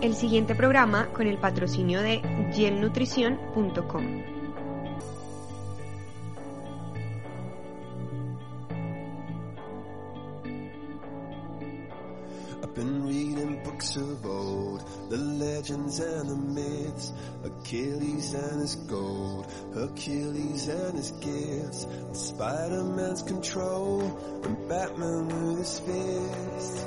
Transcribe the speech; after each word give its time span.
El 0.00 0.14
siguiente 0.14 0.54
programa 0.54 1.08
con 1.12 1.26
el 1.26 1.38
patrocinio 1.38 2.02
de 2.02 2.20
gelnutrición.com. 2.54 4.36
Been 12.76 13.06
reading 13.06 13.64
books 13.64 13.96
of 13.96 14.26
old, 14.26 14.84
the 15.08 15.16
legends 15.16 15.98
and 15.98 16.28
the 16.28 16.36
myths, 16.36 17.10
Achilles 17.42 18.34
and 18.34 18.60
his 18.60 18.74
gold, 18.74 19.50
Hercules 19.72 20.68
and 20.68 20.92
his 20.98 21.12
gifts, 21.12 21.86
Spider-Man's 22.12 23.22
control, 23.22 24.02
and 24.44 24.68
Batman 24.68 25.28
with 25.28 25.58
his 25.60 25.80
fists. 25.80 26.86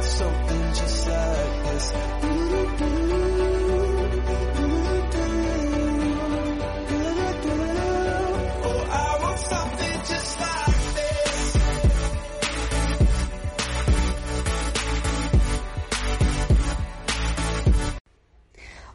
Oh. 0.00 0.38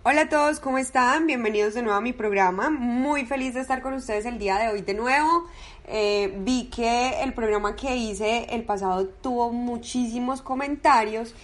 Hola 0.06 0.24
a 0.24 0.30
todos, 0.30 0.60
¿cómo 0.60 0.78
están? 0.78 1.28
Bienvenidos 1.28 1.74
de 1.74 1.82
nuevo 1.82 1.98
a 1.98 2.02
mi 2.02 2.12
programa. 2.14 2.70
Muy 2.70 3.26
feliz 3.26 3.54
de 3.54 3.62
estar 3.62 3.82
con 3.82 3.94
ustedes 3.94 4.26
el 4.26 4.38
día 4.38 4.58
de 4.58 4.68
hoy 4.68 4.82
de 4.82 4.94
nuevo. 4.94 5.48
Eh, 5.86 6.34
vi 6.40 6.66
que 6.66 7.22
el 7.22 7.34
programa 7.34 7.76
que 7.76 7.96
hice 7.98 8.46
el 8.50 8.64
pasado 8.64 9.08
tuvo 9.22 9.52
muchísimos 9.52 10.42
comentarios 10.42 11.36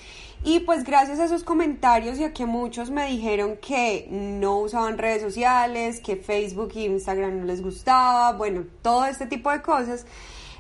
y 0.44 0.62
pues 0.62 0.86
gracias 0.86 1.20
a 1.20 1.26
esos 1.26 1.44
comentarios 1.44 2.18
y 2.18 2.24
a 2.24 2.32
que 2.32 2.46
muchos 2.46 2.90
me 2.90 3.06
dijeron 3.08 3.58
que 3.58 4.08
no 4.10 4.60
usaban 4.60 4.98
redes 4.98 5.22
sociales, 5.22 6.00
que 6.00 6.16
Facebook 6.16 6.72
e 6.76 6.86
Instagram 6.86 7.40
no 7.40 7.46
les 7.46 7.62
gustaba, 7.62 8.32
bueno, 8.32 8.64
todo 8.82 9.06
este 9.06 9.26
tipo 9.26 9.52
de 9.52 9.62
cosas. 9.62 10.06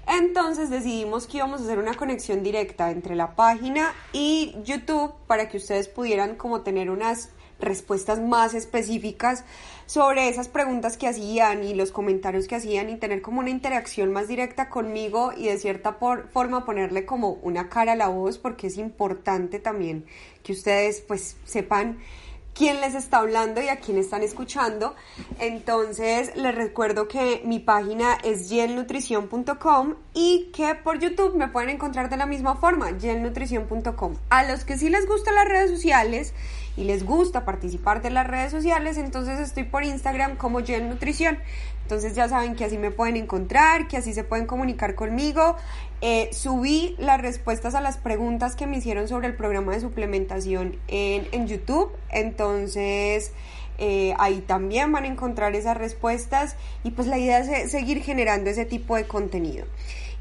Entonces 0.06 0.70
decidimos 0.70 1.28
que 1.28 1.38
íbamos 1.38 1.62
a 1.62 1.64
hacer 1.64 1.80
una 1.80 1.94
conexión 1.94 2.44
directa 2.44 2.92
entre 2.92 3.16
la 3.16 3.36
página 3.36 3.94
y 4.12 4.56
YouTube 4.66 5.14
para 5.28 5.48
que 5.48 5.58
ustedes 5.58 5.88
pudieran 5.88 6.36
como 6.36 6.62
tener 6.62 6.90
unas 6.90 7.30
respuestas 7.59 8.20
más 8.20 8.53
específicas 8.53 9.44
sobre 9.86 10.30
esas 10.30 10.47
preguntas 10.47 10.97
que 10.97 11.08
hacían 11.08 11.64
y 11.64 11.74
los 11.74 11.92
comentarios 11.92 12.47
que 12.47 12.56
hacían 12.56 12.90
y 12.90 12.97
tener 12.97 13.22
como 13.22 13.40
una 13.40 13.50
interacción 13.50 14.12
más 14.12 14.28
directa 14.28 14.70
conmigo 14.70 15.34
y 15.36 15.47
de 15.47 15.58
cierta 15.58 15.94
forma 15.94 16.66
ponerle 16.66 17.06
como 17.06 17.34
una 17.42 17.70
cara 17.70 17.94
a 17.94 17.96
la 17.96 18.08
voz 18.08 18.38
porque 18.38 18.68
es 18.68 18.78
importante 18.78 19.59
también 19.59 20.06
que 20.44 20.53
ustedes 20.53 21.02
pues 21.02 21.38
sepan 21.44 22.00
quién 22.53 22.81
les 22.81 22.94
está 22.94 23.20
hablando 23.20 23.62
y 23.62 23.70
a 23.70 23.78
quién 23.78 23.97
están 23.97 24.22
escuchando. 24.22 24.94
Entonces 25.40 26.36
les 26.36 26.53
recuerdo 26.53 27.08
que 27.08 27.41
mi 27.46 27.59
página 27.59 28.18
es 28.24 28.50
gelnutrición.com 28.50 29.96
y 30.14 30.52
que 30.53 30.76
por 30.76 31.00
YouTube 31.00 31.36
me 31.36 31.47
pueden 31.47 31.70
encontrar 31.70 32.09
de 32.09 32.18
la 32.18 32.26
misma 32.26 32.58
forma, 32.58 32.91
gelnutrición.com. 33.00 34.16
A 34.30 34.44
los 34.44 34.66
que 34.66 34.78
sí 34.78 34.90
les 34.90 35.08
gustan 35.08 35.36
las 35.36 35.47
redes 35.47 35.72
sociales 35.72 36.34
y 36.79 36.85
les 36.85 37.06
gusta 37.06 37.44
participar 37.44 38.01
de 38.01 38.09
las 38.09 38.25
redes 38.25 38.51
sociales, 38.51 38.97
entonces 38.97 39.38
estoy 39.40 39.66
por 39.66 39.84
Instagram 39.84 40.38
como 40.38 40.63
gelnutrición. 40.63 41.38
Entonces 41.81 42.16
ya 42.16 42.29
saben 42.29 42.56
que 42.56 42.63
así 42.63 42.78
me 42.78 42.90
pueden 42.90 43.17
encontrar, 43.17 43.90
que 43.90 43.97
así 43.97 44.13
se 44.13 44.23
pueden 44.23 44.45
comunicar 44.45 44.95
conmigo. 44.95 45.57
Eh, 46.00 46.29
subí 46.31 46.95
las 46.97 47.19
respuestas 47.19 47.75
a 47.75 47.81
las 47.81 47.97
preguntas 47.97 48.56
que 48.56 48.66
me 48.66 48.78
hicieron 48.78 49.09
sobre 49.09 49.28
el 49.28 49.35
programa 49.35 49.73
de 49.73 49.81
suplementación 49.81 50.78
en, 50.88 51.28
en 51.34 51.47
YouTube. 51.47 51.91
Entonces 52.12 53.34
eh, 53.78 54.13
ahí 54.17 54.40
también 54.40 54.94
van 54.94 55.03
a 55.03 55.07
encontrar 55.07 55.56
esas 55.56 55.75
respuestas 55.75 56.56
y 56.85 56.91
pues 56.91 57.09
la 57.09 57.17
idea 57.17 57.40
es 57.40 57.50
eh, 57.50 57.67
seguir 57.67 58.01
generando 58.03 58.50
ese 58.51 58.63
tipo 58.63 58.96
de 58.96 59.03
contenido. 59.03 59.66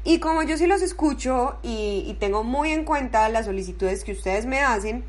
Y 0.03 0.19
como 0.19 0.43
yo 0.43 0.57
sí 0.57 0.67
los 0.67 0.81
escucho 0.81 1.57
y 1.61 2.15
tengo 2.19 2.43
muy 2.43 2.71
en 2.71 2.83
cuenta 2.83 3.29
las 3.29 3.45
solicitudes 3.45 4.03
que 4.03 4.13
ustedes 4.13 4.45
me 4.45 4.59
hacen, 4.59 5.03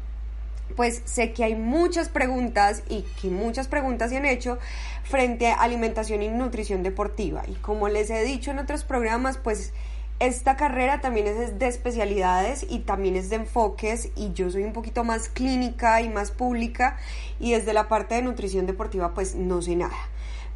pues 0.76 1.03
sé 1.04 1.32
que 1.32 1.44
hay 1.44 1.54
muchas 1.54 2.08
preguntas 2.08 2.82
y 2.88 3.03
que 3.20 3.28
muchas 3.28 3.69
preguntas 3.69 4.10
se 4.10 4.16
han 4.16 4.26
hecho 4.26 4.58
frente 5.04 5.48
a 5.48 5.54
alimentación 5.54 6.22
y 6.22 6.28
nutrición 6.28 6.82
deportiva. 6.82 7.42
Y 7.47 7.54
como 7.54 7.88
les 7.88 8.10
he 8.10 8.22
dicho 8.25 8.50
en 8.50 8.58
otros 8.58 8.84
programas, 8.84 9.38
pues 9.38 9.72
esta 10.20 10.54
carrera 10.56 11.00
también 11.00 11.26
es 11.26 11.59
de 11.59 11.66
especialidades 11.66 12.66
y 12.69 12.80
también 12.80 13.16
es 13.16 13.30
de 13.30 13.36
enfoques 13.36 14.10
y 14.16 14.34
yo 14.34 14.50
soy 14.50 14.64
un 14.64 14.75
poquito 14.75 15.03
más 15.03 15.30
clínica 15.30 16.03
y 16.03 16.10
más 16.10 16.30
pública 16.30 16.98
y 17.41 17.53
desde 17.53 17.72
la 17.72 17.88
parte 17.88 18.16
de 18.16 18.22
nutrición 18.22 18.66
deportiva 18.66 19.14
pues 19.14 19.34
no 19.34 19.62
sé 19.62 19.76
nada. 19.76 19.97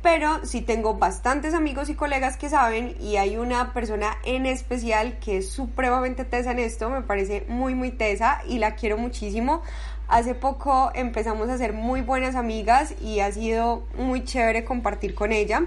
Pero 0.02 0.44
sí 0.44 0.60
tengo 0.60 0.96
bastantes 0.96 1.54
amigos 1.54 1.88
y 1.88 1.94
colegas 1.94 2.36
que 2.36 2.50
saben 2.50 2.94
y 3.00 3.16
hay 3.16 3.38
una 3.38 3.72
persona 3.72 4.18
en 4.24 4.44
especial 4.44 5.18
que 5.18 5.38
es 5.38 5.48
supremamente 5.48 6.26
tesa 6.26 6.50
en 6.50 6.58
esto, 6.58 6.90
me 6.90 7.00
parece 7.00 7.46
muy 7.48 7.74
muy 7.74 7.90
tesa 7.90 8.42
y 8.46 8.58
la 8.58 8.74
quiero 8.74 8.98
muchísimo. 8.98 9.62
Hace 10.06 10.34
poco 10.34 10.90
empezamos 10.94 11.48
a 11.48 11.56
ser 11.56 11.72
muy 11.72 12.02
buenas 12.02 12.34
amigas 12.34 12.94
y 13.00 13.20
ha 13.20 13.32
sido 13.32 13.84
muy 13.96 14.22
chévere 14.22 14.64
compartir 14.64 15.14
con 15.14 15.32
ella. 15.32 15.62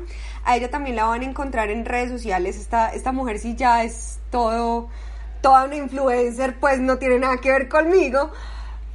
A 0.46 0.56
ella 0.56 0.70
también 0.70 0.96
la 0.96 1.06
van 1.06 1.22
a 1.22 1.26
encontrar 1.26 1.72
en 1.72 1.86
redes 1.86 2.12
sociales. 2.12 2.56
Esta, 2.58 2.94
esta 2.94 3.12
mujer 3.12 3.40
sí 3.40 3.56
ya 3.56 3.84
es 3.84 4.20
todo, 4.30 4.90
toda 5.42 5.66
una 5.66 5.76
influencer, 5.76 6.60
pues 6.60 6.80
no 6.80 6.98
tiene 7.00 7.18
nada 7.18 7.38
que 7.38 7.52
ver 7.52 7.68
conmigo. 7.68 8.32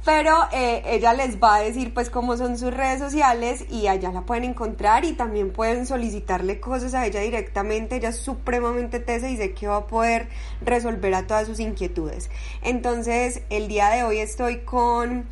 Pero 0.05 0.49
eh, 0.51 0.81
ella 0.85 1.13
les 1.13 1.41
va 1.41 1.55
a 1.55 1.59
decir 1.61 1.93
pues 1.93 2.09
cómo 2.09 2.35
son 2.35 2.57
sus 2.57 2.73
redes 2.73 2.99
sociales 2.99 3.63
y 3.69 3.87
allá 3.87 4.11
la 4.11 4.23
pueden 4.23 4.43
encontrar 4.43 5.05
y 5.05 5.13
también 5.13 5.53
pueden 5.53 5.85
solicitarle 5.85 6.59
cosas 6.59 6.93
a 6.93 7.05
ella 7.05 7.21
directamente. 7.21 7.95
Ella 7.95 8.09
es 8.09 8.17
supremamente 8.17 8.99
tesa 8.99 9.29
y 9.29 9.37
sé 9.37 9.53
que 9.53 9.67
va 9.67 9.77
a 9.77 9.87
poder 9.87 10.27
resolver 10.61 11.13
a 11.15 11.25
todas 11.25 11.47
sus 11.47 11.61
inquietudes. 11.61 12.29
Entonces 12.61 13.43
el 13.49 13.69
día 13.69 13.89
de 13.89 14.03
hoy 14.03 14.19
estoy 14.19 14.59
con 14.59 15.25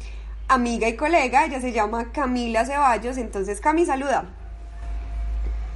amiga 0.47 0.87
y 0.87 0.95
colega, 0.95 1.45
ella 1.45 1.59
se 1.59 1.73
llama 1.73 2.13
Camila 2.13 2.65
Ceballos. 2.65 3.17
Entonces 3.17 3.59
Cami, 3.59 3.85
saluda. 3.85 4.37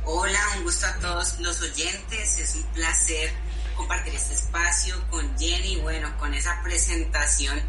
Hola, 0.06 0.40
un 0.58 0.64
gusto 0.64 0.86
a 0.86 0.94
todos 1.00 1.40
los 1.42 1.62
oyentes. 1.62 2.40
Es 2.40 2.56
un 2.56 2.64
placer 2.72 3.32
compartir 3.76 4.14
este 4.16 4.36
espacio 4.36 4.96
con 5.10 5.38
Jenny. 5.38 5.82
Bueno, 5.82 6.16
con 6.18 6.34
esa 6.34 6.62
presentación 6.64 7.60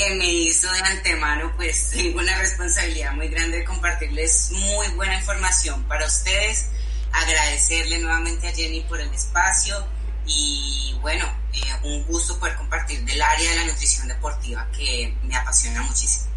que 0.00 0.14
me 0.14 0.32
hizo 0.32 0.70
de 0.72 0.80
antemano, 0.80 1.52
pues 1.56 1.90
tengo 1.94 2.20
una 2.20 2.38
responsabilidad 2.38 3.12
muy 3.12 3.28
grande 3.28 3.58
de 3.58 3.64
compartirles 3.64 4.50
muy 4.52 4.88
buena 4.96 5.16
información 5.16 5.82
para 5.84 6.06
ustedes. 6.06 6.70
Agradecerle 7.12 7.98
nuevamente 7.98 8.48
a 8.48 8.52
Jenny 8.52 8.82
por 8.82 9.00
el 9.00 9.12
espacio 9.12 9.84
y 10.26 10.96
bueno, 11.02 11.26
eh, 11.52 11.58
un 11.84 12.04
gusto 12.06 12.38
poder 12.38 12.54
compartir 12.56 13.04
del 13.04 13.20
área 13.20 13.50
de 13.50 13.56
la 13.56 13.64
nutrición 13.64 14.06
deportiva 14.06 14.68
que 14.76 15.14
me 15.24 15.36
apasiona 15.36 15.82
muchísimo. 15.82 16.30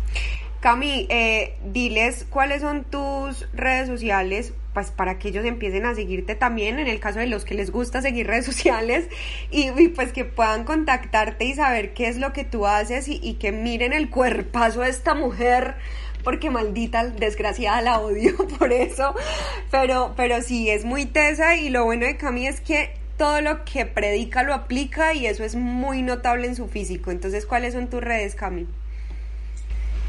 Cami, 0.60 1.08
eh, 1.10 1.58
diles 1.64 2.26
cuáles 2.30 2.62
son 2.62 2.86
tus 2.86 3.46
redes 3.54 3.88
sociales 3.88 4.54
pues 4.74 4.92
para 4.92 5.20
que 5.20 5.30
ellos 5.30 5.46
empiecen 5.46 5.86
a 5.86 5.96
seguirte 5.96 6.36
también 6.36 6.80
en 6.80 6.88
el 6.88 7.00
caso 7.00 7.20
de 7.20 7.28
los 7.28 7.46
que 7.46 7.54
les 7.54 7.72
gusta 7.72 8.02
seguir 8.02 8.28
redes 8.28 8.46
sociales 8.54 9.08
y, 9.52 9.70
pues 9.90 10.12
que 10.12 10.26
puedan 10.26 10.64
contactarte 10.64 11.46
y 11.46 11.54
saber 11.54 11.94
qué 11.94 12.08
es 12.08 12.18
lo 12.18 12.34
que 12.34 12.44
tú 12.44 12.66
haces 12.66 13.08
y, 13.08 13.20
y 13.22 13.36
que 13.36 13.52
miren 13.52 13.94
el 13.94 14.10
cuerpazo 14.10 14.82
de 14.82 14.90
esta 14.90 15.14
mujer 15.14 15.76
porque 16.24 16.50
maldita, 16.50 17.06
desgraciada 17.06 17.82
la 17.82 18.00
odio 18.00 18.36
por 18.60 18.72
eso, 18.72 19.14
pero, 19.70 20.14
pero 20.16 20.42
sí, 20.42 20.70
es 20.70 20.86
muy 20.86 21.06
tesa 21.06 21.56
y 21.56 21.70
lo 21.70 21.86
bueno 21.86 22.06
de 22.06 22.18
Cami 22.18 22.48
es 22.48 22.62
que 22.62 22.96
todo 23.18 23.42
lo 23.42 23.64
que 23.66 23.86
predica 23.86 24.44
lo 24.44 24.54
aplica 24.54 25.14
y 25.14 25.28
eso 25.28 25.44
es 25.44 25.56
muy 25.56 26.02
notable 26.02 26.48
en 26.48 26.56
su 26.56 26.68
físico. 26.68 27.12
Entonces, 27.12 27.46
¿cuáles 27.46 27.74
son 27.74 27.90
tus 27.90 28.02
redes, 28.02 28.36
Cami? 28.36 28.68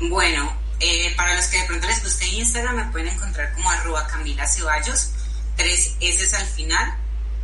Bueno, 0.08 0.52
eh, 0.80 1.14
para 1.16 1.34
los 1.34 1.46
que 1.46 1.60
de 1.60 1.66
pronto 1.66 1.86
les 1.86 2.02
guste 2.02 2.26
Instagram, 2.26 2.76
me 2.76 2.84
pueden 2.92 3.08
encontrar 3.08 3.52
como 3.54 3.70
arroba 3.70 4.06
Camila 4.06 4.46
Ceballos, 4.46 5.10
tres 5.56 5.96
S 6.00 6.36
al 6.36 6.46
final. 6.46 6.98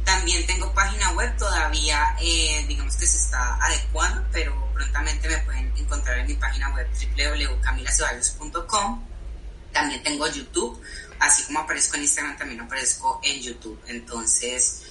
También 0.04 0.46
tengo 0.46 0.72
página 0.72 1.12
web, 1.12 1.36
todavía 1.36 2.16
eh, 2.20 2.64
digamos 2.66 2.96
que 2.96 3.06
se 3.06 3.18
está 3.18 3.56
adecuando, 3.56 4.26
pero 4.32 4.72
prontamente 4.74 5.28
me 5.28 5.38
pueden 5.38 5.72
encontrar 5.76 6.18
en 6.18 6.26
mi 6.26 6.34
página 6.34 6.74
web 6.74 6.88
www.camilaceballos.com. 6.88 9.06
También 9.72 10.02
tengo 10.02 10.26
YouTube, 10.26 10.82
así 11.20 11.44
como 11.44 11.60
aparezco 11.60 11.96
en 11.96 12.02
Instagram, 12.02 12.36
también 12.36 12.60
aparezco 12.60 13.20
en 13.22 13.40
YouTube. 13.40 13.80
Entonces, 13.86 14.82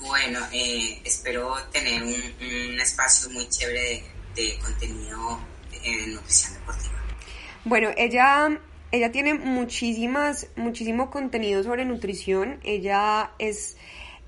bueno, 0.00 0.40
eh, 0.52 1.00
espero 1.04 1.56
tener 1.72 2.02
un, 2.02 2.80
espacio 2.80 3.30
muy 3.30 3.48
chévere 3.48 4.04
de, 4.34 4.58
contenido 4.60 5.40
en 5.72 6.14
nutrición 6.14 6.54
deportiva. 6.54 6.97
Bueno, 7.68 7.90
ella 7.98 8.48
ella 8.92 9.12
tiene 9.12 9.34
muchísimas, 9.34 10.48
muchísimo 10.56 11.10
contenido 11.10 11.62
sobre 11.62 11.84
nutrición. 11.84 12.60
Ella 12.64 13.32
es 13.38 13.76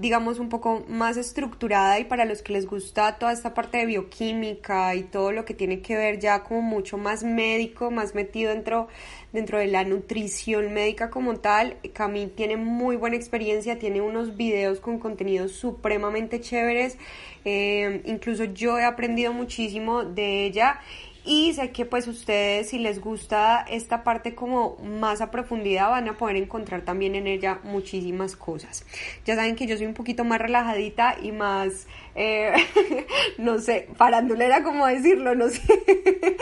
digamos, 0.01 0.39
un 0.39 0.49
poco 0.49 0.83
más 0.89 1.19
estructurada 1.19 1.99
y 1.99 2.05
para 2.05 2.25
los 2.25 2.41
que 2.41 2.55
les 2.55 2.65
gusta 2.65 3.19
toda 3.19 3.33
esta 3.33 3.53
parte 3.53 3.77
de 3.77 3.85
bioquímica 3.85 4.95
y 4.95 5.03
todo 5.03 5.31
lo 5.31 5.45
que 5.45 5.53
tiene 5.53 5.83
que 5.83 5.95
ver 5.95 6.19
ya 6.19 6.43
como 6.43 6.63
mucho 6.63 6.97
más 6.97 7.23
médico, 7.23 7.91
más 7.91 8.15
metido 8.15 8.51
dentro, 8.51 8.89
dentro 9.35 9.59
de 9.59 9.67
la 9.67 9.85
nutrición 9.85 10.73
médica 10.73 11.11
como 11.11 11.37
tal, 11.37 11.77
Cami 11.93 12.29
tiene 12.29 12.57
muy 12.57 12.97
buena 12.97 13.17
experiencia, 13.17 13.79
tiene 13.79 14.01
unos 14.01 14.39
videos 14.39 14.81
con 14.81 14.99
contenidos 14.99 15.53
supremamente 15.53 16.41
chéveres, 16.41 16.97
eh, 17.45 18.01
incluso 18.07 18.45
yo 18.45 18.79
he 18.79 18.85
aprendido 18.85 19.35
muchísimo 19.35 20.05
de 20.05 20.47
ella 20.47 20.81
y 21.25 21.53
sé 21.53 21.71
que 21.71 21.85
pues 21.85 22.07
ustedes 22.09 22.71
si 22.71 22.79
les 22.79 23.01
gusta 23.01 23.65
esta 23.69 24.03
parte 24.05 24.35
como 24.35 24.77
más 24.79 25.21
a 25.21 25.31
profundidad 25.31 25.91
van 25.91 26.09
a 26.09 26.17
poder 26.17 26.37
encontrar 26.37 26.83
también 26.83 27.15
en 27.15 27.27
ella 27.27 27.61
muchísimas 27.63 28.37
cosas. 28.37 28.85
Ya 29.25 29.37
saben 29.37 29.57
que 29.57 29.67
yo 29.67 29.77
soy 29.77 29.87
un 29.87 29.95
poquito 29.95 30.25
más 30.25 30.41
relajadita 30.41 31.17
y 31.23 31.33
más, 31.33 31.87
eh, 32.15 32.53
no 33.39 33.59
sé, 33.59 33.89
farandulera 33.97 34.63
como 34.63 34.87
decirlo, 34.87 35.35
no 35.35 35.49
sé, 35.49 35.63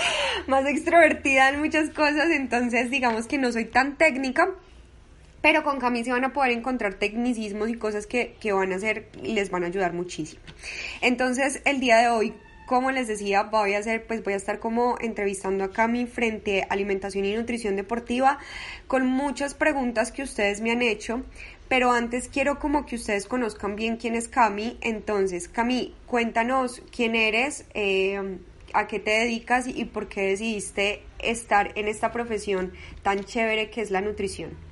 más 0.46 0.66
extrovertida 0.66 1.50
en 1.50 1.60
muchas 1.60 1.90
cosas, 1.90 2.30
entonces 2.30 2.90
digamos 2.90 3.26
que 3.26 3.38
no 3.38 3.52
soy 3.52 3.64
tan 3.64 3.96
técnica. 3.96 4.50
Pero 5.40 5.62
con 5.62 5.78
Cami 5.78 6.02
se 6.02 6.10
van 6.10 6.25
a 6.25 6.32
poder 6.32 6.50
encontrar 6.50 6.94
tecnicismos 6.94 7.69
y 7.69 7.75
cosas 7.75 8.08
que, 8.08 8.34
que 8.40 8.52
van 8.52 8.72
a 8.72 8.76
hacer 8.76 9.08
y 9.22 9.34
les 9.34 9.50
van 9.50 9.62
a 9.62 9.69
ayudar 9.69 9.92
muchísimo. 9.92 10.42
Entonces, 11.00 11.62
el 11.64 11.78
día 11.78 11.98
de 11.98 12.08
hoy 12.08 12.34
como 12.69 12.91
les 12.91 13.09
decía, 13.09 13.44
voy 13.44 13.73
a 13.73 13.79
hacer, 13.79 14.06
pues 14.06 14.23
voy 14.23 14.35
a 14.35 14.37
estar 14.37 14.61
como 14.61 14.99
entrevistando 15.00 15.65
a 15.65 15.73
Cami 15.73 16.06
frente 16.06 16.62
a 16.62 16.67
alimentación 16.67 17.25
y 17.25 17.35
nutrición 17.35 17.76
deportiva 17.76 18.38
con 18.87 19.06
muchas 19.06 19.55
preguntas 19.55 20.12
que 20.12 20.23
ustedes 20.23 20.61
me 20.61 20.70
han 20.70 20.82
hecho. 20.82 21.23
Pero 21.69 21.93
antes 21.93 22.29
quiero 22.29 22.59
como 22.59 22.85
que 22.85 22.97
ustedes 22.97 23.26
conozcan 23.26 23.75
bien 23.75 23.97
quién 23.97 24.15
es 24.15 24.29
Cami. 24.29 24.76
Entonces, 24.82 25.49
Cami, 25.49 25.94
cuéntanos 26.06 26.82
quién 26.94 27.17
eres, 27.17 27.65
eh, 27.73 28.38
a 28.75 28.87
qué 28.87 29.00
te 29.00 29.12
dedicas 29.12 29.67
y 29.67 29.87
por 29.87 30.09
qué 30.09 30.21
decidiste 30.29 31.03
estar 31.19 31.73
en 31.75 31.88
esta 31.88 32.12
profesión 32.12 32.75
tan 33.03 33.25
chévere 33.25 33.71
que 33.71 33.81
es 33.81 33.91
la 33.91 34.03
nutrición. 34.03 34.68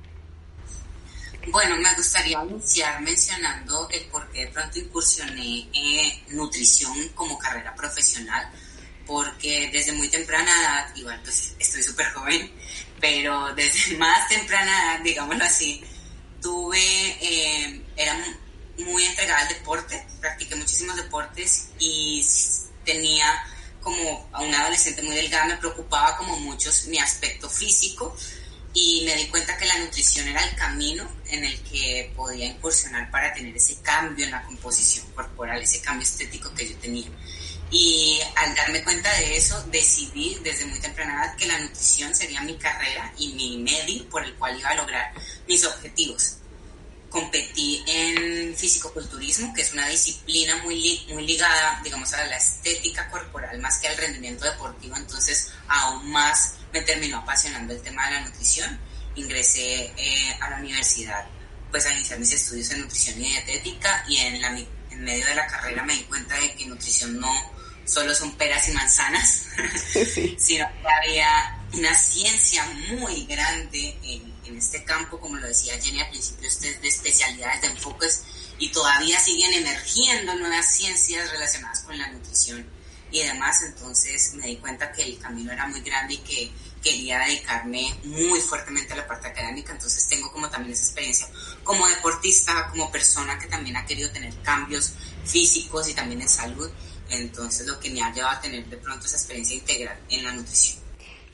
Bueno, 1.49 1.77
me 1.77 1.95
gustaría 1.95 2.43
iniciar 2.43 3.01
mencionando 3.01 3.87
el 3.89 4.03
por 4.07 4.29
qué 4.31 4.41
de 4.41 4.51
pronto 4.51 4.79
incursioné 4.79 5.69
en 5.71 6.35
nutrición 6.35 7.07
como 7.15 7.39
carrera 7.39 7.73
profesional, 7.73 8.51
porque 9.05 9.69
desde 9.71 9.93
muy 9.93 10.09
temprana 10.09 10.51
edad, 10.61 10.95
igual 10.95 11.21
pues 11.23 11.55
estoy 11.57 11.81
súper 11.83 12.07
joven, 12.11 12.51
pero 12.99 13.55
desde 13.55 13.95
más 13.97 14.27
temprana 14.27 14.95
edad, 14.95 15.03
digámoslo 15.05 15.45
así, 15.45 15.81
tuve, 16.41 16.79
eh, 16.79 17.81
era 17.95 18.17
muy 18.79 19.05
entregada 19.05 19.39
al 19.39 19.47
deporte, 19.47 20.05
practiqué 20.19 20.53
muchísimos 20.55 20.97
deportes 20.97 21.69
y 21.79 22.27
tenía 22.83 23.41
como 23.81 24.27
a 24.33 24.41
una 24.41 24.59
adolescente 24.63 25.01
muy 25.01 25.15
delgada, 25.15 25.45
me 25.45 25.57
preocupaba 25.57 26.17
como 26.17 26.37
mucho 26.39 26.69
mi 26.87 26.99
aspecto 26.99 27.49
físico, 27.49 28.13
y 28.79 29.01
me 29.05 29.15
di 29.15 29.25
cuenta 29.25 29.57
que 29.57 29.65
la 29.65 29.79
nutrición 29.79 30.27
era 30.27 30.43
el 30.45 30.55
camino 30.55 31.09
en 31.29 31.43
el 31.43 31.59
que 31.63 32.13
podía 32.15 32.45
incursionar 32.45 33.09
para 33.09 33.33
tener 33.33 33.57
ese 33.57 33.81
cambio 33.81 34.23
en 34.23 34.29
la 34.29 34.43
composición 34.43 35.03
corporal, 35.15 35.59
ese 35.59 35.81
cambio 35.81 36.03
estético 36.03 36.53
que 36.53 36.69
yo 36.69 36.77
tenía. 36.77 37.07
Y 37.71 38.19
al 38.35 38.53
darme 38.53 38.83
cuenta 38.83 39.11
de 39.17 39.35
eso, 39.35 39.59
decidí 39.71 40.37
desde 40.43 40.65
muy 40.65 40.79
temprana 40.79 41.25
edad 41.25 41.35
que 41.35 41.47
la 41.47 41.57
nutrición 41.57 42.13
sería 42.13 42.41
mi 42.41 42.55
carrera 42.57 43.11
y 43.17 43.33
mi 43.33 43.57
medio 43.57 44.07
por 44.09 44.23
el 44.23 44.35
cual 44.35 44.59
iba 44.59 44.69
a 44.69 44.75
lograr 44.75 45.11
mis 45.47 45.65
objetivos. 45.65 46.37
Competí 47.09 47.83
en 47.87 48.55
fisicoculturismo, 48.55 49.53
que 49.53 49.61
es 49.61 49.73
una 49.73 49.87
disciplina 49.87 50.57
muy, 50.63 51.05
muy 51.09 51.25
ligada, 51.25 51.79
digamos, 51.83 52.13
a 52.13 52.25
la 52.25 52.37
estética 52.37 53.09
corporal 53.09 53.59
más 53.59 53.77
que 53.79 53.87
al 53.87 53.97
rendimiento 53.97 54.45
deportivo, 54.45 54.95
entonces 54.97 55.51
aún 55.67 56.11
más 56.11 56.55
me 56.73 56.81
terminó 56.81 57.19
apasionando 57.19 57.73
el 57.73 57.81
tema 57.81 58.07
de 58.07 58.15
la 58.15 58.21
nutrición. 58.21 58.79
Ingresé 59.15 59.93
eh, 59.97 60.37
a 60.41 60.49
la 60.49 60.57
universidad 60.57 61.25
pues 61.71 61.85
a 61.85 61.93
iniciar 61.93 62.19
mis 62.19 62.31
estudios 62.31 62.71
en 62.71 62.81
nutrición 62.81 63.21
y 63.21 63.29
dietética 63.29 64.05
y 64.07 64.17
en, 64.17 64.41
la, 64.41 64.57
en 64.57 65.03
medio 65.03 65.25
de 65.25 65.35
la 65.35 65.47
carrera 65.47 65.83
me 65.83 65.95
di 65.95 66.03
cuenta 66.03 66.35
de 66.39 66.53
que 66.55 66.65
nutrición 66.65 67.19
no 67.19 67.31
solo 67.85 68.13
son 68.13 68.35
peras 68.35 68.67
y 68.67 68.71
manzanas, 68.71 69.43
sino 70.37 70.67
que 70.67 70.87
había 70.87 71.57
una 71.73 71.93
ciencia 71.95 72.65
muy 72.89 73.25
grande 73.25 73.97
en, 74.03 74.26
en, 74.47 74.57
este 74.57 74.83
campo, 74.83 75.19
como 75.19 75.37
lo 75.37 75.47
decía 75.47 75.79
Jenny 75.81 76.01
al 76.01 76.09
principio, 76.09 76.49
de 76.81 76.87
especialidades, 76.87 77.61
de 77.61 77.67
enfoques, 77.67 78.23
y 78.59 78.71
todavía 78.71 79.19
siguen 79.19 79.53
emergiendo 79.53 80.35
nuevas 80.35 80.73
ciencias 80.73 81.31
relacionadas 81.31 81.81
con 81.81 81.97
la 81.97 82.07
nutrición 82.09 82.65
y 83.11 83.23
demás, 83.23 83.61
entonces 83.63 84.33
me 84.33 84.47
di 84.47 84.57
cuenta 84.57 84.91
que 84.91 85.03
el 85.03 85.17
camino 85.17 85.51
era 85.51 85.67
muy 85.67 85.81
grande 85.81 86.15
y 86.15 86.17
que 86.17 86.51
quería 86.83 87.19
dedicarme 87.19 87.93
muy 88.03 88.39
fuertemente 88.41 88.93
a 88.93 88.97
la 88.97 89.07
parte 89.07 89.27
académica, 89.27 89.73
entonces 89.73 90.07
tengo 90.07 90.31
como 90.31 90.49
también 90.49 90.73
esa 90.73 90.85
experiencia 90.85 91.27
como 91.63 91.87
deportista, 91.87 92.67
como 92.69 92.91
persona 92.91 93.39
que 93.39 93.47
también 93.47 93.77
ha 93.77 93.85
querido 93.85 94.09
tener 94.11 94.33
cambios 94.41 94.93
físicos 95.25 95.87
y 95.89 95.93
también 95.93 96.21
en 96.21 96.29
salud, 96.29 96.69
entonces 97.09 97.65
lo 97.65 97.79
que 97.79 97.89
me 97.89 98.01
ha 98.01 98.13
llevado 98.13 98.37
a 98.37 98.41
tener 98.41 98.65
de 98.65 98.77
pronto 98.77 99.05
esa 99.05 99.15
experiencia 99.15 99.55
integral 99.55 99.97
en 100.09 100.23
la 100.23 100.31
nutrición. 100.33 100.79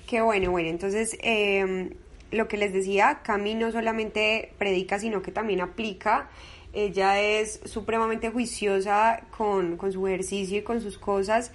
Qué 0.07 0.21
bueno, 0.21 0.51
bueno, 0.51 0.69
entonces 0.69 1.17
eh, 1.21 1.95
lo 2.33 2.47
que 2.47 2.57
les 2.57 2.73
decía, 2.73 3.21
Cami 3.23 3.55
no 3.55 3.71
solamente 3.71 4.53
predica, 4.57 4.99
sino 4.99 5.21
que 5.21 5.31
también 5.31 5.61
aplica 5.61 6.29
ella 6.73 7.21
es 7.21 7.59
supremamente 7.65 8.31
juiciosa 8.31 9.21
con, 9.37 9.77
su 9.91 10.07
ejercicio 10.07 10.57
y 10.57 10.63
con 10.63 10.81
sus 10.81 10.97
cosas. 10.97 11.51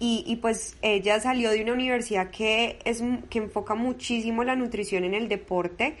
Y, 0.00 0.36
pues 0.42 0.76
ella 0.82 1.18
salió 1.18 1.50
de 1.50 1.62
una 1.62 1.72
universidad 1.72 2.30
que, 2.30 2.78
es, 2.84 3.02
que 3.30 3.38
enfoca 3.38 3.74
muchísimo 3.74 4.44
la 4.44 4.54
nutrición 4.54 5.04
en 5.04 5.14
el 5.14 5.28
deporte 5.28 5.96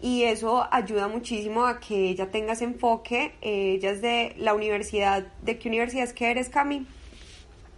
y 0.00 0.22
eso 0.24 0.68
ayuda 0.70 1.08
muchísimo 1.08 1.66
a 1.66 1.80
que 1.80 2.10
ella 2.10 2.30
tenga 2.30 2.52
ese 2.52 2.64
enfoque. 2.64 3.34
ella 3.40 3.90
es 3.90 4.00
de 4.00 4.34
la 4.36 4.54
universidad, 4.54 5.26
¿de 5.42 5.58
qué 5.58 5.68
universidad 5.68 6.04
es 6.04 6.12
que 6.12 6.30
eres, 6.30 6.50
Cami? 6.50 6.86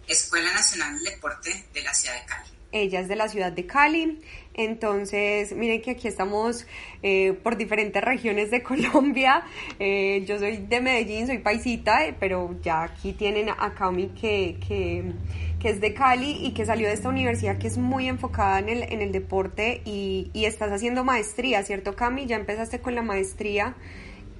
Escuela 0.06 0.52
Nacional 0.52 0.96
del 0.96 1.14
Deporte 1.14 1.64
de 1.72 1.82
la 1.82 1.94
ciudad 1.94 2.20
de 2.20 2.26
Cali. 2.26 2.50
Ella 2.72 3.00
es 3.00 3.08
de 3.08 3.16
la 3.16 3.28
ciudad 3.28 3.52
de 3.52 3.66
Cali. 3.66 4.20
Entonces, 4.54 5.52
miren 5.52 5.80
que 5.80 5.92
aquí 5.92 6.08
estamos 6.08 6.66
eh, 7.02 7.38
por 7.42 7.56
diferentes 7.56 8.02
regiones 8.02 8.50
de 8.50 8.62
Colombia. 8.64 9.44
Eh, 9.78 10.24
yo 10.26 10.38
soy 10.38 10.58
de 10.58 10.80
Medellín, 10.80 11.26
soy 11.26 11.38
paisita, 11.38 12.04
eh, 12.04 12.16
pero 12.18 12.58
ya 12.62 12.82
aquí 12.82 13.12
tienen 13.12 13.48
a 13.48 13.74
Cami 13.74 14.08
que, 14.08 14.58
que, 14.66 15.68
es 15.68 15.80
de 15.80 15.94
Cali 15.94 16.44
y 16.44 16.52
que 16.52 16.64
salió 16.66 16.88
de 16.88 16.94
esta 16.94 17.08
universidad 17.08 17.58
que 17.58 17.68
es 17.68 17.78
muy 17.78 18.08
enfocada 18.08 18.58
en 18.58 18.68
el, 18.68 18.82
en 18.82 19.02
el 19.02 19.12
deporte 19.12 19.82
y, 19.84 20.30
y 20.32 20.46
estás 20.46 20.72
haciendo 20.72 21.04
maestría, 21.04 21.62
¿cierto 21.62 21.94
Cami? 21.94 22.26
Ya 22.26 22.36
empezaste 22.36 22.80
con 22.80 22.94
la 22.94 23.02
maestría. 23.02 23.74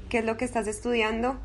¿Qué 0.08 0.18
es 0.18 0.24
lo 0.24 0.36
que 0.36 0.44
estás 0.44 0.66
estudiando? 0.66 1.38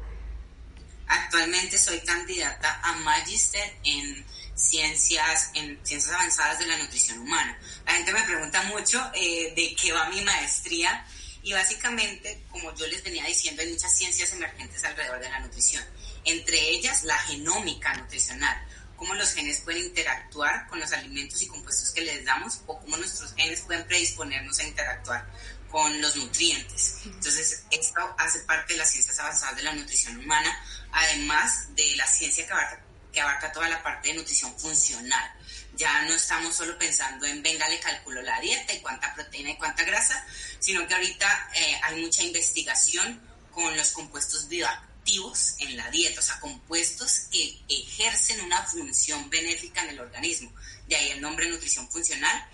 Actualmente 1.07 1.77
soy 1.77 1.99
candidata 1.99 2.81
a 2.83 2.93
Magister 2.99 3.61
en 3.83 4.25
ciencias, 4.55 5.51
en 5.53 5.79
ciencias 5.83 6.13
avanzadas 6.13 6.59
de 6.59 6.67
la 6.67 6.77
nutrición 6.77 7.19
humana. 7.19 7.57
La 7.85 7.93
gente 7.93 8.13
me 8.13 8.23
pregunta 8.23 8.63
mucho 8.63 9.01
eh, 9.13 9.53
de 9.55 9.75
qué 9.75 9.91
va 9.91 10.09
mi 10.09 10.21
maestría 10.21 11.05
Y 11.43 11.53
básicamente, 11.53 12.43
como 12.49 12.73
yo 12.73 12.87
les 12.87 13.03
venía 13.03 13.23
diciendo, 13.25 13.61
hay 13.61 13.71
muchas 13.71 13.95
ciencias 13.95 14.31
emergentes 14.33 14.83
alrededor 14.83 15.19
de 15.19 15.29
la 15.29 15.39
nutrición, 15.41 15.83
entre 16.23 16.57
ellas 16.69 17.03
la 17.03 17.17
genómica 17.19 17.93
nutricional, 17.93 18.65
cómo 18.95 19.13
los 19.13 19.31
genes 19.33 19.61
pueden 19.61 19.83
interactuar 19.83 20.67
con 20.67 20.79
los 20.79 20.91
alimentos 20.91 21.41
y 21.43 21.47
compuestos 21.47 21.91
que 21.91 22.01
les 22.01 22.25
damos 22.25 22.61
o 22.65 22.79
cómo 22.79 22.97
nuestros 22.97 23.35
genes 23.35 23.61
pueden 23.61 23.85
predisponernos 23.85 24.57
a 24.57 24.63
interactuar 24.63 25.29
con 25.69 26.01
los 26.01 26.15
nutrientes. 26.15 27.01
Entonces, 27.05 27.63
esto 27.69 28.15
hace 28.17 28.39
parte 28.39 28.73
de 28.73 28.79
las 28.79 28.89
ciencias 28.89 29.19
avanzadas 29.19 29.57
de 29.57 29.63
la 29.63 29.73
nutrición 29.73 30.17
humana, 30.17 30.57
además 30.91 31.75
de 31.75 31.95
la 31.95 32.07
ciencia 32.07 32.47
que 32.47 32.53
abarca, 32.53 32.84
que 33.15 33.21
abarca 33.21 33.51
toda 33.51 33.69
la 33.69 33.81
parte 33.81 34.09
de 34.09 34.15
nutrición 34.15 34.53
funcional. 34.59 35.33
Ya 35.77 36.01
no 36.03 36.13
estamos 36.13 36.55
solo 36.55 36.77
pensando 36.77 37.25
en, 37.25 37.41
venga, 37.41 37.67
le 37.69 37.79
calculo 37.79 38.21
la 38.21 38.39
dieta 38.41 38.73
y 38.73 38.81
cuánta 38.81 39.15
proteína 39.15 39.51
y 39.51 39.57
cuánta 39.57 39.83
grasa, 39.85 40.23
sino 40.59 40.85
que 40.85 40.93
ahorita 40.93 41.49
eh, 41.55 41.79
hay 41.83 42.01
mucha 42.01 42.23
investigación 42.23 43.21
con 43.51 43.75
los 43.77 43.91
compuestos 43.91 44.49
bioactivos 44.49 45.55
en 45.59 45.77
la 45.77 45.89
dieta, 45.89 46.19
o 46.19 46.23
sea, 46.23 46.39
compuestos 46.41 47.27
que 47.31 47.57
ejercen 47.69 48.41
una 48.41 48.61
función 48.63 49.29
benéfica 49.29 49.81
en 49.83 49.91
el 49.91 50.01
organismo. 50.01 50.51
De 50.87 50.97
ahí 50.97 51.11
el 51.11 51.21
nombre 51.21 51.49
nutrición 51.49 51.89
funcional 51.89 52.49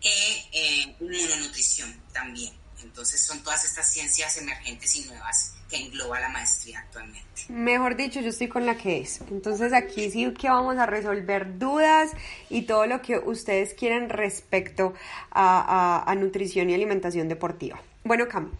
e 0.00 0.48
eh, 0.52 0.96
inmunonutrición 1.00 2.02
también. 2.12 2.52
Entonces 2.82 3.22
son 3.22 3.42
todas 3.44 3.64
estas 3.64 3.90
ciencias 3.90 4.36
emergentes 4.36 4.94
y 4.96 5.04
nuevas 5.04 5.53
que 5.74 5.82
engloba 5.82 6.20
la 6.20 6.28
maestría 6.28 6.78
actualmente. 6.80 7.24
Mejor 7.48 7.96
dicho, 7.96 8.20
yo 8.20 8.28
estoy 8.28 8.48
con 8.48 8.64
la 8.64 8.76
que 8.76 9.00
es. 9.00 9.20
Entonces 9.30 9.72
aquí 9.72 10.10
sí 10.10 10.32
que 10.32 10.48
vamos 10.48 10.76
a 10.78 10.86
resolver 10.86 11.58
dudas 11.58 12.12
y 12.48 12.62
todo 12.62 12.86
lo 12.86 13.02
que 13.02 13.18
ustedes 13.18 13.74
quieren 13.74 14.08
respecto 14.08 14.94
a, 15.32 16.14
nutrición 16.16 16.70
y 16.70 16.74
alimentación 16.74 17.28
deportiva. 17.28 17.80
Bueno, 18.04 18.28
Cam, 18.28 18.52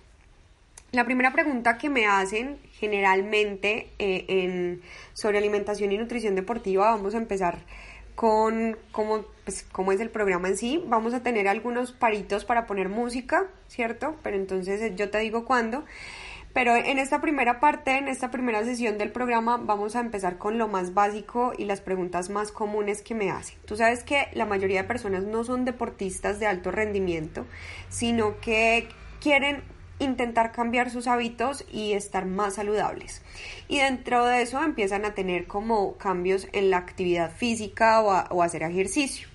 la 0.93 1.05
primera 1.05 1.33
pregunta 1.33 1.79
que 1.79 1.89
me 1.89 2.07
hacen 2.07 2.59
generalmente 2.73 3.91
eh, 3.99 4.81
sobre 5.13 5.39
alimentación 5.39 5.93
y 5.93 5.99
nutrición 5.99 6.35
deportiva, 6.35 6.91
vamos 6.91 7.15
a 7.15 7.19
empezar 7.19 7.59
con 8.15 8.77
cómo, 8.93 9.25
pues, 9.45 9.65
cómo 9.73 9.93
es 9.93 10.01
el 10.01 10.11
programa 10.11 10.49
en 10.49 10.57
sí. 10.57 10.83
Vamos 10.87 11.15
a 11.15 11.23
tener 11.23 11.49
algunos 11.49 11.93
paritos 11.93 12.45
para 12.45 12.67
poner 12.67 12.89
música, 12.89 13.47
¿cierto? 13.69 14.17
Pero 14.23 14.37
entonces 14.37 14.81
eh, 14.81 14.93
yo 14.97 15.11
te 15.11 15.19
digo 15.19 15.45
cuándo. 15.45 15.85
Pero 16.55 16.77
en 16.77 17.01
esta 17.01 17.21
primera 17.21 17.59
parte, 17.59 17.99
en 17.99 18.07
esta 18.07 18.31
primera 18.31 18.65
sesión 18.65 18.97
del 18.97 19.11
programa, 19.11 19.57
vamos 19.57 19.97
a 19.97 20.01
empezar 20.01 20.39
con 20.39 20.57
lo 20.57 20.69
más 20.69 20.95
básico 20.95 21.53
y 21.59 21.65
las 21.65 21.81
preguntas 21.81 22.31
más 22.31 22.53
comunes 22.53 23.03
que 23.03 23.17
me 23.17 23.33
hacen. 23.33 23.57
Tú 23.67 23.77
sabes 23.77 24.05
que 24.05 24.29
la 24.35 24.47
mayoría 24.47 24.83
de 24.83 24.89
personas 24.89 25.25
no 25.25 25.43
son 25.43 25.65
deportistas 25.65 26.39
de 26.39 26.47
alto 26.47 26.71
rendimiento, 26.71 27.45
sino 27.89 28.39
que 28.41 28.89
quieren 29.21 29.65
intentar 29.99 30.53
cambiar 30.53 30.91
sus 30.91 31.09
hábitos 31.09 31.65
y 31.73 31.95
estar 31.95 32.25
más 32.25 32.55
saludables. 32.55 33.23
Y 33.67 33.79
dentro 33.79 34.25
de 34.25 34.43
eso 34.43 34.63
empiezan 34.63 35.05
a 35.05 35.15
tener 35.15 35.49
como 35.49 35.97
cambios 35.97 36.47
en 36.53 36.71
la 36.71 36.79
actividad 36.79 37.33
física 37.33 38.01
o, 38.01 38.13
o 38.33 38.43
hacer 38.45 38.63
ejercicio. 38.63 39.27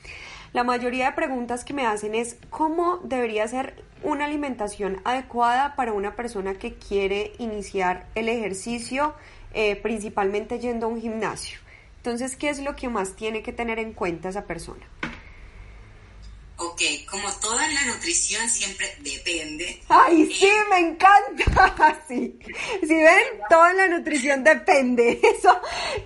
La 0.53 0.63
mayoría 0.63 1.07
de 1.07 1.11
preguntas 1.15 1.65
que 1.65 1.73
me 1.73 1.85
hacen 1.85 2.15
es 2.15 2.37
cómo 2.49 2.97
debería 3.03 3.47
ser 3.47 3.83
una 4.03 4.25
alimentación 4.25 5.01
adecuada 5.03 5.75
para 5.75 5.93
una 5.93 6.15
persona 6.15 6.55
que 6.55 6.75
quiere 6.75 7.33
iniciar 7.39 8.07
el 8.15 8.29
ejercicio, 8.29 9.13
eh, 9.53 9.75
principalmente 9.75 10.59
yendo 10.59 10.85
a 10.85 10.89
un 10.89 11.01
gimnasio. 11.01 11.59
Entonces, 11.97 12.35
¿qué 12.35 12.49
es 12.49 12.61
lo 12.61 12.75
que 12.75 12.87
más 12.87 13.15
tiene 13.15 13.43
que 13.43 13.51
tener 13.51 13.77
en 13.79 13.93
cuenta 13.93 14.29
esa 14.29 14.45
persona? 14.45 14.85
Ok, 16.61 16.81
como 17.09 17.31
toda 17.39 17.65
la 17.69 17.85
nutrición 17.85 18.49
siempre 18.49 18.93
depende. 18.99 19.81
¡Ay, 19.87 20.25
sí, 20.25 20.45
eh, 20.45 20.63
me 20.69 20.79
encanta! 20.79 22.03
Sí. 22.09 22.37
Si 22.81 22.95
ven, 22.95 23.23
toda 23.49 23.71
la 23.73 23.87
nutrición 23.87 24.43
depende. 24.43 25.21
Eso, 25.37 25.61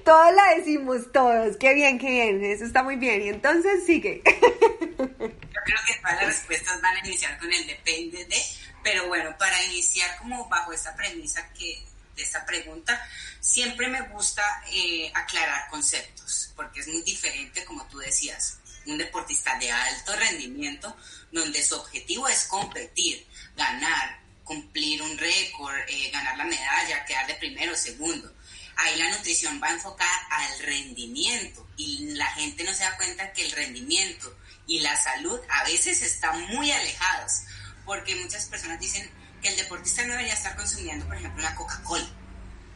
todo 0.05 0.31
la 0.31 0.55
decimos 0.55 1.11
todos. 1.11 1.57
Qué 1.57 1.73
bien, 1.73 1.97
qué 1.97 2.09
bien. 2.09 2.43
Eso 2.43 2.65
está 2.65 2.83
muy 2.83 2.97
bien. 2.97 3.23
Y 3.23 3.29
entonces 3.29 3.83
sigue. 3.85 4.21
Yo 4.25 5.07
creo 5.07 5.79
que 5.87 5.95
todas 6.01 6.15
las 6.17 6.25
respuestas 6.25 6.81
van 6.81 6.97
a 6.97 7.07
iniciar 7.07 7.39
con 7.39 7.51
el 7.51 7.65
depende 7.65 8.23
de. 8.25 8.37
Pero 8.83 9.07
bueno, 9.07 9.35
para 9.39 9.63
iniciar 9.63 10.17
como 10.17 10.47
bajo 10.49 10.71
esta 10.71 10.95
premisa 10.95 11.49
que 11.57 11.81
de 12.15 12.21
esta 12.21 12.45
pregunta, 12.45 13.01
siempre 13.39 13.87
me 13.87 14.01
gusta 14.09 14.43
eh, 14.71 15.11
aclarar 15.15 15.67
conceptos, 15.69 16.51
porque 16.55 16.81
es 16.81 16.87
muy 16.87 17.01
diferente, 17.01 17.65
como 17.65 17.85
tú 17.87 17.97
decías 17.97 18.59
un 18.85 18.97
deportista 18.97 19.57
de 19.59 19.71
alto 19.71 20.15
rendimiento, 20.15 20.95
donde 21.31 21.63
su 21.63 21.75
objetivo 21.75 22.27
es 22.27 22.45
competir, 22.45 23.25
ganar, 23.55 24.19
cumplir 24.43 25.01
un 25.01 25.17
récord, 25.17 25.75
eh, 25.87 26.09
ganar 26.11 26.37
la 26.37 26.45
medalla, 26.45 27.05
quedar 27.05 27.27
de 27.27 27.35
primero 27.35 27.73
o 27.73 27.77
segundo. 27.77 28.33
Ahí 28.75 28.97
la 28.97 29.09
nutrición 29.11 29.59
va 29.61 29.69
enfocada 29.69 30.27
al 30.31 30.59
rendimiento 30.59 31.67
y 31.77 32.13
la 32.15 32.27
gente 32.33 32.63
no 32.63 32.73
se 32.73 32.83
da 32.83 32.97
cuenta 32.97 33.31
que 33.33 33.45
el 33.45 33.51
rendimiento 33.51 34.35
y 34.65 34.79
la 34.79 34.95
salud 34.95 35.39
a 35.49 35.63
veces 35.63 36.01
están 36.01 36.41
muy 36.47 36.71
alejados, 36.71 37.41
porque 37.85 38.15
muchas 38.15 38.45
personas 38.45 38.79
dicen 38.79 39.09
que 39.41 39.49
el 39.49 39.55
deportista 39.57 40.03
no 40.03 40.13
debería 40.13 40.33
estar 40.33 40.55
consumiendo, 40.55 41.05
por 41.05 41.17
ejemplo, 41.17 41.43
la 41.43 41.55
Coca-Cola 41.55 42.22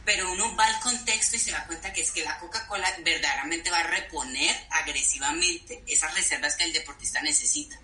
pero 0.08 0.32
uno 0.32 0.56
va 0.56 0.64
al 0.64 0.80
contexto 0.80 1.36
y 1.36 1.38
se 1.38 1.50
da 1.50 1.66
cuenta 1.66 1.92
que 1.92 2.00
es 2.00 2.12
que 2.12 2.24
la 2.24 2.38
Coca-Cola 2.38 2.88
verdaderamente 3.04 3.70
va 3.70 3.80
a 3.80 3.82
reponer 3.88 4.56
agresivamente 4.70 5.82
esas 5.86 6.14
reservas 6.14 6.56
que 6.56 6.64
el 6.64 6.72
deportista 6.72 7.20
necesita. 7.20 7.78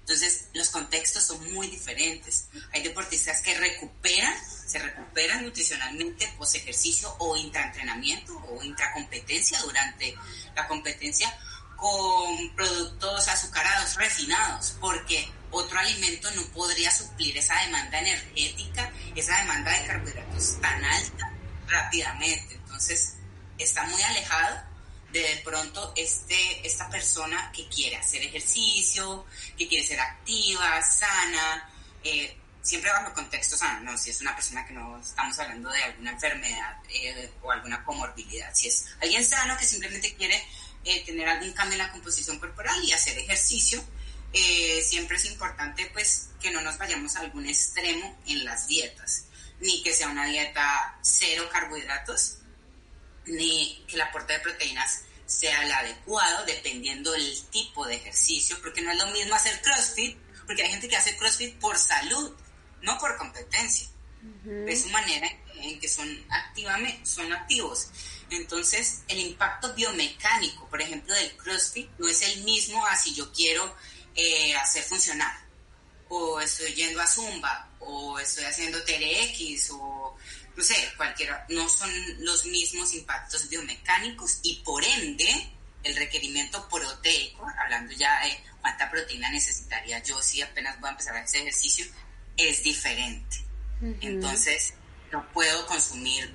Entonces, 0.00 0.48
los 0.52 0.68
contextos 0.68 1.24
son 1.24 1.54
muy 1.54 1.68
diferentes. 1.68 2.48
Hay 2.74 2.82
deportistas 2.82 3.40
que 3.40 3.54
recuperan, 3.54 4.34
se 4.66 4.78
recuperan 4.78 5.42
nutricionalmente 5.42 6.30
post 6.36 6.56
ejercicio 6.56 7.16
o 7.18 7.34
intraentrenamiento 7.38 8.36
o 8.50 8.62
intracompetencia 8.62 9.58
durante 9.62 10.14
la 10.54 10.68
competencia 10.68 11.34
con 11.76 12.54
productos 12.56 13.26
azucarados, 13.26 13.94
refinados, 13.94 14.76
porque 14.82 15.26
otro 15.50 15.78
alimento 15.78 16.30
no 16.32 16.42
podría 16.48 16.90
suplir 16.90 17.38
esa 17.38 17.58
demanda 17.64 18.00
energética, 18.00 18.92
esa 19.16 19.38
demanda 19.38 19.70
de 19.70 19.86
carbohidratos 19.86 20.60
tan 20.60 20.84
alta 20.84 21.29
rápidamente. 21.70 22.54
Entonces, 22.54 23.16
está 23.58 23.84
muy 23.84 24.02
alejado 24.02 24.70
de 25.12 25.20
de 25.22 25.36
pronto 25.44 25.92
este, 25.96 26.66
esta 26.66 26.88
persona 26.88 27.50
que 27.54 27.68
quiere 27.68 27.96
hacer 27.96 28.22
ejercicio, 28.22 29.26
que 29.56 29.66
quiere 29.66 29.86
ser 29.86 30.00
activa, 30.00 30.80
sana, 30.82 31.68
eh, 32.04 32.36
siempre 32.62 32.90
bajo 32.90 33.12
contexto 33.14 33.56
sano, 33.56 33.80
¿no? 33.80 33.98
Si 33.98 34.10
es 34.10 34.20
una 34.20 34.34
persona 34.34 34.64
que 34.66 34.72
no 34.72 35.00
estamos 35.00 35.38
hablando 35.38 35.70
de 35.70 35.82
alguna 35.82 36.12
enfermedad 36.12 36.76
eh, 36.90 37.30
o 37.42 37.50
alguna 37.50 37.84
comorbilidad, 37.84 38.54
si 38.54 38.68
es 38.68 38.86
alguien 39.00 39.24
sano 39.24 39.56
que 39.56 39.64
simplemente 39.64 40.14
quiere 40.14 40.42
eh, 40.84 41.04
tener 41.04 41.28
algún 41.28 41.52
cambio 41.52 41.72
en 41.72 41.86
la 41.86 41.92
composición 41.92 42.38
corporal 42.38 42.82
y 42.84 42.92
hacer 42.92 43.18
ejercicio, 43.18 43.82
siempre 44.84 45.16
es 45.16 45.24
importante 45.24 45.90
pues 45.92 46.28
que 46.40 46.52
no 46.52 46.60
nos 46.60 46.78
vayamos 46.78 47.16
a 47.16 47.20
algún 47.20 47.46
extremo 47.46 48.16
en 48.26 48.44
las 48.44 48.68
dietas 48.68 49.24
ni 49.60 49.82
que 49.82 49.92
sea 49.92 50.08
una 50.08 50.26
dieta 50.26 50.98
cero 51.02 51.48
carbohidratos, 51.52 52.38
ni 53.26 53.84
que 53.86 53.96
el 53.96 54.02
aporte 54.02 54.32
de 54.32 54.40
proteínas 54.40 55.02
sea 55.26 55.62
el 55.64 55.72
adecuado 55.72 56.44
dependiendo 56.44 57.12
del 57.12 57.42
tipo 57.50 57.86
de 57.86 57.96
ejercicio, 57.96 58.58
porque 58.62 58.82
no 58.82 58.90
es 58.90 58.98
lo 58.98 59.06
mismo 59.08 59.34
hacer 59.34 59.60
CrossFit, 59.62 60.18
porque 60.46 60.62
hay 60.62 60.70
gente 60.70 60.88
que 60.88 60.96
hace 60.96 61.16
CrossFit 61.16 61.56
por 61.58 61.78
salud, 61.78 62.34
no 62.82 62.98
por 62.98 63.16
competencia. 63.16 63.88
Es 64.66 64.82
su 64.82 64.88
manera 64.90 65.30
en 65.54 65.80
que 65.80 65.88
son, 65.88 66.08
activamente, 66.28 67.06
son 67.06 67.32
activos. 67.32 67.88
Entonces, 68.30 69.02
el 69.08 69.18
impacto 69.18 69.72
biomecánico, 69.74 70.68
por 70.68 70.82
ejemplo, 70.82 71.14
del 71.14 71.36
CrossFit 71.36 71.88
no 71.98 72.08
es 72.08 72.22
el 72.22 72.42
mismo 72.44 72.84
a 72.86 72.96
si 72.96 73.14
yo 73.14 73.32
quiero 73.32 73.74
eh, 74.14 74.54
hacer 74.56 74.82
funcionar 74.82 75.50
o 76.10 76.40
estoy 76.40 76.74
yendo 76.74 77.00
a 77.00 77.06
Zumba, 77.06 77.69
o 77.80 78.18
estoy 78.18 78.44
haciendo 78.44 78.82
TRX, 78.84 79.70
o 79.72 80.16
no 80.56 80.62
sé, 80.62 80.74
cualquiera, 80.96 81.44
no 81.48 81.68
son 81.68 81.90
los 82.24 82.44
mismos 82.46 82.94
impactos 82.94 83.48
biomecánicos 83.48 84.38
y 84.42 84.56
por 84.64 84.84
ende 84.84 85.50
el 85.82 85.96
requerimiento 85.96 86.68
proteico, 86.68 87.46
hablando 87.58 87.92
ya 87.94 88.20
de 88.24 88.38
cuánta 88.60 88.90
proteína 88.90 89.30
necesitaría 89.30 90.02
yo 90.02 90.20
si 90.20 90.42
apenas 90.42 90.78
voy 90.80 90.88
a 90.88 90.92
empezar 90.92 91.16
a 91.16 91.22
hacer 91.22 91.42
ejercicio, 91.42 91.86
es 92.36 92.62
diferente. 92.62 93.44
Entonces, 94.02 94.74
no 95.10 95.26
puedo 95.32 95.66
consumir, 95.66 96.30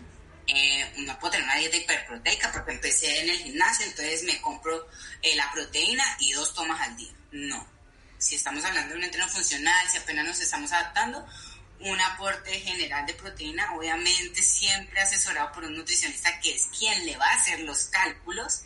eh, 0.47 0.93
no 0.97 1.19
puedo 1.19 1.33
tener 1.33 1.45
una 1.45 1.57
dieta 1.57 1.77
hiperproteica 1.77 2.51
porque 2.51 2.71
empecé 2.71 3.21
en 3.21 3.29
el 3.29 3.37
gimnasio, 3.37 3.85
entonces 3.85 4.23
me 4.23 4.41
compro 4.41 4.87
eh, 5.21 5.35
la 5.35 5.51
proteína 5.51 6.03
y 6.19 6.31
dos 6.31 6.55
tomas 6.55 6.81
al 6.81 6.97
día. 6.97 7.13
No, 7.31 7.67
si 8.25 8.36
estamos 8.36 8.65
hablando 8.65 8.94
de 8.94 8.98
un 8.98 9.03
entreno 9.03 9.29
funcional, 9.29 9.88
si 9.88 9.98
apenas 9.98 10.25
nos 10.25 10.39
estamos 10.39 10.72
adaptando, 10.72 11.24
un 11.82 12.01
aporte 12.01 12.60
general 12.60 13.05
de 13.05 13.13
proteína, 13.13 13.75
obviamente 13.75 14.41
siempre 14.41 15.00
asesorado 15.00 15.51
por 15.51 15.63
un 15.63 15.75
nutricionista 15.75 16.39
que 16.39 16.55
es 16.55 16.65
quien 16.77 17.05
le 17.05 17.15
va 17.17 17.25
a 17.27 17.36
hacer 17.36 17.60
los 17.60 17.84
cálculos, 17.86 18.63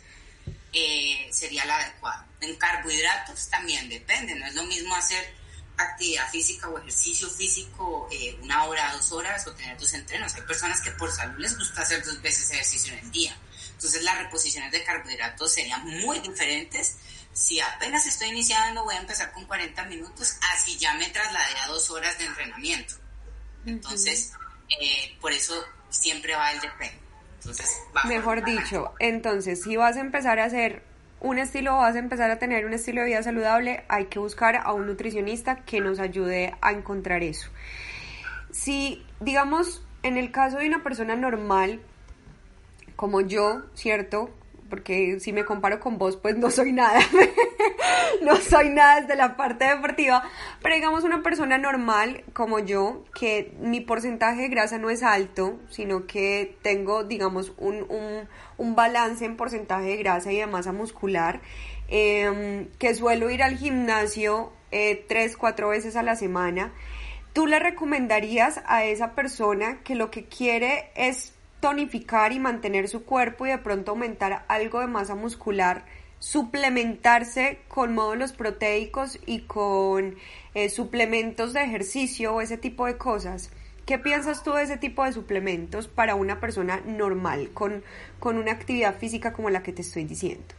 eh, 0.72 1.28
sería 1.30 1.66
la 1.66 1.76
adecuado. 1.76 2.24
En 2.40 2.56
carbohidratos 2.56 3.50
también 3.50 3.86
depende, 3.90 4.34
no 4.34 4.46
es 4.46 4.54
lo 4.54 4.64
mismo 4.64 4.96
hacer 4.96 5.34
actividad 5.76 6.30
física 6.30 6.68
o 6.68 6.78
ejercicio 6.78 7.28
físico 7.28 8.08
eh, 8.10 8.38
una 8.42 8.64
hora, 8.64 8.92
dos 8.94 9.12
horas 9.12 9.46
o 9.46 9.52
tener 9.52 9.76
tus 9.76 9.92
entrenos. 9.92 10.34
Hay 10.34 10.42
personas 10.42 10.80
que 10.80 10.90
por 10.92 11.12
salud 11.12 11.38
les 11.38 11.56
gusta 11.58 11.82
hacer 11.82 12.02
dos 12.02 12.20
veces 12.22 12.50
ejercicio 12.50 12.94
en 12.94 13.00
el 13.00 13.10
día. 13.10 13.36
Entonces 13.72 14.02
las 14.04 14.18
reposiciones 14.18 14.72
de 14.72 14.84
carbohidratos 14.84 15.52
serían 15.52 15.86
muy 15.86 16.18
diferentes. 16.20 16.96
Si 17.32 17.60
apenas 17.60 18.06
estoy 18.06 18.28
iniciando, 18.28 18.84
voy 18.84 18.94
a 18.94 19.00
empezar 19.00 19.32
con 19.32 19.44
40 19.46 19.84
minutos, 19.84 20.36
así 20.52 20.76
ya 20.78 20.94
me 20.94 21.08
trasladé 21.08 21.58
a 21.64 21.68
dos 21.68 21.90
horas 21.90 22.18
de 22.18 22.26
entrenamiento. 22.26 22.94
Entonces, 23.66 24.32
eh, 24.80 25.16
por 25.20 25.32
eso 25.32 25.54
siempre 25.90 26.34
va 26.34 26.52
el 26.52 26.60
depende. 26.60 26.98
Entonces, 27.36 27.80
Mejor 28.04 28.44
dicho, 28.44 28.92
entonces, 28.98 29.62
si 29.62 29.76
vas 29.76 29.96
a 29.96 30.00
empezar 30.00 30.38
a 30.38 30.44
hacer 30.44 30.82
un 31.20 31.38
estilo, 31.38 31.76
vas 31.76 31.96
a 31.96 31.98
empezar 31.98 32.30
a 32.30 32.38
tener 32.38 32.66
un 32.66 32.74
estilo 32.74 33.00
de 33.00 33.08
vida 33.08 33.22
saludable, 33.22 33.84
hay 33.88 34.06
que 34.06 34.18
buscar 34.18 34.56
a 34.56 34.72
un 34.72 34.86
nutricionista 34.86 35.64
que 35.64 35.80
nos 35.80 36.00
ayude 36.00 36.54
a 36.60 36.72
encontrar 36.72 37.22
eso. 37.22 37.50
Si, 38.50 39.04
digamos, 39.20 39.82
en 40.02 40.16
el 40.16 40.32
caso 40.32 40.58
de 40.58 40.66
una 40.66 40.82
persona 40.82 41.16
normal, 41.16 41.80
como 42.96 43.20
yo, 43.20 43.62
¿cierto? 43.74 44.30
Porque 44.70 45.20
si 45.20 45.32
me 45.32 45.44
comparo 45.44 45.80
con 45.80 45.98
vos, 45.98 46.16
pues 46.16 46.38
no 46.38 46.50
soy 46.50 46.72
nada. 46.72 47.00
no 48.22 48.36
soy 48.36 48.70
nada 48.70 49.00
desde 49.00 49.16
la 49.16 49.36
parte 49.36 49.66
deportiva. 49.66 50.22
Pero 50.62 50.74
digamos 50.74 51.04
una 51.04 51.22
persona 51.22 51.58
normal 51.58 52.24
como 52.32 52.60
yo, 52.60 53.04
que 53.14 53.52
mi 53.60 53.80
porcentaje 53.80 54.42
de 54.42 54.48
grasa 54.48 54.78
no 54.78 54.88
es 54.88 55.02
alto, 55.02 55.58
sino 55.68 56.06
que 56.06 56.56
tengo, 56.62 57.04
digamos, 57.04 57.52
un, 57.58 57.86
un, 58.56 58.76
balance 58.76 59.24
en 59.24 59.36
porcentaje 59.36 59.88
de 59.88 59.96
grasa 59.96 60.32
y 60.32 60.38
de 60.38 60.46
masa 60.46 60.72
muscular. 60.72 61.40
Em, 61.88 62.68
que 62.78 62.94
suelo 62.94 63.30
ir 63.30 63.42
al 63.42 63.58
gimnasio 63.58 64.52
eh, 64.70 65.04
tres, 65.08 65.36
cuatro 65.36 65.70
veces 65.70 65.96
a 65.96 66.02
la 66.02 66.14
semana. 66.14 66.72
¿Tú 67.32 67.46
le 67.46 67.58
recomendarías 67.58 68.60
a 68.66 68.84
esa 68.84 69.14
persona 69.14 69.80
que 69.82 69.94
lo 69.94 70.10
que 70.10 70.24
quiere 70.24 70.90
es 70.94 71.32
tonificar 71.60 72.32
y 72.32 72.40
mantener 72.40 72.88
su 72.88 73.04
cuerpo 73.04 73.46
y 73.46 73.50
de 73.50 73.58
pronto 73.58 73.92
aumentar 73.92 74.44
algo 74.48 74.80
de 74.80 74.86
masa 74.86 75.14
muscular, 75.14 75.84
suplementarse 76.18 77.60
con 77.68 77.94
módulos 77.94 78.32
proteicos 78.32 79.18
y 79.26 79.40
con 79.42 80.16
eh, 80.54 80.68
suplementos 80.68 81.52
de 81.52 81.62
ejercicio 81.62 82.34
o 82.34 82.40
ese 82.40 82.56
tipo 82.56 82.86
de 82.86 82.96
cosas. 82.96 83.50
¿Qué 83.86 83.98
piensas 83.98 84.42
tú 84.42 84.52
de 84.52 84.62
ese 84.62 84.76
tipo 84.76 85.04
de 85.04 85.12
suplementos 85.12 85.88
para 85.88 86.14
una 86.14 86.38
persona 86.38 86.80
normal, 86.86 87.50
con, 87.52 87.82
con 88.18 88.36
una 88.36 88.52
actividad 88.52 88.96
física 88.96 89.32
como 89.32 89.50
la 89.50 89.62
que 89.62 89.72
te 89.72 89.82
estoy 89.82 90.04
diciendo? 90.04 90.54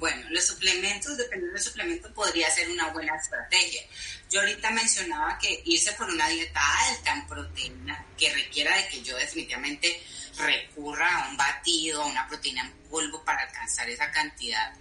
Bueno, 0.00 0.26
los 0.30 0.46
suplementos, 0.46 1.14
dependiendo 1.18 1.52
del 1.52 1.62
suplemento, 1.62 2.12
podría 2.14 2.50
ser 2.50 2.70
una 2.70 2.88
buena 2.88 3.14
estrategia. 3.16 3.82
Yo 4.30 4.40
ahorita 4.40 4.70
mencionaba 4.70 5.38
que 5.38 5.62
irse 5.66 5.92
por 5.92 6.08
una 6.08 6.26
dieta 6.28 6.60
alta 6.88 7.12
en 7.12 7.26
proteína, 7.26 8.06
que 8.16 8.32
requiera 8.32 8.74
de 8.76 8.88
que 8.88 9.02
yo 9.02 9.14
definitivamente 9.18 10.02
recurra 10.38 11.16
a 11.16 11.28
un 11.28 11.36
batido, 11.36 12.02
a 12.02 12.06
una 12.06 12.26
proteína 12.26 12.62
en 12.62 12.72
polvo 12.88 13.22
para 13.22 13.42
alcanzar 13.42 13.90
esa 13.90 14.10
cantidad, 14.10 14.72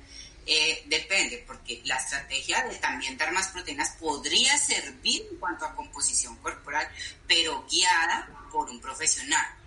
eh, 0.46 0.84
depende, 0.86 1.44
porque 1.46 1.82
la 1.84 1.98
estrategia 1.98 2.64
de 2.64 2.76
también 2.78 3.18
dar 3.18 3.34
más 3.34 3.50
proteínas 3.50 3.98
podría 4.00 4.58
servir 4.58 5.28
en 5.30 5.38
cuanto 5.38 5.66
a 5.66 5.76
composición 5.76 6.38
corporal, 6.38 6.90
pero 7.28 7.68
guiada 7.70 8.30
por 8.50 8.70
un 8.70 8.80
profesional. 8.80 9.59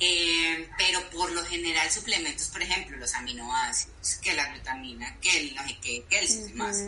Eh, 0.00 0.68
pero 0.76 1.08
por 1.10 1.30
lo 1.32 1.44
general 1.44 1.90
suplementos, 1.90 2.48
por 2.48 2.62
ejemplo, 2.62 2.96
los 2.96 3.14
aminoácidos, 3.14 4.16
que 4.16 4.34
la 4.34 4.52
glutamina, 4.52 5.16
que 5.20 5.38
el 5.38 5.54
no 5.54 5.62
sé 5.62 5.78
qué, 5.80 6.04
que 6.10 6.18
el 6.18 6.48
demás, 6.48 6.84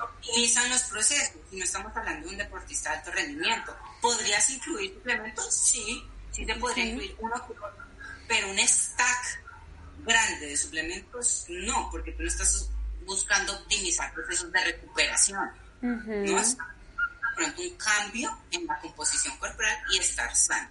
optimizan 0.00 0.70
los 0.70 0.82
procesos. 0.84 1.36
Y 1.50 1.56
no 1.56 1.64
estamos 1.64 1.96
hablando 1.96 2.26
de 2.26 2.32
un 2.32 2.38
deportista 2.38 2.90
de 2.90 2.96
alto 2.98 3.10
rendimiento. 3.12 3.76
¿Podrías 4.00 4.48
incluir 4.50 4.94
suplementos? 4.94 5.54
Sí, 5.54 6.04
sí 6.30 6.46
te 6.46 6.54
podría 6.56 6.84
incluir 6.84 7.16
uno 7.18 7.34
pero 8.26 8.50
un 8.50 8.58
stack 8.58 9.42
grande 10.04 10.46
de 10.46 10.56
suplementos 10.56 11.46
no, 11.48 11.88
porque 11.90 12.12
tú 12.12 12.22
no 12.22 12.28
estás 12.28 12.70
buscando 13.04 13.52
optimizar 13.52 14.12
procesos 14.14 14.50
de 14.50 14.64
recuperación. 14.64 15.50
No 15.80 16.38
es 16.38 16.56
pronto 17.36 17.62
un 17.62 17.76
cambio 17.76 18.38
en 18.50 18.66
la 18.66 18.78
composición 18.78 19.36
corporal 19.36 19.76
y 19.92 19.98
estar 19.98 20.34
sano. 20.34 20.68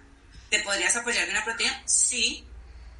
¿Te 0.50 0.60
podrías 0.60 0.94
apoyar 0.96 1.26
de 1.26 1.32
una 1.32 1.44
proteína? 1.44 1.82
Sí, 1.86 2.46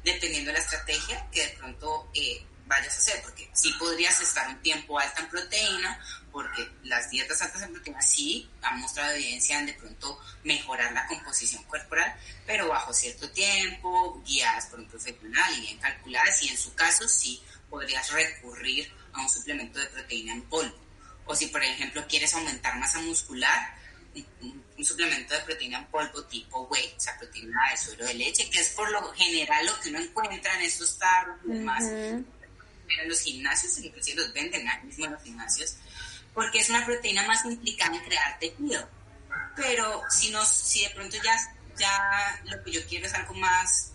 dependiendo 0.03 0.49
de 0.49 0.57
la 0.57 0.63
estrategia 0.63 1.25
que 1.31 1.47
de 1.47 1.53
pronto 1.53 2.09
eh, 2.13 2.45
vayas 2.65 2.95
a 2.95 2.97
hacer, 2.97 3.21
porque 3.21 3.49
sí 3.53 3.73
podrías 3.79 4.19
estar 4.21 4.47
un 4.49 4.61
tiempo 4.61 4.99
alta 4.99 5.21
en 5.21 5.29
proteína, 5.29 5.99
porque 6.31 6.67
las 6.83 7.09
dietas 7.09 7.41
altas 7.41 7.61
en 7.63 7.71
proteína 7.73 8.01
sí 8.01 8.49
han 8.61 8.79
mostrado 8.79 9.13
evidencia 9.13 9.59
en 9.59 9.67
de 9.67 9.73
pronto 9.73 10.19
mejorar 10.43 10.91
la 10.93 11.07
composición 11.07 11.63
corporal, 11.63 12.15
pero 12.45 12.67
bajo 12.67 12.93
cierto 12.93 13.29
tiempo, 13.31 14.21
guiadas 14.25 14.67
por 14.67 14.79
un 14.79 14.87
profesional 14.87 15.53
y 15.57 15.61
bien 15.61 15.77
calculadas, 15.77 16.41
y 16.43 16.49
en 16.49 16.57
su 16.57 16.73
caso 16.73 17.07
sí 17.07 17.41
podrías 17.69 18.11
recurrir 18.11 18.91
a 19.13 19.21
un 19.21 19.29
suplemento 19.29 19.79
de 19.79 19.87
proteína 19.87 20.33
en 20.33 20.41
polvo. 20.43 20.75
O 21.27 21.35
si, 21.35 21.47
por 21.47 21.63
ejemplo, 21.63 22.05
quieres 22.07 22.33
aumentar 22.35 22.77
masa 22.77 22.99
muscular, 22.99 23.75
un, 24.41 24.85
suplemento 24.85 25.33
de 25.33 25.39
proteína 25.41 25.79
en 25.79 25.85
polvo 25.87 26.23
tipo 26.25 26.67
whey, 26.67 26.93
o 26.95 26.99
sea, 26.99 27.17
proteína 27.17 27.59
de 27.71 27.77
suero 27.77 28.05
de 28.05 28.13
leche, 28.13 28.49
que 28.49 28.59
es 28.59 28.69
por 28.69 28.91
lo 28.91 29.01
general 29.13 29.65
lo 29.65 29.79
que 29.79 29.89
uno 29.89 29.99
encuentra 29.99 30.53
en 30.55 30.61
estos 30.61 30.97
tarros 30.97 31.37
y 31.45 31.53
demás, 31.53 31.83
en 31.83 32.25
los 33.07 33.21
gimnasios, 33.21 33.79
inclusive 33.79 34.21
los 34.21 34.33
venden 34.33 34.67
ahí 34.67 34.83
mismo 34.83 35.05
en 35.05 35.11
los 35.13 35.23
gimnasios, 35.23 35.77
porque 36.33 36.59
es 36.59 36.69
una 36.69 36.85
proteína 36.85 37.25
más 37.25 37.45
implicada 37.45 37.95
en 37.95 38.03
crear 38.03 38.39
tejido. 38.39 38.87
Pero 39.55 40.03
si, 40.09 40.29
no, 40.31 40.45
si 40.45 40.83
de 40.83 40.89
pronto 40.91 41.17
ya, 41.23 41.35
ya 41.77 42.41
lo 42.43 42.63
que 42.63 42.71
yo 42.71 42.85
quiero 42.87 43.07
es 43.07 43.13
algo 43.13 43.33
más 43.33 43.91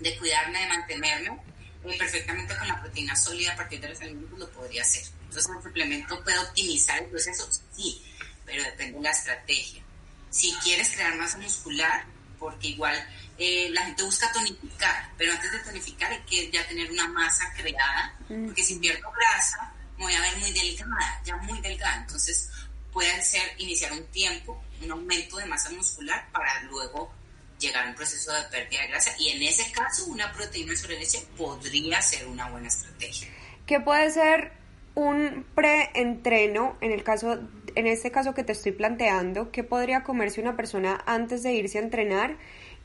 de 0.00 0.16
cuidarme, 0.16 0.60
de 0.60 0.66
mantenerme, 0.66 1.38
eh, 1.84 1.96
perfectamente 1.98 2.56
con 2.56 2.66
la 2.66 2.80
proteína 2.80 3.14
sólida 3.14 3.52
a 3.52 3.56
partir 3.56 3.80
de 3.80 3.88
los 3.88 4.00
alimentos 4.00 4.38
lo 4.38 4.50
podría 4.50 4.82
hacer. 4.82 5.04
Entonces, 5.24 5.50
el 5.54 5.62
suplemento 5.62 6.22
puede 6.24 6.38
optimizar 6.38 7.02
el 7.02 7.06
proceso, 7.06 7.48
sí, 7.76 8.02
pero 8.48 8.64
depende 8.64 8.96
de 8.96 9.04
la 9.04 9.10
estrategia. 9.10 9.82
Si 10.30 10.52
quieres 10.64 10.90
crear 10.90 11.14
masa 11.16 11.36
muscular, 11.38 12.06
porque 12.38 12.68
igual 12.68 12.96
eh, 13.36 13.68
la 13.70 13.84
gente 13.84 14.02
busca 14.02 14.32
tonificar, 14.32 15.12
pero 15.18 15.32
antes 15.32 15.52
de 15.52 15.58
tonificar 15.58 16.10
hay 16.10 16.22
que 16.22 16.50
ya 16.50 16.66
tener 16.66 16.90
una 16.90 17.06
masa 17.08 17.52
creada, 17.54 18.18
porque 18.26 18.64
si 18.64 18.76
pierdo 18.76 19.10
grasa, 19.12 19.72
me 19.98 20.04
voy 20.04 20.14
a 20.14 20.20
ver 20.22 20.36
muy 20.38 20.50
delgada, 20.52 21.20
ya 21.24 21.36
muy 21.36 21.60
delgada. 21.60 21.96
Entonces, 21.96 22.50
puede 22.92 23.22
ser 23.22 23.42
iniciar 23.58 23.92
un 23.92 24.04
tiempo, 24.06 24.62
un 24.82 24.90
aumento 24.90 25.36
de 25.36 25.46
masa 25.46 25.70
muscular 25.70 26.26
para 26.32 26.62
luego 26.62 27.12
llegar 27.58 27.86
a 27.86 27.90
un 27.90 27.94
proceso 27.94 28.32
de 28.32 28.42
pérdida 28.44 28.80
de 28.82 28.88
grasa. 28.88 29.14
Y 29.18 29.28
en 29.28 29.42
ese 29.42 29.70
caso, 29.72 30.06
una 30.06 30.32
proteína 30.32 30.74
sobre 30.74 30.98
leche 30.98 31.22
podría 31.36 32.00
ser 32.00 32.26
una 32.26 32.48
buena 32.48 32.68
estrategia. 32.68 33.28
¿Qué 33.66 33.80
puede 33.80 34.10
ser 34.10 34.52
un 34.94 35.46
preentreno 35.54 36.76
en 36.80 36.92
el 36.92 37.04
caso 37.04 37.38
en 37.74 37.86
este 37.86 38.10
caso 38.10 38.34
que 38.34 38.44
te 38.44 38.52
estoy 38.52 38.72
planteando, 38.72 39.50
qué 39.50 39.64
podría 39.64 40.02
comerse 40.02 40.40
una 40.40 40.56
persona 40.56 41.02
antes 41.06 41.42
de 41.42 41.52
irse 41.52 41.78
a 41.78 41.82
entrenar 41.82 42.36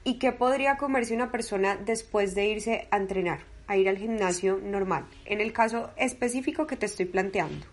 y 0.03 0.19
qué 0.19 0.31
podría 0.31 0.77
comerse 0.77 1.13
una 1.13 1.31
persona 1.31 1.75
después 1.75 2.35
de 2.35 2.45
irse 2.47 2.87
a 2.91 2.97
entrenar, 2.97 3.45
a 3.67 3.77
ir 3.77 3.87
al 3.89 3.97
gimnasio 3.97 4.59
normal, 4.61 5.05
en 5.25 5.41
el 5.41 5.53
caso 5.53 5.91
específico 5.97 6.67
que 6.67 6.75
te 6.75 6.85
estoy 6.85 7.05
planteando. 7.05 7.65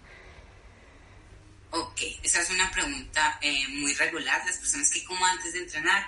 Ok, 1.72 2.00
esa 2.22 2.40
es 2.42 2.50
una 2.50 2.70
pregunta 2.70 3.38
eh, 3.40 3.68
muy 3.68 3.94
regular, 3.94 4.42
las 4.44 4.58
personas 4.58 4.90
que 4.90 5.04
como 5.04 5.24
antes 5.24 5.52
de 5.52 5.60
entrenar, 5.60 6.04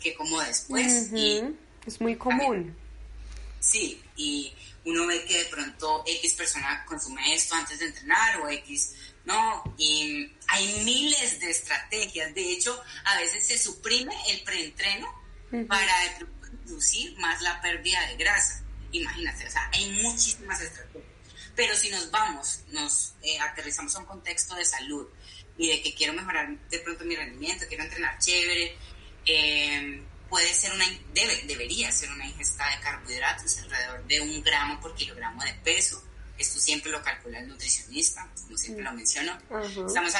que 0.00 0.14
como 0.14 0.40
después. 0.40 1.10
y 1.12 1.42
es 1.86 2.00
muy 2.00 2.16
común. 2.16 2.76
sí, 3.60 4.02
y 4.16 4.52
uno 4.86 5.06
ve 5.06 5.24
que 5.24 5.38
de 5.38 5.44
pronto 5.46 6.04
X 6.06 6.34
persona 6.34 6.84
consume 6.86 7.34
esto 7.34 7.54
antes 7.54 7.78
de 7.80 7.86
entrenar 7.86 8.40
o 8.40 8.48
X 8.48 8.94
no, 9.26 9.74
y 9.76 10.32
hay 10.46 10.82
miles 10.84 11.40
de 11.40 11.50
estrategias. 11.50 12.32
De 12.34 12.52
hecho, 12.52 12.80
a 13.04 13.18
veces 13.18 13.46
se 13.46 13.58
suprime 13.58 14.14
el 14.28 14.42
preentreno 14.42 15.12
para 15.68 15.92
reducir 16.40 17.18
más 17.18 17.42
la 17.42 17.60
pérdida 17.60 18.06
de 18.06 18.16
grasa. 18.16 18.62
Imagínate, 18.92 19.46
o 19.46 19.50
sea, 19.50 19.68
hay 19.72 19.90
muchísimas 20.02 20.60
estrategias. 20.60 21.04
Pero 21.56 21.74
si 21.74 21.90
nos 21.90 22.10
vamos, 22.10 22.60
nos 22.70 23.14
eh, 23.22 23.38
aterrizamos 23.40 23.96
a 23.96 23.98
un 23.98 24.06
contexto 24.06 24.54
de 24.54 24.64
salud 24.64 25.08
y 25.58 25.68
de 25.68 25.82
que 25.82 25.94
quiero 25.94 26.12
mejorar 26.12 26.56
de 26.68 26.78
pronto 26.78 27.04
mi 27.04 27.16
rendimiento, 27.16 27.64
quiero 27.66 27.82
entrenar 27.82 28.18
chévere, 28.18 28.76
eh, 29.24 30.02
puede 30.28 30.52
ser 30.54 30.72
una, 30.72 30.84
debe, 31.14 31.42
debería 31.46 31.90
ser 31.90 32.10
una 32.10 32.26
ingesta 32.26 32.68
de 32.70 32.80
carbohidratos 32.80 33.58
alrededor 33.58 34.06
de 34.06 34.20
un 34.20 34.42
gramo 34.42 34.80
por 34.80 34.94
kilogramo 34.94 35.42
de 35.42 35.54
peso. 35.64 36.02
Esto 36.38 36.58
siempre 36.58 36.90
lo 36.90 37.02
calcula 37.02 37.40
el 37.40 37.48
nutricionista, 37.48 38.28
como 38.42 38.56
siempre 38.56 38.84
lo 38.84 38.92
menciono. 38.92 39.36
Estamos 39.86 40.14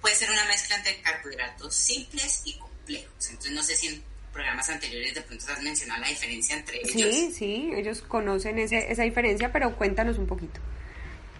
puede 0.00 0.16
ser 0.16 0.30
una 0.30 0.44
mezcla 0.44 0.76
entre 0.76 1.00
carbohidratos 1.00 1.74
simples 1.74 2.42
y 2.44 2.58
complejos. 2.58 3.28
Entonces 3.28 3.52
no 3.52 3.62
sé 3.62 3.76
si 3.76 3.86
en 3.86 4.04
programas 4.32 4.68
anteriores 4.68 5.14
de 5.14 5.22
pronto 5.22 5.44
has 5.50 5.62
mencionado 5.62 6.02
la 6.02 6.08
diferencia 6.08 6.56
entre 6.56 6.80
ellos. 6.80 6.92
Sí, 6.92 7.32
sí, 7.32 7.70
ellos 7.74 8.02
conocen 8.02 8.58
ese, 8.58 8.90
esa 8.90 9.02
diferencia, 9.04 9.52
pero 9.52 9.76
cuéntanos 9.76 10.18
un 10.18 10.26
poquito. 10.26 10.60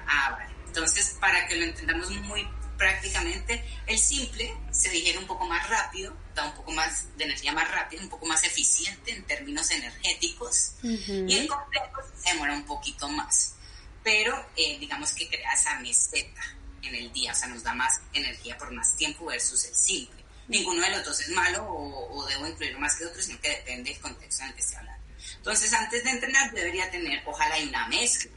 Ah, 0.06 0.30
vale. 0.38 0.52
Entonces, 0.66 1.16
para 1.20 1.46
que 1.46 1.56
lo 1.56 1.64
entendamos 1.64 2.10
muy 2.10 2.46
prácticamente. 2.76 3.64
El 3.86 3.98
simple 3.98 4.54
se 4.70 4.90
digiere 4.90 5.18
un 5.18 5.26
poco 5.26 5.46
más 5.46 5.68
rápido, 5.68 6.14
da 6.34 6.46
un 6.46 6.54
poco 6.54 6.72
más 6.72 7.06
de 7.16 7.24
energía 7.24 7.52
más 7.52 7.70
rápida, 7.70 8.02
un 8.02 8.08
poco 8.08 8.26
más 8.26 8.44
eficiente 8.44 9.12
en 9.12 9.24
términos 9.24 9.70
energéticos. 9.70 10.74
Y 10.82 11.36
el 11.36 11.48
complejo 11.48 12.00
se 12.16 12.32
demora 12.32 12.54
un 12.54 12.64
poquito 12.64 13.08
más. 13.08 13.54
Pero 14.04 14.50
eh, 14.56 14.78
digamos 14.78 15.12
que 15.12 15.28
crea 15.28 15.52
esa 15.54 15.80
meseta 15.80 16.42
en 16.82 16.94
el 16.94 17.12
día, 17.12 17.32
o 17.32 17.34
sea, 17.34 17.48
nos 17.48 17.62
da 17.62 17.74
más 17.74 18.00
energía 18.12 18.56
por 18.56 18.70
más 18.70 18.94
tiempo 18.96 19.24
versus 19.24 19.64
el 19.64 19.74
simple. 19.74 20.22
Ninguno 20.46 20.82
de 20.82 20.90
los 20.90 21.04
dos 21.04 21.20
es 21.20 21.30
malo 21.30 21.64
o, 21.64 22.14
o 22.14 22.26
debo 22.26 22.46
incluirlo 22.46 22.78
más 22.78 22.96
que 22.96 23.06
otro, 23.06 23.22
sino 23.22 23.40
que 23.40 23.48
depende 23.48 23.90
del 23.90 24.00
contexto 24.00 24.42
en 24.42 24.50
el 24.50 24.54
que 24.54 24.60
esté 24.60 24.76
hablando. 24.76 25.04
Entonces, 25.36 25.72
antes 25.72 26.04
de 26.04 26.10
entrenar, 26.10 26.52
debería 26.52 26.90
tener, 26.90 27.22
ojalá, 27.26 27.56
una 27.66 27.88
mezcla, 27.88 28.30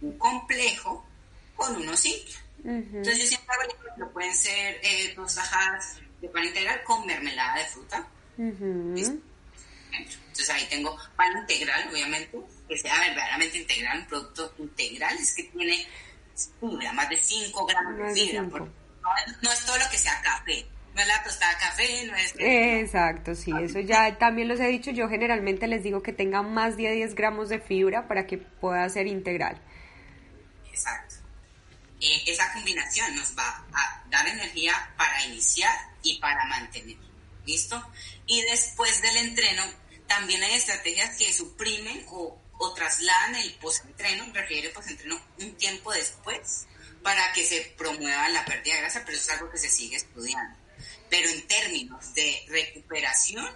un 0.00 0.16
complejo 0.18 1.06
con 1.54 1.76
uno 1.76 1.96
simple. 1.96 2.34
Entonces, 2.64 3.18
yo 3.18 3.26
siempre 3.26 3.54
hago 3.54 3.62
el 3.62 3.70
ejemplo, 3.70 4.12
pueden 4.12 4.34
ser 4.34 4.80
eh, 4.82 5.12
dos 5.14 5.34
tajadas 5.34 5.98
de 6.20 6.28
pan 6.28 6.44
integral 6.44 6.82
con 6.84 7.06
mermelada 7.06 7.58
de 7.58 7.66
fruta. 7.66 8.06
Entonces, 9.92 10.50
ahí 10.50 10.66
tengo 10.68 10.96
pan 11.16 11.36
integral, 11.38 11.88
obviamente, 11.90 12.38
que 12.70 12.78
sea 12.78 12.98
verdaderamente 13.00 13.58
integral, 13.58 13.98
un 13.98 14.06
producto 14.06 14.54
integral, 14.58 15.18
es 15.18 15.34
que 15.34 15.42
tiene 15.44 15.86
fibra, 16.60 16.92
más 16.92 17.08
de 17.10 17.16
5 17.16 17.66
gramos 17.66 17.98
de 17.98 18.14
fibra. 18.14 18.42
No, 18.42 18.68
no 19.42 19.52
es 19.52 19.66
todo 19.66 19.76
lo 19.76 19.90
que 19.90 19.98
sea 19.98 20.20
café 20.22 20.66
no 20.94 21.00
es 21.00 21.06
la 21.06 21.22
tostada 21.22 21.56
café, 21.58 22.04
no 22.06 22.16
es... 22.16 22.34
Exacto, 22.38 23.34
sí, 23.34 23.52
eso 23.62 23.80
ya 23.80 24.18
también 24.18 24.48
los 24.48 24.58
he 24.60 24.66
dicho. 24.66 24.90
Yo 24.90 25.08
generalmente 25.08 25.66
les 25.68 25.82
digo 25.82 26.02
que 26.02 26.12
tenga 26.12 26.42
más 26.42 26.76
de 26.76 26.92
10 26.92 27.14
gramos 27.14 27.48
de 27.48 27.60
fibra 27.60 28.08
para 28.08 28.26
que 28.26 28.38
pueda 28.38 28.88
ser 28.88 29.06
integral. 29.06 29.60
Exacto. 30.70 31.16
Eh, 32.00 32.22
esa 32.26 32.52
combinación 32.52 33.14
nos 33.14 33.36
va 33.36 33.64
a 33.72 34.04
dar 34.08 34.26
energía 34.26 34.72
para 34.96 35.24
iniciar 35.26 35.74
y 36.02 36.18
para 36.18 36.44
mantener. 36.46 36.96
¿Listo? 37.46 37.82
Y 38.26 38.42
después 38.42 39.00
del 39.02 39.16
entreno, 39.16 39.62
también 40.06 40.42
hay 40.42 40.54
estrategias 40.54 41.16
que 41.16 41.32
suprimen 41.32 42.04
o, 42.08 42.40
o 42.62 42.72
trasladan 42.74 43.34
el 43.36 43.54
post-entreno, 43.54 44.32
refiere 44.32 44.68
el 44.68 44.72
post-entreno 44.72 45.20
un 45.38 45.56
tiempo 45.56 45.92
después 45.92 46.66
para 47.02 47.32
que 47.32 47.44
se 47.44 47.74
promueva 47.76 48.28
la 48.28 48.44
pérdida 48.44 48.74
de 48.74 48.80
grasa, 48.82 49.02
pero 49.04 49.16
eso 49.16 49.30
es 49.30 49.38
algo 49.38 49.50
que 49.50 49.58
se 49.58 49.68
sigue 49.68 49.96
estudiando 49.96 50.60
pero 51.10 51.28
en 51.28 51.46
términos 51.46 52.14
de 52.14 52.46
recuperación 52.48 53.46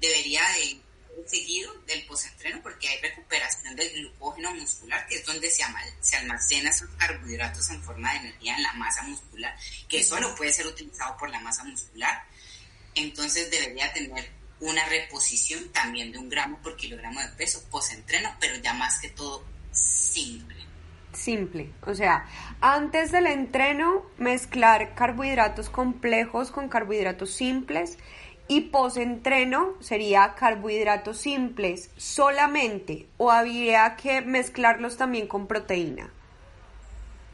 debería 0.00 0.42
de 0.50 0.80
seguido 1.26 1.72
del 1.86 2.04
postentreno 2.06 2.60
porque 2.62 2.88
hay 2.88 3.00
recuperación 3.00 3.74
del 3.76 3.90
glucógeno 3.92 4.54
muscular, 4.54 5.06
que 5.06 5.16
es 5.16 5.26
donde 5.26 5.50
se, 5.50 5.62
se 6.00 6.16
almacena 6.16 6.70
esos 6.70 6.88
carbohidratos 6.98 7.70
en 7.70 7.82
forma 7.82 8.12
de 8.12 8.18
energía 8.18 8.56
en 8.56 8.62
la 8.62 8.72
masa 8.74 9.02
muscular, 9.02 9.56
que 9.88 10.02
solo 10.02 10.34
puede 10.34 10.52
ser 10.52 10.66
utilizado 10.66 11.16
por 11.16 11.30
la 11.30 11.40
masa 11.40 11.64
muscular. 11.64 12.24
Entonces 12.94 13.50
debería 13.50 13.92
tener 13.92 14.30
una 14.62 14.84
reposición 14.86 15.68
también 15.72 16.10
de 16.12 16.18
un 16.18 16.28
gramo 16.28 16.58
por 16.62 16.76
kilogramo 16.76 17.20
de 17.20 17.28
peso 17.28 17.62
postentreno, 17.70 18.34
pero 18.40 18.56
ya 18.56 18.72
más 18.74 18.98
que 19.00 19.10
todo 19.10 19.44
simple 19.70 20.62
simple. 21.12 21.70
O 21.86 21.94
sea, 21.94 22.26
antes 22.60 23.12
del 23.12 23.26
entreno, 23.26 24.04
mezclar 24.18 24.94
carbohidratos 24.94 25.70
complejos 25.70 26.50
con 26.50 26.68
carbohidratos 26.68 27.32
simples. 27.32 27.98
Y 28.48 28.62
post-entreno 28.62 29.74
sería 29.80 30.34
carbohidratos 30.34 31.18
simples 31.18 31.90
solamente 31.96 33.06
o 33.16 33.30
habría 33.30 33.96
que 33.96 34.20
mezclarlos 34.20 34.96
también 34.96 35.26
con 35.26 35.46
proteína. 35.46 36.10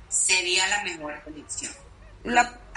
Sería 0.09 0.69
la 0.69 0.85
mejor 0.85 1.15
elección. 1.27 1.73
Al 2.25 2.68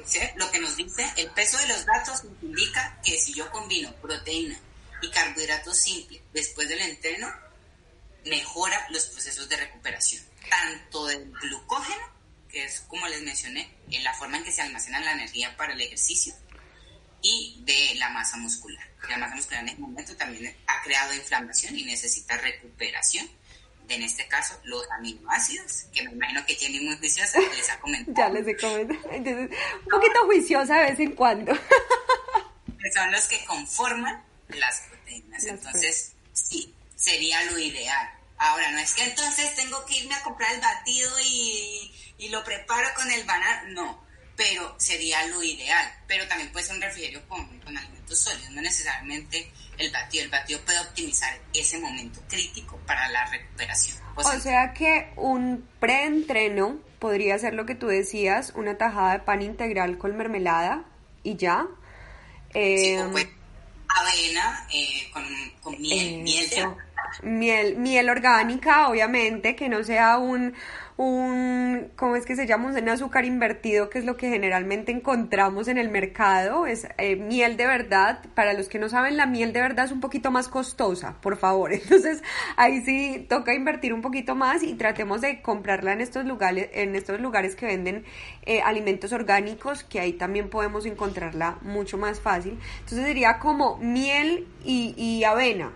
parecer, 0.00 0.32
lo 0.36 0.50
que 0.50 0.60
nos 0.60 0.76
dice, 0.76 1.10
el 1.16 1.30
peso 1.30 1.58
de 1.58 1.68
los 1.68 1.84
datos 1.84 2.22
indica 2.42 3.00
que 3.04 3.18
si 3.18 3.34
yo 3.34 3.50
combino 3.50 3.94
proteína 3.96 4.58
y 5.02 5.10
carbohidratos 5.10 5.78
simples 5.78 6.20
después 6.32 6.68
del 6.68 6.80
entreno, 6.80 7.32
mejora 8.24 8.86
los 8.90 9.06
procesos 9.06 9.48
de 9.48 9.56
recuperación 9.56 10.30
tanto 10.48 11.06
del 11.06 11.30
glucógeno, 11.30 12.02
que 12.48 12.64
es 12.64 12.80
como 12.80 13.06
les 13.08 13.22
mencioné, 13.22 13.72
en 13.90 14.02
la 14.04 14.14
forma 14.14 14.38
en 14.38 14.44
que 14.44 14.52
se 14.52 14.62
almacena 14.62 15.00
la 15.00 15.12
energía 15.12 15.56
para 15.56 15.72
el 15.72 15.80
ejercicio, 15.80 16.34
y 17.22 17.62
de 17.64 17.94
la 17.96 18.08
masa 18.10 18.36
muscular. 18.36 18.86
La 19.08 19.18
masa 19.18 19.36
muscular 19.36 19.62
en 19.62 19.68
este 19.70 19.80
momento 19.80 20.16
también 20.16 20.56
ha 20.66 20.82
creado 20.82 21.14
inflamación 21.14 21.78
y 21.78 21.84
necesita 21.84 22.36
recuperación. 22.38 23.30
En 23.90 24.02
este 24.02 24.26
caso, 24.28 24.58
los 24.64 24.88
aminoácidos, 24.92 25.84
que 25.92 26.02
me 26.04 26.12
imagino 26.12 26.46
que 26.46 26.54
tienen 26.54 26.86
muy 26.86 26.96
juiciosa, 26.98 27.40
les 27.56 27.70
ha 27.70 27.80
comentado. 27.80 28.16
ya 28.16 28.28
les 28.28 28.46
he 28.46 28.56
comentado. 28.56 29.12
Entonces, 29.12 29.58
un 29.82 29.88
poquito 29.88 30.24
juiciosa 30.26 30.78
de 30.78 30.90
vez 30.90 31.00
en 31.00 31.12
cuando. 31.12 31.52
que 31.52 32.92
son 32.92 33.10
los 33.10 33.26
que 33.26 33.44
conforman 33.44 34.24
las 34.48 34.80
proteínas. 34.88 35.44
Entonces, 35.44 36.12
sí, 36.32 36.74
sería 36.96 37.42
lo 37.50 37.58
ideal 37.58 38.20
Ahora, 38.40 38.70
no 38.70 38.78
es 38.78 38.94
que 38.94 39.04
entonces 39.04 39.54
tengo 39.54 39.84
que 39.84 39.98
irme 39.98 40.14
a 40.14 40.22
comprar 40.22 40.54
el 40.54 40.62
batido 40.62 41.10
y, 41.22 41.92
lo 42.30 42.42
preparo 42.42 42.88
con 42.94 43.10
el 43.10 43.24
banano, 43.24 43.68
no, 43.68 44.04
pero 44.34 44.74
sería 44.78 45.26
lo 45.26 45.42
ideal. 45.42 45.94
Pero 46.06 46.26
también 46.26 46.50
puede 46.50 46.64
ser 46.64 46.76
un 46.76 46.82
refrigerio 46.82 47.28
con, 47.28 47.40
alimentos 47.66 48.18
sólidos, 48.18 48.50
no 48.50 48.62
necesariamente 48.62 49.52
el 49.80 49.90
batido. 49.90 50.24
El 50.24 50.30
batido 50.30 50.60
puede 50.60 50.78
optimizar 50.80 51.36
ese 51.52 51.78
momento 51.78 52.20
crítico 52.28 52.78
para 52.86 53.08
la 53.08 53.24
recuperación. 53.26 53.98
O, 54.16 54.40
sea, 54.40 54.72
que 54.74 55.12
un 55.16 55.66
preentreno 55.80 56.78
podría 56.98 57.38
ser 57.38 57.54
lo 57.54 57.66
que 57.66 57.74
tú 57.74 57.86
decías, 57.86 58.52
una 58.54 58.76
tajada 58.76 59.12
de 59.12 59.18
pan 59.20 59.42
integral 59.42 59.98
con 59.98 60.16
mermelada 60.16 60.84
y 61.22 61.36
ya. 61.36 61.66
sí, 62.52 62.96
o 62.98 63.10
pues, 63.10 63.26
avena 63.88 64.66
eh, 64.72 65.10
con, 65.12 65.24
con 65.62 65.80
miel, 65.80 66.22
miel 66.22 66.48
de 66.50 66.68
miel, 67.22 67.76
miel 67.76 68.08
orgánica, 68.08 68.88
obviamente, 68.88 69.56
que 69.56 69.68
no 69.68 69.82
sea 69.84 70.18
un, 70.18 70.54
un, 71.00 71.90
¿cómo 71.96 72.14
es 72.14 72.26
que 72.26 72.36
se 72.36 72.46
llama? 72.46 72.68
Un 72.68 72.88
azúcar 72.90 73.24
invertido, 73.24 73.88
que 73.88 73.98
es 73.98 74.04
lo 74.04 74.18
que 74.18 74.28
generalmente 74.28 74.92
encontramos 74.92 75.68
en 75.68 75.78
el 75.78 75.88
mercado. 75.88 76.66
Es 76.66 76.86
eh, 76.98 77.16
miel 77.16 77.56
de 77.56 77.66
verdad. 77.66 78.22
Para 78.34 78.52
los 78.52 78.68
que 78.68 78.78
no 78.78 78.90
saben, 78.90 79.16
la 79.16 79.24
miel 79.24 79.54
de 79.54 79.62
verdad 79.62 79.86
es 79.86 79.92
un 79.92 80.00
poquito 80.00 80.30
más 80.30 80.48
costosa, 80.48 81.18
por 81.22 81.38
favor. 81.38 81.72
Entonces, 81.72 82.22
ahí 82.56 82.82
sí 82.84 83.26
toca 83.30 83.54
invertir 83.54 83.94
un 83.94 84.02
poquito 84.02 84.34
más 84.34 84.62
y 84.62 84.74
tratemos 84.74 85.22
de 85.22 85.40
comprarla 85.40 85.94
en 85.94 86.02
estos 86.02 86.26
lugares, 86.26 86.68
en 86.74 86.94
estos 86.94 87.18
lugares 87.18 87.56
que 87.56 87.64
venden 87.64 88.04
eh, 88.42 88.60
alimentos 88.60 89.12
orgánicos, 89.14 89.84
que 89.84 90.00
ahí 90.00 90.12
también 90.12 90.50
podemos 90.50 90.84
encontrarla 90.84 91.56
mucho 91.62 91.96
más 91.96 92.20
fácil. 92.20 92.58
Entonces 92.80 93.06
sería 93.06 93.38
como 93.38 93.78
miel 93.78 94.46
y, 94.64 95.24
avena 95.24 95.72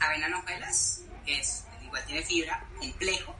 avena 0.00 0.28
novelas, 0.28 1.04
que 1.24 1.38
es, 1.38 1.64
igual 1.84 2.02
tiene 2.06 2.22
fibra, 2.22 2.66
complejo, 2.76 3.36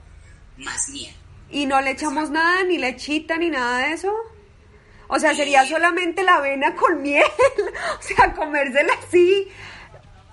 más 0.57 0.89
miel. 0.89 1.15
¿Y 1.49 1.65
no 1.65 1.79
le 1.81 1.91
echamos 1.91 2.29
nada, 2.29 2.63
ni 2.63 2.77
lechita, 2.77 3.37
ni 3.37 3.49
nada 3.49 3.87
de 3.87 3.93
eso? 3.93 4.13
O 5.07 5.19
sea, 5.19 5.35
sería 5.35 5.67
solamente 5.67 6.23
la 6.23 6.35
avena 6.35 6.75
con 6.75 7.01
miel. 7.03 7.23
o 7.99 8.01
sea, 8.01 8.33
comérsela 8.33 8.93
así. 8.93 9.47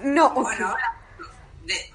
No. 0.00 0.30
Bueno, 0.30 0.74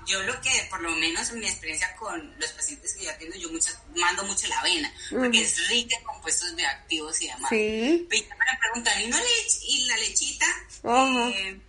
yo 0.08 0.22
lo 0.24 0.40
que, 0.42 0.50
por 0.70 0.82
lo 0.82 0.92
menos 0.92 1.30
en 1.32 1.40
mi 1.40 1.48
experiencia 1.48 1.96
con 1.96 2.34
los 2.40 2.52
pacientes 2.52 2.96
que 2.96 3.06
ya 3.06 3.18
tengo, 3.18 3.36
yo 3.36 3.50
mucho, 3.50 3.72
mando 3.96 4.24
mucho 4.24 4.48
la 4.48 4.60
avena, 4.60 4.94
porque 5.10 5.42
es 5.42 5.68
rica 5.70 5.98
en 5.98 6.04
compuestos 6.04 6.56
bioactivos 6.56 7.22
y 7.22 7.28
demás. 7.28 7.50
Sí. 7.50 8.08
Pero 8.10 8.24
me 8.30 8.60
preguntan, 8.60 9.02
¿y, 9.02 9.08
no 9.08 9.18
lech 9.18 9.64
y 9.68 9.86
la 9.88 9.98
lechita? 9.98 10.46
Eh, 10.84 11.60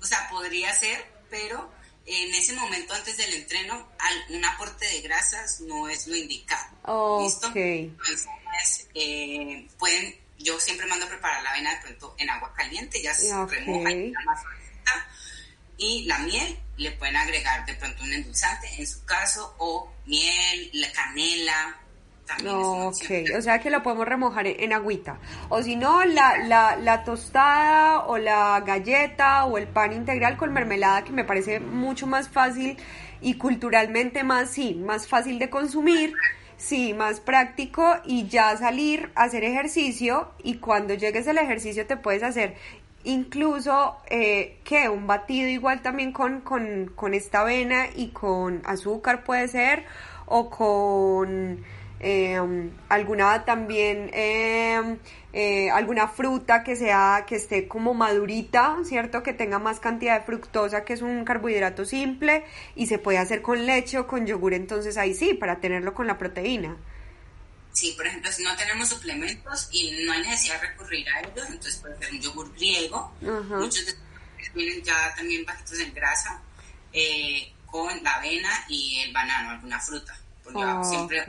o 0.00 0.04
sea, 0.04 0.28
podría 0.30 0.74
ser, 0.74 1.04
pero 1.30 1.72
en 2.10 2.34
ese 2.34 2.52
momento 2.54 2.92
antes 2.92 3.16
del 3.16 3.32
entreno, 3.34 3.88
un 4.30 4.44
aporte 4.44 4.84
de 4.84 5.00
grasas 5.00 5.60
no 5.60 5.88
es 5.88 6.08
lo 6.08 6.16
indicado. 6.16 7.22
¿Listo? 7.22 7.52
Entonces, 7.54 8.88
eh, 8.94 9.68
pueden, 9.78 10.16
yo 10.38 10.58
siempre 10.58 10.86
mando 10.86 11.06
a 11.06 11.08
preparar 11.08 11.42
la 11.42 11.50
avena 11.50 11.74
de 11.76 11.80
pronto 11.82 12.14
en 12.18 12.28
agua 12.30 12.52
caliente, 12.54 13.00
ya 13.00 13.14
se 13.14 13.32
remoja 13.46 13.92
y 13.92 14.10
la 14.10 14.20
más 14.22 14.40
y 15.80 16.02
la 16.02 16.18
miel, 16.18 16.58
le 16.76 16.90
pueden 16.92 17.16
agregar 17.16 17.64
de 17.64 17.74
pronto 17.74 18.02
un 18.02 18.12
endulzante, 18.12 18.68
en 18.76 18.86
su 18.86 19.02
caso, 19.06 19.54
o 19.58 19.90
miel, 20.04 20.70
la 20.74 20.92
canela, 20.92 21.80
ok, 22.46 23.36
o 23.36 23.42
sea 23.42 23.58
que 23.60 23.70
lo 23.70 23.82
podemos 23.82 24.06
remojar 24.06 24.46
en, 24.46 24.72
agüita. 24.72 25.18
O 25.48 25.62
si 25.62 25.76
no, 25.76 26.04
la, 26.04 26.38
la, 26.38 26.76
la, 26.76 27.04
tostada 27.04 28.00
o 28.06 28.18
la 28.18 28.60
galleta 28.60 29.44
o 29.44 29.58
el 29.58 29.66
pan 29.66 29.92
integral 29.92 30.36
con 30.36 30.52
mermelada, 30.52 31.04
que 31.04 31.12
me 31.12 31.24
parece 31.24 31.60
mucho 31.60 32.06
más 32.06 32.28
fácil 32.28 32.76
y 33.20 33.34
culturalmente 33.34 34.24
más, 34.24 34.50
sí, 34.50 34.74
más 34.74 35.08
fácil 35.08 35.38
de 35.38 35.50
consumir. 35.50 36.14
Sí, 36.56 36.92
más 36.92 37.20
práctico 37.20 37.96
y 38.04 38.28
ya 38.28 38.54
salir 38.54 39.10
a 39.14 39.22
hacer 39.22 39.44
ejercicio 39.44 40.28
y 40.42 40.56
cuando 40.56 40.92
llegues 40.92 41.26
al 41.26 41.38
ejercicio 41.38 41.86
te 41.86 41.96
puedes 41.96 42.22
hacer 42.22 42.54
incluso 43.04 43.96
eh, 44.10 44.58
que 44.64 44.88
un 44.88 45.06
batido 45.06 45.48
igual 45.48 45.80
también 45.80 46.12
con, 46.12 46.40
con, 46.40 46.92
con 46.94 47.14
esta 47.14 47.40
avena 47.40 47.86
y 47.96 48.08
con 48.08 48.62
azúcar 48.66 49.24
puede 49.24 49.48
ser 49.48 49.84
o 50.26 50.50
con 50.50 51.64
em, 52.00 52.70
alguna 52.88 53.44
también 53.44 54.10
em, 54.12 54.98
eh, 55.32 55.70
alguna 55.70 56.08
fruta 56.08 56.64
que 56.64 56.74
sea 56.74 57.24
que 57.26 57.36
esté 57.36 57.68
como 57.68 57.94
madurita, 57.94 58.78
¿cierto? 58.84 59.22
Que 59.22 59.32
tenga 59.32 59.58
más 59.58 59.78
cantidad 59.78 60.18
de 60.18 60.26
fructosa, 60.26 60.84
que 60.84 60.94
es 60.94 61.02
un 61.02 61.24
carbohidrato 61.24 61.84
simple 61.84 62.44
y 62.74 62.86
se 62.86 62.98
puede 62.98 63.18
hacer 63.18 63.42
con 63.42 63.64
leche 63.66 63.98
o 63.98 64.06
con 64.06 64.26
yogur, 64.26 64.54
entonces 64.54 64.96
ahí 64.96 65.14
sí, 65.14 65.34
para 65.34 65.60
tenerlo 65.60 65.94
con 65.94 66.06
la 66.06 66.18
proteína. 66.18 66.76
Sí, 67.72 67.92
por 67.96 68.06
ejemplo, 68.06 68.32
si 68.32 68.42
no 68.42 68.56
tenemos 68.56 68.88
suplementos 68.88 69.68
y 69.70 70.04
no 70.04 70.12
hay 70.12 70.20
necesidad 70.22 70.60
de 70.60 70.68
recurrir 70.68 71.06
a 71.08 71.20
ellos, 71.20 71.46
entonces 71.48 71.76
puede 71.76 71.96
ser 71.98 72.12
un 72.12 72.20
yogur 72.20 72.52
griego. 72.54 73.14
Muchos 73.20 73.86
de 73.86 73.94
vienen 74.54 74.82
ya 74.82 75.14
también 75.14 75.44
bajitos 75.44 75.78
en 75.78 75.94
grasa, 75.94 76.40
eh, 76.92 77.52
con 77.66 78.02
la 78.02 78.16
avena 78.16 78.50
y 78.68 79.00
el 79.00 79.12
banano, 79.12 79.50
alguna 79.50 79.78
fruta. 79.78 80.18
Siempre 80.84 81.24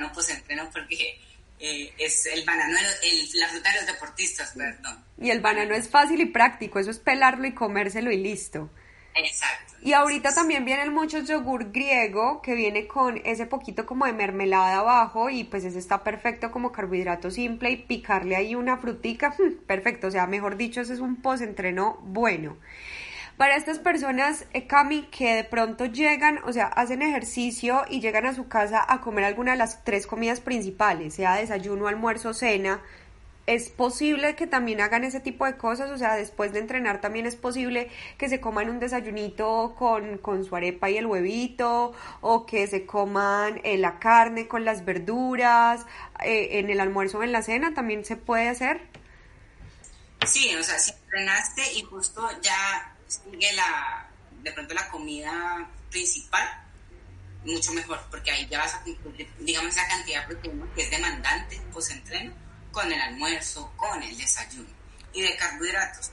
banano 0.00 0.12
pues 0.14 0.30
entreno 0.30 0.68
porque 0.72 1.20
eh, 1.58 1.92
es 1.98 2.26
el 2.26 2.44
banano, 2.44 2.78
el, 3.02 3.38
la 3.38 3.48
fruta 3.48 3.70
de 3.72 3.76
los 3.76 3.86
deportistas, 3.86 4.52
perdón. 4.56 5.04
Y 5.18 5.30
el 5.30 5.40
banano 5.40 5.74
es 5.74 5.88
fácil 5.88 6.20
y 6.20 6.26
práctico, 6.26 6.78
eso 6.78 6.90
es 6.90 6.98
pelarlo 6.98 7.46
y 7.46 7.52
comérselo 7.52 8.10
y 8.10 8.16
listo. 8.16 8.70
Exacto. 9.14 9.74
Y 9.82 9.92
ahorita 9.92 10.34
también 10.34 10.64
vienen 10.64 10.92
muchos 10.92 11.26
yogur 11.26 11.72
griego 11.72 12.40
que 12.42 12.54
viene 12.54 12.86
con 12.86 13.20
ese 13.24 13.46
poquito 13.46 13.86
como 13.86 14.06
de 14.06 14.12
mermelada 14.12 14.78
abajo 14.78 15.30
y 15.30 15.44
pues 15.44 15.64
ese 15.64 15.78
está 15.78 16.04
perfecto 16.04 16.50
como 16.50 16.70
carbohidrato 16.70 17.30
simple 17.30 17.70
y 17.70 17.76
picarle 17.76 18.36
ahí 18.36 18.54
una 18.54 18.76
frutica, 18.76 19.34
perfecto, 19.66 20.06
o 20.06 20.10
sea, 20.10 20.26
mejor 20.26 20.56
dicho, 20.56 20.80
ese 20.80 20.94
es 20.94 21.00
un 21.00 21.16
post-entreno 21.16 21.98
bueno. 22.02 22.56
Para 23.40 23.56
estas 23.56 23.78
personas, 23.78 24.44
eh, 24.52 24.66
Cami, 24.66 25.04
que 25.04 25.36
de 25.36 25.44
pronto 25.44 25.86
llegan, 25.86 26.40
o 26.44 26.52
sea, 26.52 26.66
hacen 26.66 27.00
ejercicio 27.00 27.84
y 27.88 28.02
llegan 28.02 28.26
a 28.26 28.34
su 28.34 28.48
casa 28.48 28.84
a 28.86 29.00
comer 29.00 29.24
alguna 29.24 29.52
de 29.52 29.56
las 29.56 29.82
tres 29.82 30.06
comidas 30.06 30.40
principales, 30.40 31.14
sea 31.14 31.36
desayuno, 31.36 31.88
almuerzo, 31.88 32.34
cena, 32.34 32.82
es 33.46 33.70
posible 33.70 34.36
que 34.36 34.46
también 34.46 34.82
hagan 34.82 35.04
ese 35.04 35.20
tipo 35.20 35.46
de 35.46 35.56
cosas, 35.56 35.90
o 35.90 35.96
sea, 35.96 36.16
después 36.16 36.52
de 36.52 36.58
entrenar 36.58 37.00
también 37.00 37.24
es 37.24 37.34
posible 37.34 37.90
que 38.18 38.28
se 38.28 38.42
coman 38.42 38.68
un 38.68 38.78
desayunito 38.78 39.74
con, 39.74 40.18
con 40.18 40.44
su 40.44 40.54
arepa 40.54 40.90
y 40.90 40.98
el 40.98 41.06
huevito, 41.06 41.94
o 42.20 42.44
que 42.44 42.66
se 42.66 42.84
coman 42.84 43.62
eh, 43.64 43.78
la 43.78 43.98
carne 43.98 44.48
con 44.48 44.66
las 44.66 44.84
verduras, 44.84 45.86
eh, 46.22 46.58
en 46.58 46.68
el 46.68 46.78
almuerzo 46.78 47.20
o 47.20 47.22
en 47.22 47.32
la 47.32 47.40
cena, 47.40 47.72
también 47.72 48.04
se 48.04 48.16
puede 48.16 48.50
hacer. 48.50 48.82
Sí, 50.26 50.54
o 50.56 50.62
sea, 50.62 50.78
si 50.78 50.92
entrenaste 50.92 51.62
y 51.72 51.82
justo 51.84 52.28
ya 52.42 52.96
sigue 53.10 53.52
la, 53.52 54.08
de 54.42 54.52
pronto 54.52 54.74
la 54.74 54.88
comida 54.88 55.68
principal, 55.90 56.46
mucho 57.44 57.72
mejor, 57.72 58.00
porque 58.10 58.30
ahí 58.30 58.46
ya 58.48 58.58
vas 58.58 58.74
a 58.74 58.82
cumplir, 58.82 59.28
digamos, 59.38 59.74
esa 59.74 59.88
cantidad 59.88 60.26
de 60.26 60.34
proteína 60.34 60.66
que 60.74 60.82
es 60.82 60.90
demandante 60.90 61.60
post-entreno 61.72 62.32
con 62.70 62.90
el 62.92 63.00
almuerzo, 63.00 63.72
con 63.76 64.02
el 64.02 64.16
desayuno 64.16 64.68
y 65.12 65.22
de 65.22 65.36
carbohidratos. 65.36 66.12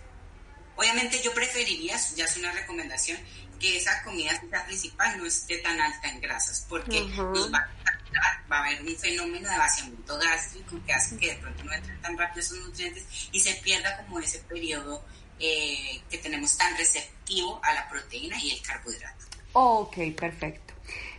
Obviamente 0.75 1.21
yo 1.21 1.33
preferiría, 1.33 1.97
ya 2.15 2.25
es 2.25 2.37
una 2.37 2.51
recomendación, 2.51 3.17
que 3.59 3.77
esa 3.77 4.03
comida 4.03 4.39
principal 4.67 5.17
no 5.17 5.25
esté 5.25 5.57
tan 5.57 5.79
alta 5.81 6.07
en 6.09 6.21
grasas, 6.21 6.65
porque 6.69 7.01
nos 7.01 7.51
va, 7.51 7.57
a, 7.57 8.49
va 8.49 8.57
a 8.57 8.65
haber 8.65 8.83
un 8.83 8.95
fenómeno 8.95 9.49
de 9.49 9.57
vaciamiento 9.57 10.17
gástrico 10.19 10.79
que 10.85 10.93
hace 10.93 11.17
que 11.17 11.33
de 11.33 11.35
pronto 11.37 11.63
no 11.63 11.73
entren 11.73 11.99
tan 12.01 12.17
rápido 12.17 12.41
esos 12.41 12.59
nutrientes 12.59 13.05
y 13.31 13.39
se 13.39 13.55
pierda 13.55 13.97
como 13.97 14.19
ese 14.19 14.39
periodo 14.39 15.03
eh, 15.39 16.01
que 16.09 16.17
tenemos 16.17 16.57
tan 16.57 16.75
receptivo 16.77 17.59
a 17.63 17.73
la 17.73 17.89
proteína 17.89 18.37
y 18.41 18.51
el 18.51 18.61
carbohidrato. 18.61 19.25
Ok, 19.53 19.97
perfecto. 20.15 20.67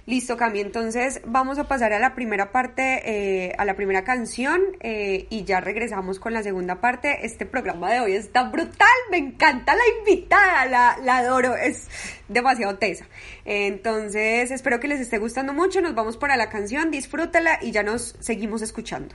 Listo, 0.08 0.38
Cami. 0.38 0.60
Entonces 0.60 1.20
vamos 1.26 1.58
a 1.58 1.68
pasar 1.68 1.92
a 1.92 1.98
la 1.98 2.14
primera 2.14 2.50
parte, 2.50 3.02
eh, 3.04 3.52
a 3.58 3.66
la 3.66 3.76
primera 3.76 4.04
canción 4.04 4.62
eh, 4.80 5.26
y 5.28 5.44
ya 5.44 5.60
regresamos 5.60 6.18
con 6.18 6.32
la 6.32 6.42
segunda 6.42 6.80
parte. 6.80 7.26
Este 7.26 7.44
programa 7.44 7.92
de 7.92 8.00
hoy 8.00 8.12
está 8.14 8.44
brutal, 8.44 8.88
me 9.10 9.18
encanta 9.18 9.74
la 9.76 9.82
invitada, 9.98 10.64
la, 10.64 10.98
la 11.02 11.18
adoro, 11.18 11.54
es 11.56 11.88
demasiado 12.28 12.78
tesa. 12.78 13.06
Entonces 13.44 14.50
espero 14.50 14.80
que 14.80 14.88
les 14.88 15.00
esté 15.00 15.18
gustando 15.18 15.52
mucho. 15.52 15.82
Nos 15.82 15.94
vamos 15.94 16.16
para 16.16 16.38
la 16.38 16.48
canción, 16.48 16.90
disfrútala 16.90 17.58
y 17.60 17.72
ya 17.72 17.82
nos 17.82 18.16
seguimos 18.18 18.62
escuchando. 18.62 19.14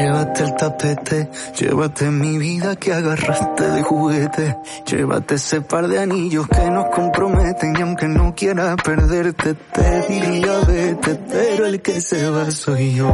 Llévate 0.00 0.44
el 0.44 0.54
tapete, 0.54 1.28
llévate 1.58 2.10
mi 2.10 2.38
vida 2.38 2.74
que 2.76 2.90
agarraste 2.90 3.70
de 3.70 3.82
juguete. 3.82 4.56
Llévate 4.86 5.34
ese 5.34 5.60
par 5.60 5.88
de 5.88 5.98
anillos 6.00 6.48
que 6.48 6.70
nos 6.70 6.86
comprometen 6.86 7.74
y 7.76 7.82
aunque 7.82 8.08
no 8.08 8.34
quiera 8.34 8.76
perderte 8.76 9.54
te 9.54 10.06
diría 10.08 10.60
vete, 10.66 11.20
pero 11.30 11.66
el 11.66 11.82
que 11.82 12.00
se 12.00 12.30
va 12.30 12.50
soy 12.50 12.94
yo. 12.94 13.08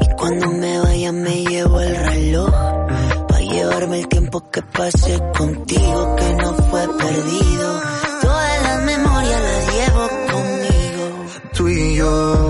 Y 0.00 0.08
cuando 0.16 0.50
me 0.50 0.80
vaya 0.80 1.12
me 1.12 1.44
llevo 1.44 1.80
el 1.80 1.94
reloj, 1.94 2.50
para 3.28 3.40
llevarme 3.40 4.00
el 4.00 4.08
tiempo 4.08 4.50
que 4.50 4.62
pasé 4.62 5.16
contigo 5.38 6.16
que 6.16 6.34
no 6.42 6.54
fue 6.54 6.88
perdido. 6.98 7.80
Todas 8.20 8.62
las 8.64 8.82
memorias 8.84 9.42
las 9.42 9.74
llevo 9.76 10.08
conmigo. 10.32 11.04
Tú 11.54 11.68
y 11.68 11.94
yo, 11.96 12.10
tú 12.32 12.48
y 12.48 12.48
yo, 12.48 12.49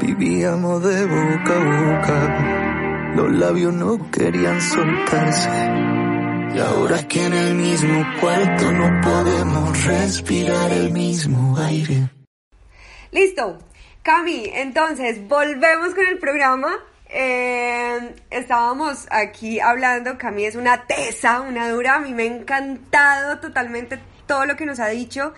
Vivíamos 0.00 0.82
de 0.82 1.06
boca 1.06 1.54
a 1.54 1.96
boca, 1.96 3.14
los 3.16 3.32
labios 3.32 3.74
no 3.74 4.10
querían 4.10 4.60
soltarse. 4.60 5.50
Y 6.54 6.58
ahora 6.60 7.08
que 7.08 7.24
en 7.24 7.32
el 7.32 7.54
mismo 7.54 8.04
cuarto 8.20 8.72
no 8.72 9.00
podemos 9.00 9.84
respirar 9.86 10.72
el 10.72 10.90
mismo 10.90 11.56
aire. 11.58 12.10
Listo. 13.10 13.58
Cami, 14.04 14.50
entonces 14.52 15.26
volvemos 15.26 15.94
con 15.94 16.06
el 16.06 16.18
programa. 16.18 16.78
Eh, 17.08 18.14
estábamos 18.28 19.06
aquí 19.10 19.60
hablando, 19.60 20.18
Cami 20.18 20.44
es 20.44 20.56
una 20.56 20.86
tesa, 20.86 21.40
una 21.40 21.70
dura, 21.70 21.94
a 21.94 22.00
mí 22.00 22.12
me 22.12 22.24
ha 22.24 22.26
encantado 22.26 23.38
totalmente 23.38 23.98
todo 24.26 24.44
lo 24.44 24.56
que 24.56 24.66
nos 24.66 24.78
ha 24.78 24.88
dicho. 24.88 25.32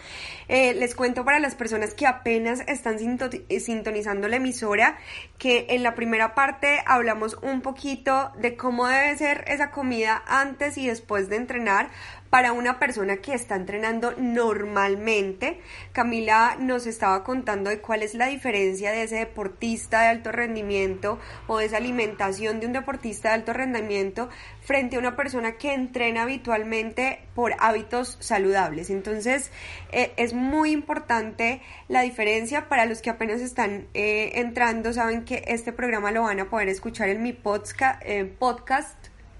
Eh, 0.48 0.74
les 0.74 0.94
cuento 0.94 1.24
para 1.24 1.40
las 1.40 1.54
personas 1.54 1.94
que 1.94 2.06
apenas 2.06 2.60
están 2.68 2.96
eh, 2.98 3.60
sintonizando 3.60 4.28
la 4.28 4.36
emisora 4.36 4.96
que 5.38 5.66
en 5.70 5.82
la 5.82 5.94
primera 5.94 6.34
parte 6.34 6.80
hablamos 6.86 7.36
un 7.42 7.62
poquito 7.62 8.32
de 8.38 8.56
cómo 8.56 8.86
debe 8.86 9.16
ser 9.16 9.44
esa 9.48 9.70
comida 9.70 10.22
antes 10.26 10.78
y 10.78 10.86
después 10.86 11.28
de 11.28 11.36
entrenar 11.36 11.90
para 12.30 12.52
una 12.52 12.78
persona 12.78 13.18
que 13.18 13.34
está 13.34 13.56
entrenando 13.56 14.12
normalmente. 14.18 15.60
Camila 15.92 16.56
nos 16.58 16.86
estaba 16.86 17.24
contando 17.24 17.70
de 17.70 17.80
cuál 17.80 18.02
es 18.02 18.14
la 18.14 18.26
diferencia 18.26 18.92
de 18.92 19.04
ese 19.04 19.16
deportista 19.16 20.02
de 20.02 20.08
alto 20.08 20.32
rendimiento 20.32 21.18
o 21.46 21.58
de 21.58 21.66
esa 21.66 21.78
alimentación 21.78 22.60
de 22.60 22.66
un 22.66 22.72
deportista 22.72 23.28
de 23.28 23.36
alto 23.36 23.52
rendimiento 23.52 24.28
frente 24.60 24.96
a 24.96 24.98
una 24.98 25.16
persona 25.16 25.56
que 25.56 25.72
entrena 25.72 26.22
habitualmente 26.22 27.20
por 27.34 27.54
hábitos 27.58 28.16
saludables. 28.20 28.90
Entonces, 28.90 29.50
eh, 29.92 30.12
es 30.16 30.34
muy 30.36 30.70
importante 30.70 31.60
la 31.88 32.02
diferencia 32.02 32.68
para 32.68 32.86
los 32.86 33.02
que 33.02 33.10
apenas 33.10 33.40
están 33.40 33.88
eh, 33.94 34.32
entrando. 34.36 34.92
Saben 34.92 35.24
que 35.24 35.42
este 35.48 35.72
programa 35.72 36.12
lo 36.12 36.22
van 36.22 36.40
a 36.40 36.50
poder 36.50 36.68
escuchar 36.68 37.08
en 37.08 37.22
mi 37.22 37.32
podcast, 37.32 38.00
eh, 38.04 38.24
podcast 38.24 38.96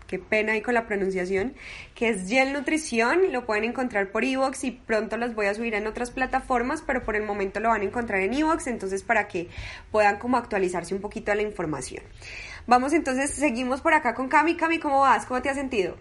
qué 0.06 0.18
pena 0.18 0.52
ahí 0.52 0.62
con 0.62 0.74
la 0.74 0.86
pronunciación, 0.86 1.54
que 1.94 2.08
es 2.10 2.28
Gel 2.28 2.52
Nutrición, 2.52 3.32
lo 3.32 3.44
pueden 3.44 3.64
encontrar 3.64 4.10
por 4.10 4.24
Evox 4.24 4.64
y 4.64 4.70
pronto 4.70 5.16
los 5.16 5.34
voy 5.34 5.46
a 5.46 5.54
subir 5.54 5.74
en 5.74 5.86
otras 5.86 6.10
plataformas, 6.10 6.82
pero 6.86 7.04
por 7.04 7.16
el 7.16 7.22
momento 7.22 7.60
lo 7.60 7.70
van 7.70 7.82
a 7.82 7.84
encontrar 7.84 8.20
en 8.20 8.34
Evox, 8.34 8.66
entonces 8.66 9.02
para 9.02 9.28
que 9.28 9.48
puedan 9.90 10.18
como 10.18 10.36
actualizarse 10.36 10.94
un 10.94 11.00
poquito 11.00 11.30
de 11.30 11.36
la 11.36 11.42
información. 11.42 12.04
Vamos 12.66 12.92
entonces, 12.92 13.30
seguimos 13.30 13.80
por 13.80 13.94
acá 13.94 14.14
con 14.14 14.28
Cami. 14.28 14.56
Cami, 14.56 14.78
¿cómo 14.78 15.00
vas? 15.00 15.24
¿Cómo 15.26 15.40
te 15.40 15.50
has 15.50 15.56
sentido? 15.56 15.96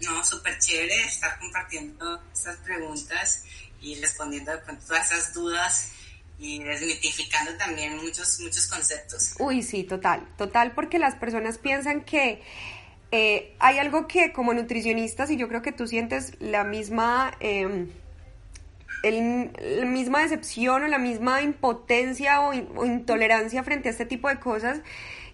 No, 0.00 0.24
súper 0.24 0.58
chévere 0.58 1.04
estar 1.04 1.38
compartiendo 1.38 2.22
estas 2.32 2.56
preguntas 2.58 3.44
y 3.80 4.00
respondiendo 4.00 4.52
con 4.66 4.78
todas 4.78 5.10
esas 5.10 5.34
dudas 5.34 5.92
y 6.38 6.62
desmitificando 6.62 7.52
también 7.56 7.96
muchos, 7.98 8.40
muchos 8.40 8.66
conceptos. 8.66 9.34
Uy, 9.38 9.62
sí, 9.62 9.84
total, 9.84 10.26
total, 10.38 10.72
porque 10.72 10.98
las 10.98 11.14
personas 11.14 11.58
piensan 11.58 12.02
que 12.02 12.42
eh, 13.12 13.54
hay 13.58 13.78
algo 13.78 14.06
que 14.06 14.32
como 14.32 14.54
nutricionistas, 14.54 15.30
y 15.30 15.36
yo 15.36 15.48
creo 15.48 15.62
que 15.62 15.72
tú 15.72 15.86
sientes 15.86 16.32
la 16.40 16.64
misma, 16.64 17.32
em, 17.40 17.90
la 19.02 19.86
misma 19.86 20.22
decepción 20.22 20.84
o 20.84 20.88
la 20.88 20.98
misma 20.98 21.42
impotencia 21.42 22.40
o 22.40 22.54
intolerancia 22.84 23.62
frente 23.62 23.88
a 23.88 23.92
este 23.92 24.06
tipo 24.06 24.28
de 24.28 24.38
cosas, 24.40 24.80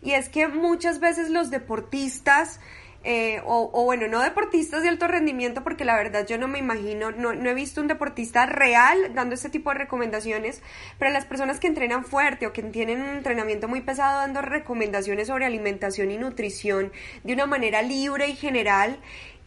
y 0.03 0.13
es 0.13 0.29
que 0.29 0.49
muchas 0.49 1.01
veces 1.01 1.31
los 1.31 1.51
deportistas 1.51 2.61
eh, 3.09 3.41
o, 3.45 3.85
bueno, 3.85 4.09
no 4.09 4.21
deportistas 4.21 4.83
de 4.83 4.89
alto 4.89 5.07
rendimiento, 5.07 5.63
porque 5.63 5.85
la 5.85 5.95
verdad 5.95 6.27
yo 6.27 6.39
no 6.39 6.49
me 6.49 6.59
imagino, 6.59 7.13
no, 7.13 7.35
no 7.35 7.49
he 7.49 7.55
visto 7.55 7.81
un 7.81 7.87
deportista 7.87 8.47
real 8.47 9.15
dando 9.15 9.37
este 9.37 9.49
tipo 9.49 9.71
de 9.71 9.79
recomendaciones, 9.79 10.61
pero 10.99 11.13
las 11.13 11.25
personas 11.25 11.61
que 11.61 11.69
entrenan 11.69 12.05
fuerte 12.05 12.49
o 12.49 12.53
que 12.53 12.65
tienen 12.65 13.01
un 13.01 13.11
entrenamiento 13.11 13.69
muy 13.69 13.81
pesado 13.81 14.19
dando 14.19 14.43
recomendaciones 14.43 15.29
sobre 15.29 15.47
alimentación 15.47 16.11
y 16.11 16.19
nutrición 16.19 16.91
de 17.23 17.33
una 17.33 17.47
manera 17.47 17.81
libre 17.81 18.27
y 18.27 18.35
general, 18.35 18.99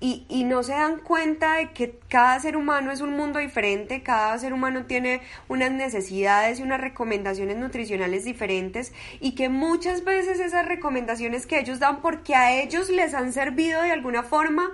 y, 0.02 0.26
y, 0.30 0.46
no 0.46 0.64
se 0.64 0.72
dan 0.72 1.00
cuenta 1.00 1.56
de 1.56 1.72
que 1.72 2.00
cada 2.08 2.40
ser 2.40 2.56
humano 2.56 2.92
es 2.92 3.02
un 3.02 3.12
mundo 3.18 3.40
diferente, 3.40 4.02
cada 4.02 4.38
ser 4.38 4.54
humano 4.54 4.86
tiene 4.86 5.22
unas 5.50 5.72
necesidades 5.72 6.60
y 6.60 6.64
unas 6.64 6.80
recomendaciones 6.80 7.58
nutricionales 7.58 8.24
diferentes 8.24 8.94
y 9.20 9.36
que 9.36 9.50
muchas 9.50 10.06
veces 10.06 10.40
esas 10.40 10.66
recomendaciones 10.66 11.46
que 11.46 11.60
ellos 11.60 11.80
dan 11.80 12.02
porque 12.02 12.34
a 12.34 12.62
ellos 12.62 12.90
les 12.90 13.14
han 13.14 13.34
servido 13.34 13.82
de 13.82 13.92
alguna 13.92 14.24
forma, 14.24 14.72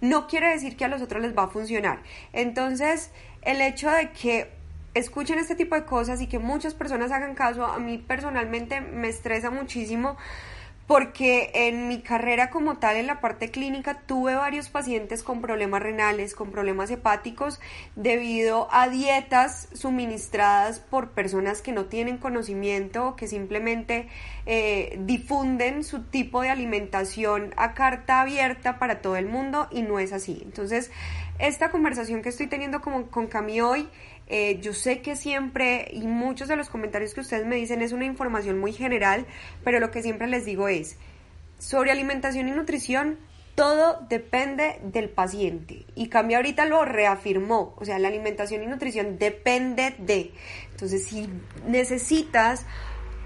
no 0.00 0.28
quiere 0.28 0.50
decir 0.50 0.76
que 0.76 0.84
a 0.84 0.88
los 0.88 1.02
otros 1.02 1.22
les 1.22 1.36
va 1.36 1.44
a 1.44 1.48
funcionar. 1.48 2.00
Entonces, 2.32 3.10
el 3.42 3.60
hecho 3.60 3.90
de 3.90 4.10
que 4.10 4.48
escuchen 4.94 5.38
este 5.38 5.54
tipo 5.54 5.74
de 5.74 5.84
cosas 5.84 6.20
y 6.20 6.26
que 6.26 6.38
muchas 6.38 6.74
personas 6.74 7.10
hagan 7.10 7.34
caso, 7.34 7.64
a 7.64 7.78
mí 7.78 7.98
personalmente 7.98 8.80
me 8.80 9.08
estresa 9.08 9.50
muchísimo 9.50 10.16
porque 10.88 11.50
en 11.52 11.86
mi 11.86 12.00
carrera 12.00 12.48
como 12.48 12.78
tal 12.78 12.96
en 12.96 13.06
la 13.06 13.20
parte 13.20 13.50
clínica 13.50 14.00
tuve 14.06 14.34
varios 14.34 14.70
pacientes 14.70 15.22
con 15.22 15.42
problemas 15.42 15.82
renales, 15.82 16.34
con 16.34 16.50
problemas 16.50 16.90
hepáticos 16.90 17.60
debido 17.94 18.68
a 18.72 18.88
dietas 18.88 19.68
suministradas 19.74 20.80
por 20.80 21.10
personas 21.10 21.60
que 21.60 21.72
no 21.72 21.84
tienen 21.84 22.16
conocimiento 22.16 23.08
o 23.08 23.16
que 23.16 23.28
simplemente 23.28 24.08
eh, 24.46 24.98
difunden 25.00 25.84
su 25.84 26.04
tipo 26.04 26.40
de 26.40 26.48
alimentación 26.48 27.52
a 27.58 27.74
carta 27.74 28.22
abierta 28.22 28.78
para 28.78 29.02
todo 29.02 29.16
el 29.16 29.26
mundo 29.26 29.68
y 29.70 29.82
no 29.82 29.98
es 29.98 30.14
así. 30.14 30.40
Entonces, 30.42 30.90
esta 31.38 31.70
conversación 31.70 32.22
que 32.22 32.28
estoy 32.28 32.46
teniendo 32.46 32.80
con, 32.80 33.04
con 33.04 33.26
Cami 33.26 33.60
hoy 33.60 33.88
eh, 34.30 34.60
yo 34.60 34.74
sé 34.74 35.00
que 35.00 35.16
siempre, 35.16 35.88
y 35.90 36.06
muchos 36.06 36.48
de 36.48 36.56
los 36.56 36.68
comentarios 36.68 37.14
que 37.14 37.20
ustedes 37.20 37.46
me 37.46 37.56
dicen 37.56 37.80
es 37.80 37.92
una 37.92 38.04
información 38.04 38.58
muy 38.58 38.72
general, 38.72 39.26
pero 39.64 39.80
lo 39.80 39.90
que 39.90 40.02
siempre 40.02 40.26
les 40.26 40.44
digo 40.44 40.68
es, 40.68 40.98
sobre 41.58 41.90
alimentación 41.90 42.46
y 42.48 42.50
nutrición, 42.50 43.18
todo 43.54 44.06
depende 44.08 44.80
del 44.82 45.08
paciente. 45.08 45.86
Y 45.94 46.10
Cambia 46.10 46.36
ahorita 46.36 46.66
lo 46.66 46.84
reafirmó. 46.84 47.74
O 47.78 47.84
sea, 47.84 47.98
la 47.98 48.08
alimentación 48.08 48.62
y 48.62 48.66
nutrición 48.66 49.18
depende 49.18 49.96
de. 49.98 50.32
Entonces, 50.70 51.06
si 51.06 51.28
necesitas 51.66 52.66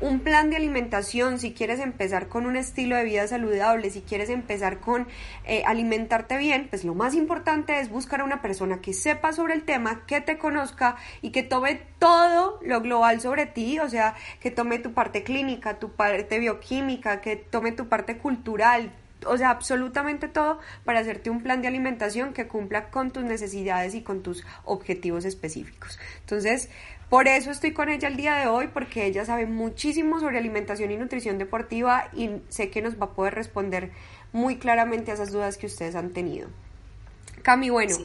un 0.02 0.18
plan 0.18 0.50
de 0.50 0.56
alimentación, 0.56 1.38
si 1.38 1.54
quieres 1.54 1.78
empezar 1.78 2.26
con 2.28 2.44
un 2.44 2.56
estilo 2.56 2.96
de 2.96 3.04
vida 3.04 3.26
saludable, 3.28 3.88
si 3.88 4.02
quieres 4.02 4.30
empezar 4.30 4.80
con 4.80 5.06
eh, 5.44 5.62
alimentarte 5.64 6.36
bien, 6.38 6.66
pues 6.68 6.84
lo 6.84 6.94
más 6.94 7.14
importante 7.14 7.78
es 7.78 7.88
buscar 7.88 8.20
a 8.20 8.24
una 8.24 8.42
persona 8.42 8.80
que 8.80 8.94
sepa 8.94 9.32
sobre 9.32 9.54
el 9.54 9.62
tema, 9.62 10.04
que 10.06 10.20
te 10.20 10.38
conozca 10.38 10.96
y 11.22 11.30
que 11.30 11.44
tome 11.44 11.80
todo 12.00 12.58
lo 12.62 12.80
global 12.80 13.20
sobre 13.20 13.46
ti, 13.46 13.78
o 13.78 13.88
sea, 13.88 14.16
que 14.40 14.50
tome 14.50 14.80
tu 14.80 14.92
parte 14.92 15.22
clínica, 15.22 15.78
tu 15.78 15.92
parte 15.92 16.40
bioquímica, 16.40 17.20
que 17.20 17.36
tome 17.36 17.70
tu 17.70 17.88
parte 17.88 18.18
cultural, 18.18 18.90
o 19.24 19.38
sea, 19.38 19.50
absolutamente 19.50 20.26
todo 20.26 20.58
para 20.84 20.98
hacerte 20.98 21.30
un 21.30 21.44
plan 21.44 21.62
de 21.62 21.68
alimentación 21.68 22.32
que 22.32 22.48
cumpla 22.48 22.90
con 22.90 23.12
tus 23.12 23.22
necesidades 23.22 23.94
y 23.94 24.02
con 24.02 24.24
tus 24.24 24.44
objetivos 24.64 25.24
específicos. 25.24 26.00
Entonces, 26.20 26.70
por 27.12 27.28
eso 27.28 27.50
estoy 27.50 27.74
con 27.74 27.90
ella 27.90 28.08
el 28.08 28.16
día 28.16 28.36
de 28.36 28.46
hoy, 28.46 28.68
porque 28.68 29.04
ella 29.04 29.26
sabe 29.26 29.44
muchísimo 29.44 30.18
sobre 30.18 30.38
alimentación 30.38 30.90
y 30.92 30.96
nutrición 30.96 31.36
deportiva 31.36 32.08
y 32.14 32.30
sé 32.48 32.70
que 32.70 32.80
nos 32.80 32.98
va 32.98 33.04
a 33.04 33.10
poder 33.10 33.34
responder 33.34 33.92
muy 34.32 34.56
claramente 34.56 35.10
a 35.10 35.14
esas 35.14 35.30
dudas 35.30 35.58
que 35.58 35.66
ustedes 35.66 35.94
han 35.94 36.14
tenido. 36.14 36.48
Cami, 37.42 37.68
bueno, 37.68 37.98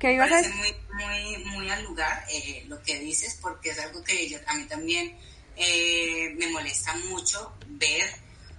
¿qué 0.00 0.14
ibas 0.14 0.32
a 0.32 0.38
decir? 0.38 0.52
Muy, 0.52 1.36
muy, 1.36 1.44
muy 1.44 1.70
al 1.70 1.84
lugar 1.84 2.24
eh, 2.28 2.64
lo 2.66 2.82
que 2.82 2.98
dices, 2.98 3.38
porque 3.40 3.70
es 3.70 3.78
algo 3.78 4.02
que 4.02 4.36
a 4.48 4.54
mí 4.54 4.64
también 4.64 5.16
eh, 5.54 6.34
me 6.36 6.48
molesta 6.48 6.96
mucho 7.10 7.54
ver. 7.68 8.04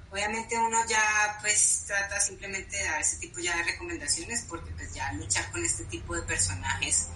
Obviamente 0.10 0.58
uno 0.58 0.78
ya 0.88 1.38
pues 1.42 1.84
trata 1.86 2.18
simplemente 2.22 2.78
de 2.78 2.86
dar 2.86 3.02
ese 3.02 3.18
tipo 3.18 3.42
ya 3.42 3.58
de 3.58 3.64
recomendaciones 3.64 4.46
porque 4.48 4.72
pues 4.72 4.94
ya 4.94 5.12
luchar 5.12 5.52
con 5.52 5.66
este 5.66 5.84
tipo 5.84 6.16
de 6.16 6.22
personajes 6.22 7.10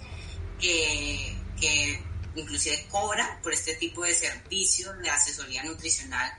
que, 0.60 1.38
que 1.58 2.12
inclusive 2.34 2.86
cobra 2.90 3.38
por 3.42 3.52
este 3.52 3.74
tipo 3.74 4.04
de 4.04 4.14
servicios 4.14 4.96
de 4.98 5.10
asesoría 5.10 5.62
nutricional 5.62 6.32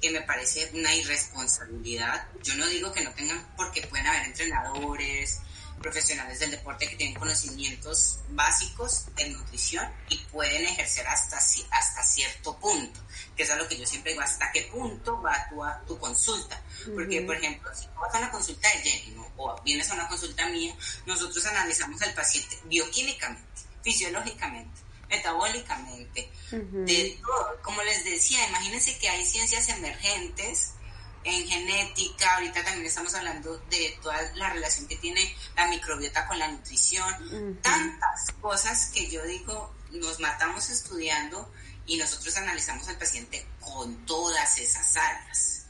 que 0.00 0.10
me 0.10 0.22
parece 0.22 0.70
una 0.74 0.94
irresponsabilidad. 0.94 2.28
Yo 2.42 2.54
no 2.56 2.66
digo 2.66 2.92
que 2.92 3.02
no 3.02 3.12
tengan, 3.12 3.54
porque 3.56 3.86
pueden 3.86 4.06
haber 4.06 4.24
entrenadores, 4.24 5.40
profesionales 5.84 6.40
del 6.40 6.50
deporte 6.50 6.88
que 6.88 6.96
tienen 6.96 7.14
conocimientos 7.14 8.20
básicos 8.30 9.06
en 9.18 9.34
nutrición 9.34 9.86
y 10.08 10.16
pueden 10.32 10.64
ejercer 10.64 11.06
hasta, 11.06 11.36
hasta 11.36 12.02
cierto 12.02 12.58
punto, 12.58 13.00
que 13.36 13.42
es 13.42 13.50
a 13.50 13.56
lo 13.56 13.68
que 13.68 13.78
yo 13.78 13.86
siempre 13.86 14.12
digo, 14.12 14.22
hasta 14.22 14.50
qué 14.52 14.62
punto 14.62 15.20
va 15.20 15.46
tu, 15.50 15.62
a 15.62 15.80
tu 15.86 15.98
consulta. 15.98 16.60
Porque, 16.94 17.20
por 17.22 17.36
ejemplo, 17.36 17.70
si 17.74 17.86
vas 18.00 18.14
a 18.14 18.18
una 18.18 18.30
consulta 18.30 18.68
de 18.68 18.78
Jenny 18.78 19.16
o 19.36 19.60
vienes 19.62 19.90
a 19.90 19.94
una 19.94 20.08
consulta 20.08 20.46
mía, 20.48 20.74
nosotros 21.06 21.44
analizamos 21.46 22.00
al 22.02 22.14
paciente 22.14 22.58
bioquímicamente, 22.64 23.62
fisiológicamente, 23.82 24.80
metabólicamente, 25.16 26.30
de 26.50 27.18
todo. 27.20 27.62
Como 27.62 27.82
les 27.82 28.04
decía, 28.04 28.46
imagínense 28.48 28.98
que 28.98 29.08
hay 29.08 29.24
ciencias 29.24 29.68
emergentes 29.68 30.72
en 31.24 31.48
genética, 31.48 32.34
ahorita 32.34 32.62
también 32.62 32.86
estamos 32.86 33.14
hablando 33.14 33.56
de 33.70 33.98
toda 34.02 34.20
la 34.34 34.50
relación 34.50 34.86
que 34.86 34.96
tiene 34.96 35.34
la 35.56 35.66
microbiota 35.68 36.26
con 36.26 36.38
la 36.38 36.48
nutrición, 36.48 37.58
tantas 37.62 38.30
cosas 38.40 38.90
que 38.92 39.10
yo 39.10 39.24
digo, 39.24 39.74
nos 39.90 40.20
matamos 40.20 40.68
estudiando 40.68 41.50
y 41.86 41.96
nosotros 41.96 42.36
analizamos 42.36 42.88
al 42.88 42.98
paciente 42.98 43.46
con 43.60 44.04
todas 44.04 44.58
esas 44.58 44.96
áreas. 44.96 45.66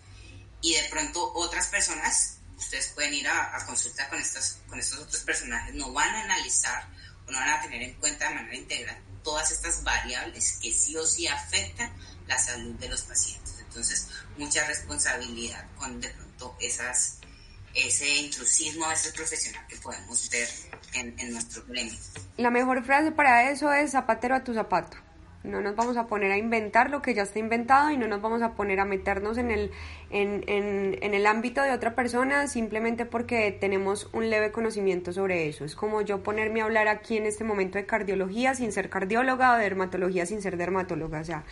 Y 0.60 0.74
de 0.74 0.88
pronto 0.88 1.32
otras 1.34 1.68
personas, 1.68 2.38
ustedes 2.56 2.88
pueden 2.88 3.14
ir 3.14 3.28
a, 3.28 3.56
a 3.56 3.66
consulta 3.66 4.08
con 4.08 4.18
estos, 4.18 4.58
con 4.68 4.78
estos 4.80 4.98
otros 4.98 5.22
personajes, 5.22 5.74
no 5.74 5.92
van 5.92 6.08
a 6.08 6.22
analizar 6.24 6.88
o 7.28 7.30
no 7.30 7.38
van 7.38 7.50
a 7.50 7.60
tener 7.60 7.82
en 7.82 7.94
cuenta 7.94 8.28
de 8.28 8.34
manera 8.34 8.56
integral 8.56 9.13
todas 9.24 9.50
estas 9.50 9.82
variables 9.82 10.58
que 10.62 10.72
sí 10.72 10.96
o 10.96 11.04
sí 11.04 11.26
afectan 11.26 11.90
la 12.28 12.38
salud 12.38 12.74
de 12.74 12.88
los 12.88 13.02
pacientes. 13.02 13.58
Entonces, 13.58 14.08
mucha 14.38 14.64
responsabilidad 14.66 15.66
con 15.76 16.00
de 16.00 16.08
pronto 16.10 16.56
ese 16.60 18.16
intrusismo 18.16 18.84
a 18.84 18.90
veces 18.90 19.12
profesional 19.12 19.66
que 19.66 19.76
podemos 19.76 20.30
ver 20.30 20.48
en, 20.92 21.18
en 21.18 21.32
nuestro 21.32 21.64
gremio. 21.66 21.98
La 22.36 22.50
mejor 22.50 22.84
frase 22.84 23.10
para 23.10 23.50
eso 23.50 23.72
es 23.72 23.90
zapatero 23.90 24.36
a 24.36 24.44
tu 24.44 24.54
zapato. 24.54 25.03
No 25.44 25.60
nos 25.60 25.76
vamos 25.76 25.98
a 25.98 26.06
poner 26.06 26.32
a 26.32 26.38
inventar 26.38 26.90
lo 26.90 27.02
que 27.02 27.12
ya 27.12 27.22
está 27.22 27.38
inventado 27.38 27.90
y 27.90 27.98
no 27.98 28.08
nos 28.08 28.22
vamos 28.22 28.40
a 28.40 28.54
poner 28.54 28.80
a 28.80 28.86
meternos 28.86 29.36
en 29.36 29.50
el, 29.50 29.70
en, 30.08 30.42
en, 30.46 30.96
en, 31.02 31.14
el 31.14 31.26
ámbito 31.26 31.60
de 31.62 31.70
otra 31.70 31.94
persona 31.94 32.46
simplemente 32.46 33.04
porque 33.04 33.52
tenemos 33.52 34.08
un 34.14 34.30
leve 34.30 34.52
conocimiento 34.52 35.12
sobre 35.12 35.46
eso. 35.48 35.66
Es 35.66 35.76
como 35.76 36.00
yo 36.00 36.22
ponerme 36.22 36.62
a 36.62 36.64
hablar 36.64 36.88
aquí 36.88 37.18
en 37.18 37.26
este 37.26 37.44
momento 37.44 37.76
de 37.76 37.84
cardiología 37.84 38.54
sin 38.54 38.72
ser 38.72 38.88
cardióloga 38.88 39.52
o 39.52 39.56
de 39.56 39.64
dermatología 39.64 40.24
sin 40.24 40.40
ser 40.40 40.56
dermatóloga. 40.56 41.20
O 41.20 41.24
sea, 41.24 41.44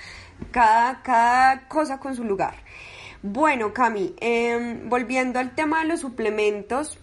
cada, 0.51 1.03
cada 1.03 1.69
cosa 1.69 2.01
con 2.01 2.17
su 2.17 2.25
lugar. 2.25 2.55
Bueno, 3.25 3.73
Cami, 3.73 4.17
eh, 4.21 4.81
volviendo 4.87 5.39
al 5.39 5.55
tema 5.55 5.83
de 5.83 5.85
los 5.87 6.01
suplementos, 6.01 6.99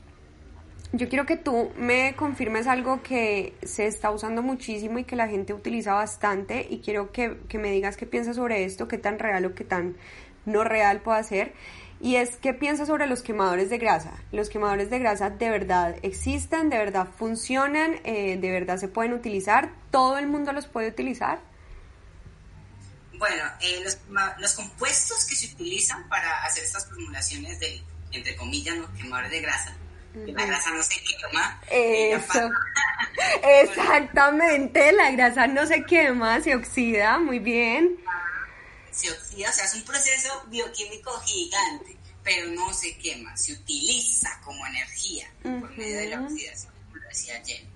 yo 0.92 1.08
quiero 1.08 1.26
que 1.26 1.38
tú 1.38 1.72
me 1.78 2.16
confirmes 2.16 2.66
algo 2.66 3.04
que 3.04 3.54
se 3.64 3.86
está 3.86 4.10
usando 4.10 4.42
muchísimo 4.42 4.98
y 4.98 5.04
que 5.04 5.16
la 5.16 5.28
gente 5.28 5.54
utiliza 5.54 5.94
bastante 5.94 6.66
y 6.68 6.80
quiero 6.80 7.12
que, 7.12 7.38
que, 7.48 7.60
me 7.60 7.70
digas 7.72 7.96
qué 7.96 8.08
piensas 8.08 8.38
sobre 8.38 8.66
esto, 8.66 8.88
qué 8.88 8.98
tan 8.98 9.20
real 9.20 9.46
o 9.46 9.54
qué 9.54 9.64
tan 9.64 9.98
no 10.46 10.64
real 10.64 11.02
puede 11.02 11.24
ser. 11.24 11.54
Y 12.02 12.16
es, 12.16 12.38
¿qué 12.38 12.54
piensas 12.54 12.88
sobre 12.88 13.08
los 13.08 13.22
quemadores 13.22 13.70
de 13.70 13.78
grasa? 13.78 14.14
¿Los 14.32 14.50
quemadores 14.50 14.90
de 14.90 15.00
grasa 15.00 15.30
de 15.30 15.50
verdad 15.50 15.98
existen? 16.02 16.70
¿De 16.70 16.78
verdad 16.78 17.08
funcionan? 17.18 18.00
Eh, 18.04 18.38
¿De 18.38 18.50
verdad 18.50 18.78
se 18.78 18.88
pueden 18.88 19.14
utilizar? 19.14 19.70
¿Todo 19.92 20.18
el 20.18 20.26
mundo 20.26 20.54
los 20.54 20.66
puede 20.66 20.88
utilizar? 20.88 21.40
Bueno, 23.14 23.44
eh, 23.60 23.82
los, 23.84 24.00
los 24.40 24.54
compuestos 24.54 25.26
que 25.26 25.36
se 25.36 25.54
utilizan 25.54 26.08
para 26.08 26.46
hacer 26.46 26.64
estas 26.64 26.88
formulaciones 26.88 27.60
de, 27.60 27.84
entre 28.14 28.36
comillas, 28.38 28.78
los 28.78 28.90
quemadores 28.92 29.30
de 29.32 29.42
grasa, 29.42 29.76
la 30.14 30.46
grasa 30.46 30.72
no 30.72 30.84
se 30.84 30.96
quema. 31.02 31.62
Eso. 31.70 32.50
Exactamente, 33.44 34.92
la 34.92 35.12
grasa 35.12 35.48
no 35.48 35.66
se 35.66 35.84
quema, 35.84 36.42
se 36.42 36.56
oxida, 36.56 37.20
muy 37.20 37.40
bien. 37.40 37.98
Se 38.92 39.12
oxida, 39.12 39.50
o 39.50 39.54
sea, 39.54 39.66
es 39.66 39.74
un 39.76 39.84
proceso 39.84 40.44
bioquímico 40.48 41.12
gigante, 41.22 41.98
pero 42.24 42.48
no 42.52 42.74
se 42.74 42.98
quema, 42.98 43.36
se 43.38 43.54
utiliza 43.54 44.40
como 44.44 44.66
energía 44.66 45.30
por 45.42 45.70
medio 45.78 45.98
de 45.98 46.10
la 46.10 46.22
oxidación, 46.22 46.74
como 46.92 47.06
decía 47.08 47.42
Jenny. 47.46 47.70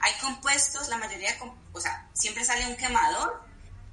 Hay 0.00 0.12
compuestos, 0.20 0.88
la 0.88 0.98
mayoría, 0.98 1.36
o 1.72 1.80
sea, 1.80 2.08
siempre 2.12 2.44
sale 2.44 2.66
un 2.66 2.76
quemador, 2.76 3.42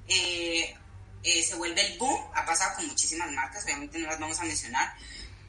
eh, 0.06 0.76
eh, 1.24 1.42
se 1.42 1.56
vuelve 1.56 1.84
el 1.84 1.98
boom, 1.98 2.20
ha 2.34 2.46
pasado 2.46 2.76
con 2.76 2.86
muchísimas 2.86 3.30
marcas, 3.32 3.64
obviamente 3.64 3.98
no 3.98 4.06
las 4.06 4.20
vamos 4.20 4.38
a 4.38 4.44
mencionar, 4.44 4.94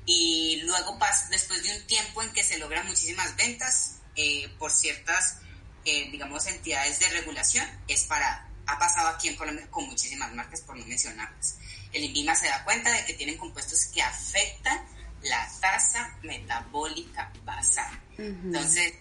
y 0.08 0.62
luego 0.64 0.97
después 1.30 1.62
de 1.64 1.78
un 1.78 1.86
tiempo 1.86 2.24
en 2.24 2.32
que 2.32 2.41
se 2.41 2.58
logran 2.58 2.88
muchísimas 2.88 3.36
ventas 3.36 3.97
eh, 4.16 4.49
por 4.58 4.72
ciertas, 4.72 5.39
eh, 5.84 6.10
digamos, 6.10 6.47
entidades 6.47 6.99
de 6.99 7.10
regulación, 7.10 7.68
es 7.89 8.05
para, 8.05 8.49
ha 8.66 8.80
pasado 8.80 9.10
aquí 9.10 9.28
en 9.28 9.36
Colombia 9.36 9.68
con 9.70 9.86
muchísimas 9.86 10.34
marcas 10.34 10.62
por 10.62 10.78
no 10.78 10.86
mencionarlas. 10.86 11.58
El 11.91 12.05
INVIMA 12.05 12.36
se 12.36 12.47
da 12.47 12.64
cuenta 12.64 12.89
de 12.91 13.03
que 13.03 13.16
tienen 13.16 13.38
compuestos 13.38 13.88
que 13.88 14.01
afectan 14.01 14.82
la 15.24 15.45
tasa 15.60 16.18
metabólica 16.24 17.32
basal. 17.43 18.01
Entonces, 18.18 18.93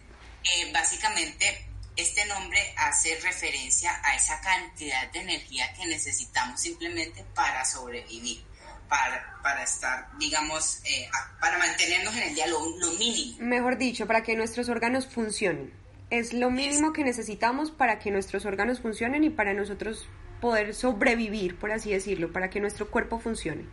eh, 0.42 0.72
básicamente, 0.72 1.68
este 1.94 2.24
nombre 2.26 2.74
hace 2.76 3.18
referencia 3.20 4.00
a 4.02 4.16
esa 4.16 4.40
cantidad 4.40 5.10
de 5.12 5.20
energía 5.20 5.72
que 5.74 5.86
necesitamos 5.86 6.60
simplemente 6.60 7.24
para 7.32 7.64
sobrevivir 7.64 8.44
para, 8.88 9.38
para 9.42 9.62
estar, 9.62 10.08
digamos, 10.18 10.80
eh, 10.84 11.08
para 11.40 11.58
mantenernos 11.58 12.14
en 12.16 12.22
el 12.22 12.34
día 12.34 12.46
lo, 12.46 12.60
lo, 12.78 12.92
mínimo. 12.92 13.36
Mejor 13.40 13.78
dicho, 13.78 14.06
para 14.06 14.22
que 14.22 14.36
nuestros 14.36 14.68
órganos 14.68 15.06
funcionen. 15.06 15.72
Es 16.10 16.32
lo 16.32 16.50
mínimo 16.50 16.92
que 16.92 17.02
necesitamos 17.02 17.70
para 17.70 17.98
que 17.98 18.10
nuestros 18.10 18.44
órganos 18.44 18.80
funcionen 18.80 19.24
y 19.24 19.30
para 19.30 19.54
nosotros 19.54 20.08
poder 20.40 20.74
sobrevivir, 20.74 21.58
por 21.58 21.72
así 21.72 21.90
decirlo, 21.90 22.32
para 22.32 22.50
que 22.50 22.60
nuestro 22.60 22.90
cuerpo 22.90 23.18
funcione. 23.18 23.64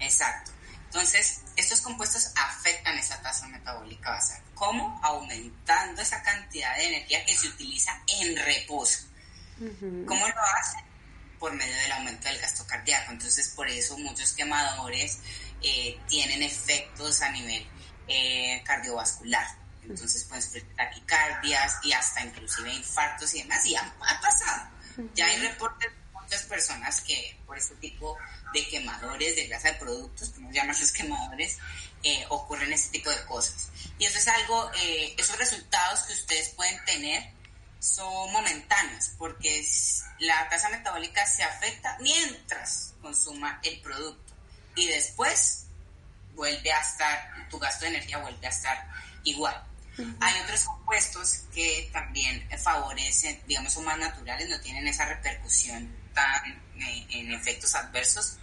Exacto. 0.00 0.52
Entonces, 0.86 1.42
estos 1.56 1.80
compuestos 1.80 2.32
afectan 2.36 2.96
esa 2.98 3.20
tasa 3.20 3.48
metabólica 3.48 4.10
basal. 4.10 4.40
¿Cómo? 4.54 4.98
Aumentando 5.02 6.00
esa 6.00 6.22
cantidad 6.22 6.74
de 6.76 6.86
energía 6.86 7.24
que 7.24 7.34
se 7.34 7.48
utiliza 7.48 8.00
en 8.20 8.36
reposo. 8.36 9.06
¿Cómo 9.58 10.28
lo 10.28 10.42
hacen? 10.58 10.85
Por 11.38 11.52
medio 11.52 11.74
del 11.74 11.92
aumento 11.92 12.28
del 12.28 12.38
gasto 12.38 12.66
cardíaco. 12.66 13.12
Entonces, 13.12 13.48
por 13.54 13.68
eso 13.68 13.96
muchos 13.98 14.32
quemadores 14.32 15.18
eh, 15.62 15.98
tienen 16.08 16.42
efectos 16.42 17.22
a 17.22 17.30
nivel 17.30 17.66
eh, 18.08 18.62
cardiovascular. 18.64 19.46
Entonces 19.82 20.24
pueden 20.24 20.42
sufrir 20.42 20.66
taquicardias 20.76 21.76
y 21.84 21.92
hasta 21.92 22.24
inclusive 22.24 22.72
infartos 22.72 23.34
y 23.34 23.42
demás. 23.42 23.64
Y 23.66 23.76
ha, 23.76 23.82
ha 23.82 24.20
pasado. 24.20 24.70
Ya 25.14 25.26
hay 25.26 25.38
reportes 25.38 25.90
de 25.90 25.96
muchas 26.12 26.42
personas 26.44 27.00
que 27.02 27.38
por 27.46 27.56
este 27.56 27.74
tipo 27.76 28.18
de 28.52 28.66
quemadores 28.68 29.36
de 29.36 29.46
grasa 29.46 29.72
de 29.72 29.74
productos, 29.74 30.30
como 30.30 30.50
llaman 30.50 30.76
los 30.78 30.90
quemadores, 30.92 31.58
eh, 32.02 32.24
ocurren 32.30 32.72
este 32.72 32.98
tipo 32.98 33.10
de 33.10 33.24
cosas. 33.24 33.68
Y 33.98 34.04
eso 34.04 34.18
es 34.18 34.28
algo, 34.28 34.70
eh, 34.80 35.14
esos 35.18 35.38
resultados 35.38 36.00
que 36.02 36.12
ustedes 36.14 36.50
pueden 36.50 36.84
tener 36.84 37.32
son 37.78 38.32
momentáneos 38.32 39.10
porque 39.18 39.66
la 40.20 40.48
tasa 40.48 40.68
metabólica 40.70 41.26
se 41.26 41.42
afecta 41.42 41.96
mientras 42.00 42.94
consuma 43.00 43.60
el 43.62 43.80
producto 43.80 44.34
y 44.74 44.88
después 44.88 45.66
vuelve 46.34 46.72
a 46.72 46.80
estar, 46.80 47.48
tu 47.48 47.58
gasto 47.58 47.84
de 47.84 47.92
energía 47.92 48.18
vuelve 48.18 48.46
a 48.46 48.50
estar 48.50 48.88
igual. 49.24 49.62
Hay 50.20 50.40
otros 50.42 50.64
compuestos 50.64 51.44
que 51.54 51.88
también 51.90 52.46
favorecen, 52.58 53.40
digamos, 53.46 53.72
son 53.72 53.86
más 53.86 53.96
naturales, 53.98 54.46
no 54.50 54.60
tienen 54.60 54.86
esa 54.86 55.06
repercusión 55.06 55.90
tan 56.12 56.44
eh, 56.78 57.06
en 57.10 57.32
efectos 57.32 57.74
adversos 57.74 58.36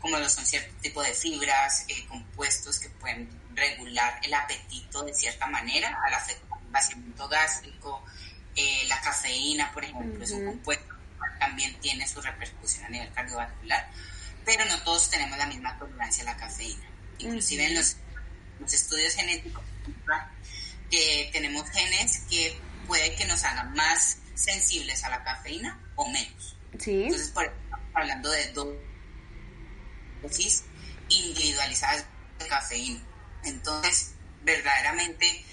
como 0.00 0.18
lo 0.18 0.28
son 0.28 0.46
cierto 0.46 0.74
tipo 0.80 1.02
de 1.02 1.12
fibras, 1.12 1.84
eh, 1.88 2.06
compuestos 2.06 2.78
que 2.78 2.88
pueden 2.90 3.28
regular 3.54 4.20
el 4.22 4.32
apetito 4.34 5.02
de 5.02 5.14
cierta 5.14 5.46
manera 5.46 5.98
al 6.06 6.14
afectar 6.14 6.60
el 6.60 6.70
vaciamiento 6.70 7.28
gástrico, 7.28 8.04
eh, 8.56 8.84
la 8.88 9.00
cafeína, 9.00 9.70
por 9.72 9.84
ejemplo, 9.84 10.24
es 10.24 10.30
un 10.32 10.46
compuesto 10.46 10.88
que 10.88 11.38
también 11.38 11.78
tiene 11.80 12.08
su 12.08 12.20
repercusión 12.20 12.84
a 12.86 12.88
nivel 12.88 13.12
cardiovascular, 13.12 13.90
pero 14.44 14.64
no 14.64 14.82
todos 14.82 15.10
tenemos 15.10 15.36
la 15.36 15.46
misma 15.46 15.78
tolerancia 15.78 16.22
a 16.22 16.26
la 16.26 16.36
cafeína. 16.36 16.84
Inclusive 17.18 17.66
en 17.66 17.74
los, 17.74 17.96
los, 18.60 18.72
estudios 18.72 19.14
genéticos, 19.14 19.64
que 20.90 21.30
tenemos 21.32 21.68
genes 21.70 22.22
que 22.30 22.58
puede 22.86 23.14
que 23.14 23.26
nos 23.26 23.42
hagan 23.44 23.72
más 23.74 24.18
sensibles 24.34 25.04
a 25.04 25.10
la 25.10 25.22
cafeína 25.24 25.78
o 25.96 26.08
menos. 26.08 26.56
Sí. 26.78 27.04
Entonces, 27.04 27.30
por 27.30 27.52
hablando 27.94 28.30
de 28.30 28.52
dosis 30.22 30.64
individualizadas 31.08 32.04
de 32.38 32.46
cafeína. 32.46 33.00
Entonces, 33.44 34.14
verdaderamente 34.42 35.44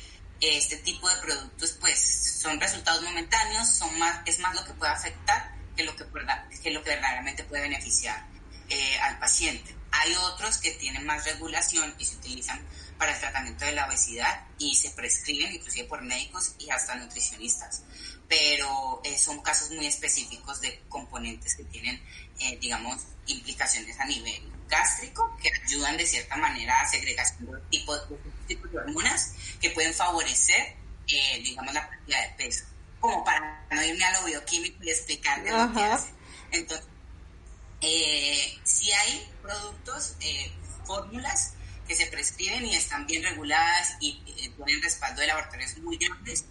este 0.44 0.78
tipo 0.78 1.10
de 1.10 1.16
productos 1.18 1.78
pues 1.80 2.40
son 2.42 2.60
resultados 2.60 3.02
momentáneos, 3.04 3.68
son 3.70 3.98
más, 3.98 4.20
es 4.26 4.40
más 4.40 4.54
lo 4.56 4.66
que 4.66 4.74
puede 4.74 4.92
afectar 4.92 5.54
que 5.76 5.84
lo 5.84 5.96
que, 5.96 6.06
que, 6.62 6.72
lo 6.72 6.84
que 6.84 6.90
verdaderamente 6.90 7.44
puede 7.44 7.64
beneficiar 7.64 8.26
eh, 8.70 9.00
al 9.00 9.20
paciente. 9.20 9.76
Hay 9.92 10.14
otros 10.16 10.58
que 10.58 10.72
tienen 10.72 11.06
más 11.06 11.24
regulación 11.24 11.94
y 12.00 12.06
se 12.06 12.16
utilizan 12.16 12.66
para 12.98 13.14
el 13.14 13.20
tratamiento 13.20 13.66
de 13.66 13.74
la 13.74 13.88
obesidad 13.88 14.46
y 14.58 14.76
se 14.76 14.90
prescriben 14.92 15.54
inclusive 15.54 15.88
por 15.88 16.02
médicos 16.02 16.56
y 16.60 16.70
hasta 16.70 16.96
nutricionistas, 16.96 17.84
pero 18.28 19.02
eh, 19.04 19.18
son 19.18 19.42
casos 19.42 19.72
muy 19.72 19.86
específicos 19.86 20.62
de 20.62 20.82
componentes 20.90 21.56
que 21.56 21.64
tienen, 21.66 22.02
eh, 22.40 22.58
digamos, 22.60 23.02
implicaciones 23.28 24.00
a 24.00 24.06
nivel 24.06 24.42
gástrico 24.68 25.38
que 25.42 25.52
ayudan 25.66 25.98
de 25.98 26.06
cierta 26.06 26.36
manera 26.38 26.82
a 26.82 26.88
segregación 26.88 27.46
de 27.46 27.60
tipo 27.70 27.96
de, 27.96 28.18
tipo 28.48 28.68
de 28.68 28.78
hormonas 28.78 29.34
que 29.64 29.70
pueden 29.70 29.94
favorecer, 29.94 30.76
eh, 31.08 31.42
digamos, 31.42 31.74
la 31.74 31.90
pérdida 31.90 32.22
de 32.22 32.30
peso, 32.36 32.66
como 33.00 33.24
para 33.24 33.66
no 33.72 33.82
irme 33.82 34.04
a 34.04 34.20
lo 34.20 34.26
bioquímico 34.26 34.84
y 34.84 34.90
explicarle 34.90 35.52
lo 35.52 35.74
que 35.74 35.84
hace. 35.84 36.10
Entonces, 36.52 36.86
eh, 37.80 38.60
si 38.66 38.92
hay 38.92 39.26
productos, 39.42 40.16
eh, 40.20 40.52
fórmulas 40.86 41.54
que 41.88 41.96
se 41.96 42.08
prescriben 42.08 42.66
y 42.66 42.76
están 42.76 43.08
bien 43.08 43.24
reguladas 43.24 43.96
y 44.02 44.20
tienen 44.66 44.84
respaldo 44.84 45.22
de 45.22 45.28
laboratorios 45.28 45.78
muy 45.78 45.96
grandes, 45.98 46.44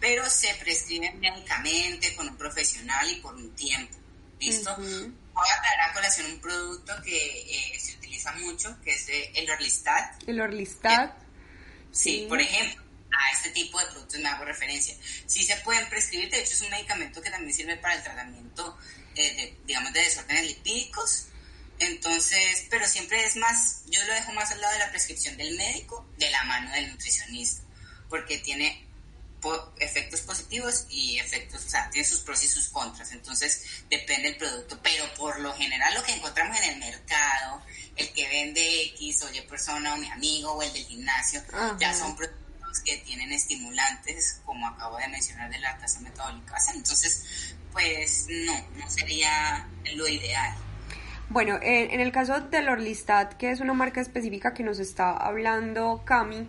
pero 0.00 0.28
se 0.28 0.52
prescriben 0.56 1.20
médicamente 1.20 2.16
con 2.16 2.28
un 2.28 2.36
profesional 2.36 3.08
y 3.08 3.20
por 3.20 3.36
un 3.36 3.54
tiempo. 3.54 3.96
¿Listo? 4.40 4.74
Voy 4.76 5.48
a 5.48 5.62
traer 5.62 5.80
a 5.88 5.92
colación 5.92 6.32
un 6.32 6.40
producto 6.40 6.92
que 7.04 7.74
eh, 7.74 7.78
se 7.78 7.96
utiliza 7.96 8.32
mucho, 8.32 8.76
que 8.82 8.90
es 8.90 9.06
el 9.34 9.48
Orlistat. 9.48 10.24
El 10.26 10.40
Orlistat. 10.40 11.27
Sí, 11.92 12.26
por 12.28 12.40
ejemplo 12.40 12.88
a 13.10 13.32
este 13.32 13.50
tipo 13.50 13.78
de 13.80 13.86
productos 13.86 14.20
me 14.20 14.28
hago 14.28 14.44
referencia. 14.44 14.94
Sí 15.26 15.42
se 15.44 15.56
pueden 15.56 15.88
prescribir, 15.88 16.30
de 16.30 16.40
hecho 16.40 16.52
es 16.52 16.60
un 16.60 16.70
medicamento 16.70 17.20
que 17.20 17.30
también 17.30 17.54
sirve 17.54 17.76
para 17.76 17.94
el 17.94 18.02
tratamiento, 18.02 18.78
eh, 19.14 19.34
de, 19.34 19.58
digamos, 19.66 19.92
de 19.92 20.00
desórdenes 20.00 20.46
lipídicos. 20.46 21.26
Entonces, 21.78 22.66
pero 22.70 22.86
siempre 22.86 23.24
es 23.24 23.36
más, 23.36 23.82
yo 23.86 24.04
lo 24.04 24.12
dejo 24.12 24.32
más 24.32 24.50
al 24.50 24.60
lado 24.60 24.72
de 24.72 24.80
la 24.80 24.90
prescripción 24.90 25.36
del 25.36 25.56
médico, 25.56 26.08
de 26.18 26.30
la 26.30 26.42
mano 26.44 26.70
del 26.72 26.90
nutricionista, 26.90 27.62
porque 28.08 28.38
tiene 28.38 28.87
efectos 29.78 30.20
positivos 30.22 30.86
y 30.90 31.18
efectos, 31.18 31.64
o 31.64 31.68
sea, 31.68 31.88
tiene 31.90 32.06
sus 32.06 32.20
pros 32.20 32.42
y 32.42 32.48
sus 32.48 32.68
contras, 32.68 33.12
entonces 33.12 33.84
depende 33.88 34.30
del 34.30 34.36
producto, 34.36 34.78
pero 34.82 35.04
por 35.14 35.38
lo 35.40 35.52
general 35.54 35.94
lo 35.94 36.02
que 36.02 36.12
encontramos 36.12 36.56
en 36.58 36.72
el 36.72 36.78
mercado, 36.78 37.62
el 37.96 38.12
que 38.12 38.28
vende 38.28 38.84
X 38.94 39.22
o 39.22 39.34
Y 39.34 39.40
persona 39.42 39.94
o 39.94 39.96
mi 39.96 40.10
amigo 40.10 40.52
o 40.52 40.62
el 40.62 40.72
del 40.72 40.84
gimnasio, 40.84 41.42
ya 41.78 41.94
son 41.94 42.16
productos 42.16 42.80
que 42.84 42.96
tienen 42.98 43.32
estimulantes, 43.32 44.40
como 44.44 44.66
acabo 44.66 44.98
de 44.98 45.08
mencionar, 45.08 45.50
de 45.50 45.58
la 45.58 45.76
tasa 45.78 46.00
metabólica 46.00 46.56
Entonces, 46.74 47.54
pues 47.72 48.26
no, 48.28 48.68
no 48.76 48.90
sería 48.90 49.68
lo 49.94 50.06
ideal. 50.08 50.54
Bueno, 51.30 51.58
en 51.60 52.00
el 52.00 52.10
caso 52.10 52.40
del 52.40 52.68
Orlistat, 52.70 53.34
que 53.34 53.50
es 53.50 53.60
una 53.60 53.74
marca 53.74 54.00
específica 54.00 54.54
que 54.54 54.62
nos 54.62 54.78
está 54.78 55.14
hablando 55.14 56.02
Cami, 56.04 56.48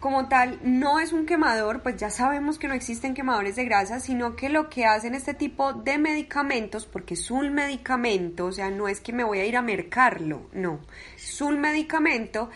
como 0.00 0.28
tal, 0.28 0.60
no 0.62 1.00
es 1.00 1.12
un 1.12 1.26
quemador, 1.26 1.82
pues 1.82 1.96
ya 1.96 2.10
sabemos 2.10 2.58
que 2.58 2.68
no 2.68 2.74
existen 2.74 3.14
quemadores 3.14 3.56
de 3.56 3.64
grasa, 3.64 3.98
sino 3.98 4.36
que 4.36 4.48
lo 4.48 4.68
que 4.68 4.86
hacen 4.86 5.14
este 5.14 5.34
tipo 5.34 5.72
de 5.72 5.98
medicamentos, 5.98 6.86
porque 6.86 7.14
es 7.14 7.30
un 7.30 7.52
medicamento, 7.52 8.46
o 8.46 8.52
sea, 8.52 8.70
no 8.70 8.86
es 8.86 9.00
que 9.00 9.12
me 9.12 9.24
voy 9.24 9.40
a 9.40 9.46
ir 9.46 9.56
a 9.56 9.62
mercarlo, 9.62 10.48
no, 10.52 10.80
es 11.16 11.40
un 11.40 11.60
medicamento, 11.60 12.48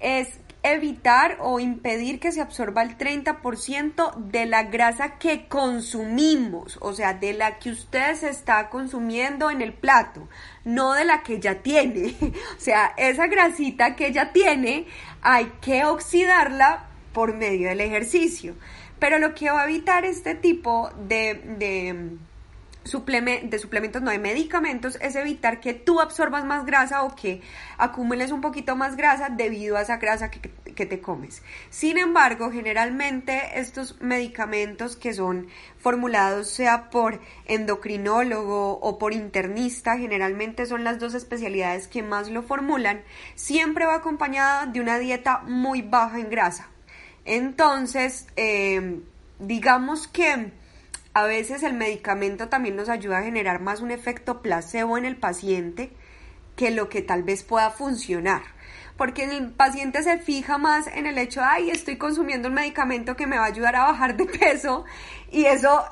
es 0.00 0.38
evitar 0.72 1.38
o 1.40 1.60
impedir 1.60 2.18
que 2.18 2.32
se 2.32 2.40
absorba 2.40 2.82
el 2.82 2.98
30% 2.98 4.14
de 4.16 4.46
la 4.46 4.64
grasa 4.64 5.16
que 5.18 5.46
consumimos, 5.46 6.78
o 6.80 6.92
sea, 6.92 7.14
de 7.14 7.34
la 7.34 7.58
que 7.58 7.70
usted 7.70 8.14
se 8.14 8.30
está 8.30 8.68
consumiendo 8.68 9.50
en 9.50 9.62
el 9.62 9.72
plato, 9.74 10.28
no 10.64 10.94
de 10.94 11.04
la 11.04 11.22
que 11.22 11.40
ya 11.40 11.62
tiene. 11.62 12.16
O 12.56 12.60
sea, 12.60 12.94
esa 12.96 13.26
grasita 13.26 13.94
que 13.94 14.12
ya 14.12 14.32
tiene 14.32 14.86
hay 15.28 15.46
que 15.60 15.84
oxidarla 15.84 16.84
por 17.12 17.34
medio 17.34 17.68
del 17.68 17.80
ejercicio. 17.80 18.54
Pero 19.00 19.18
lo 19.18 19.34
que 19.34 19.50
va 19.50 19.62
a 19.62 19.64
evitar 19.64 20.04
este 20.04 20.36
tipo 20.36 20.88
de, 21.08 21.34
de 21.58 22.16
de 22.86 23.58
suplementos, 23.58 24.00
no 24.00 24.12
de 24.12 24.18
medicamentos, 24.20 24.96
es 25.00 25.16
evitar 25.16 25.58
que 25.58 25.74
tú 25.74 26.00
absorbas 26.00 26.44
más 26.44 26.64
grasa 26.64 27.02
o 27.02 27.16
que 27.16 27.42
acumules 27.78 28.30
un 28.30 28.40
poquito 28.40 28.76
más 28.76 28.96
grasa 28.96 29.28
debido 29.28 29.76
a 29.76 29.82
esa 29.82 29.96
grasa 29.96 30.30
que, 30.30 30.38
que 30.76 30.86
te 30.86 31.00
comes. 31.00 31.42
Sin 31.70 31.98
embargo, 31.98 32.52
generalmente 32.52 33.58
estos 33.58 34.00
medicamentos 34.00 34.94
que 34.94 35.12
son 35.12 35.48
formulados 35.78 36.48
sea 36.48 36.88
por 36.90 37.20
endocrinólogo 37.46 38.78
o 38.78 38.98
por 38.98 39.12
internista, 39.12 39.98
generalmente 39.98 40.66
son 40.66 40.84
las 40.84 41.00
dos 41.00 41.14
especialidades 41.14 41.88
que 41.88 42.04
más 42.04 42.30
lo 42.30 42.44
formulan, 42.44 43.02
siempre 43.34 43.86
va 43.86 43.96
acompañada 43.96 44.66
de 44.66 44.80
una 44.80 45.00
dieta 45.00 45.40
muy 45.40 45.82
baja 45.82 46.20
en 46.20 46.30
grasa. 46.30 46.68
Entonces, 47.24 48.28
eh, 48.36 49.00
digamos 49.40 50.06
que 50.06 50.52
a 51.12 51.24
veces 51.24 51.62
el 51.62 51.72
medicamento 51.72 52.48
también 52.48 52.76
nos 52.76 52.88
ayuda 52.88 53.18
a 53.18 53.22
generar 53.22 53.60
más 53.60 53.80
un 53.80 53.90
efecto 53.90 54.42
placebo 54.42 54.98
en 54.98 55.06
el 55.06 55.16
paciente 55.16 55.90
que 56.56 56.70
lo 56.70 56.88
que 56.88 57.02
tal 57.02 57.22
vez 57.22 57.42
pueda 57.42 57.70
funcionar. 57.70 58.42
Porque 58.96 59.24
el 59.24 59.50
paciente 59.50 60.02
se 60.02 60.18
fija 60.18 60.58
más 60.58 60.86
en 60.86 61.06
el 61.06 61.18
hecho, 61.18 61.42
ay, 61.44 61.70
estoy 61.70 61.96
consumiendo 61.96 62.48
un 62.48 62.54
medicamento 62.54 63.16
que 63.16 63.26
me 63.26 63.36
va 63.38 63.44
a 63.44 63.48
ayudar 63.48 63.76
a 63.76 63.84
bajar 63.84 64.16
de 64.16 64.24
peso 64.24 64.84
y 65.30 65.44
eso 65.44 65.84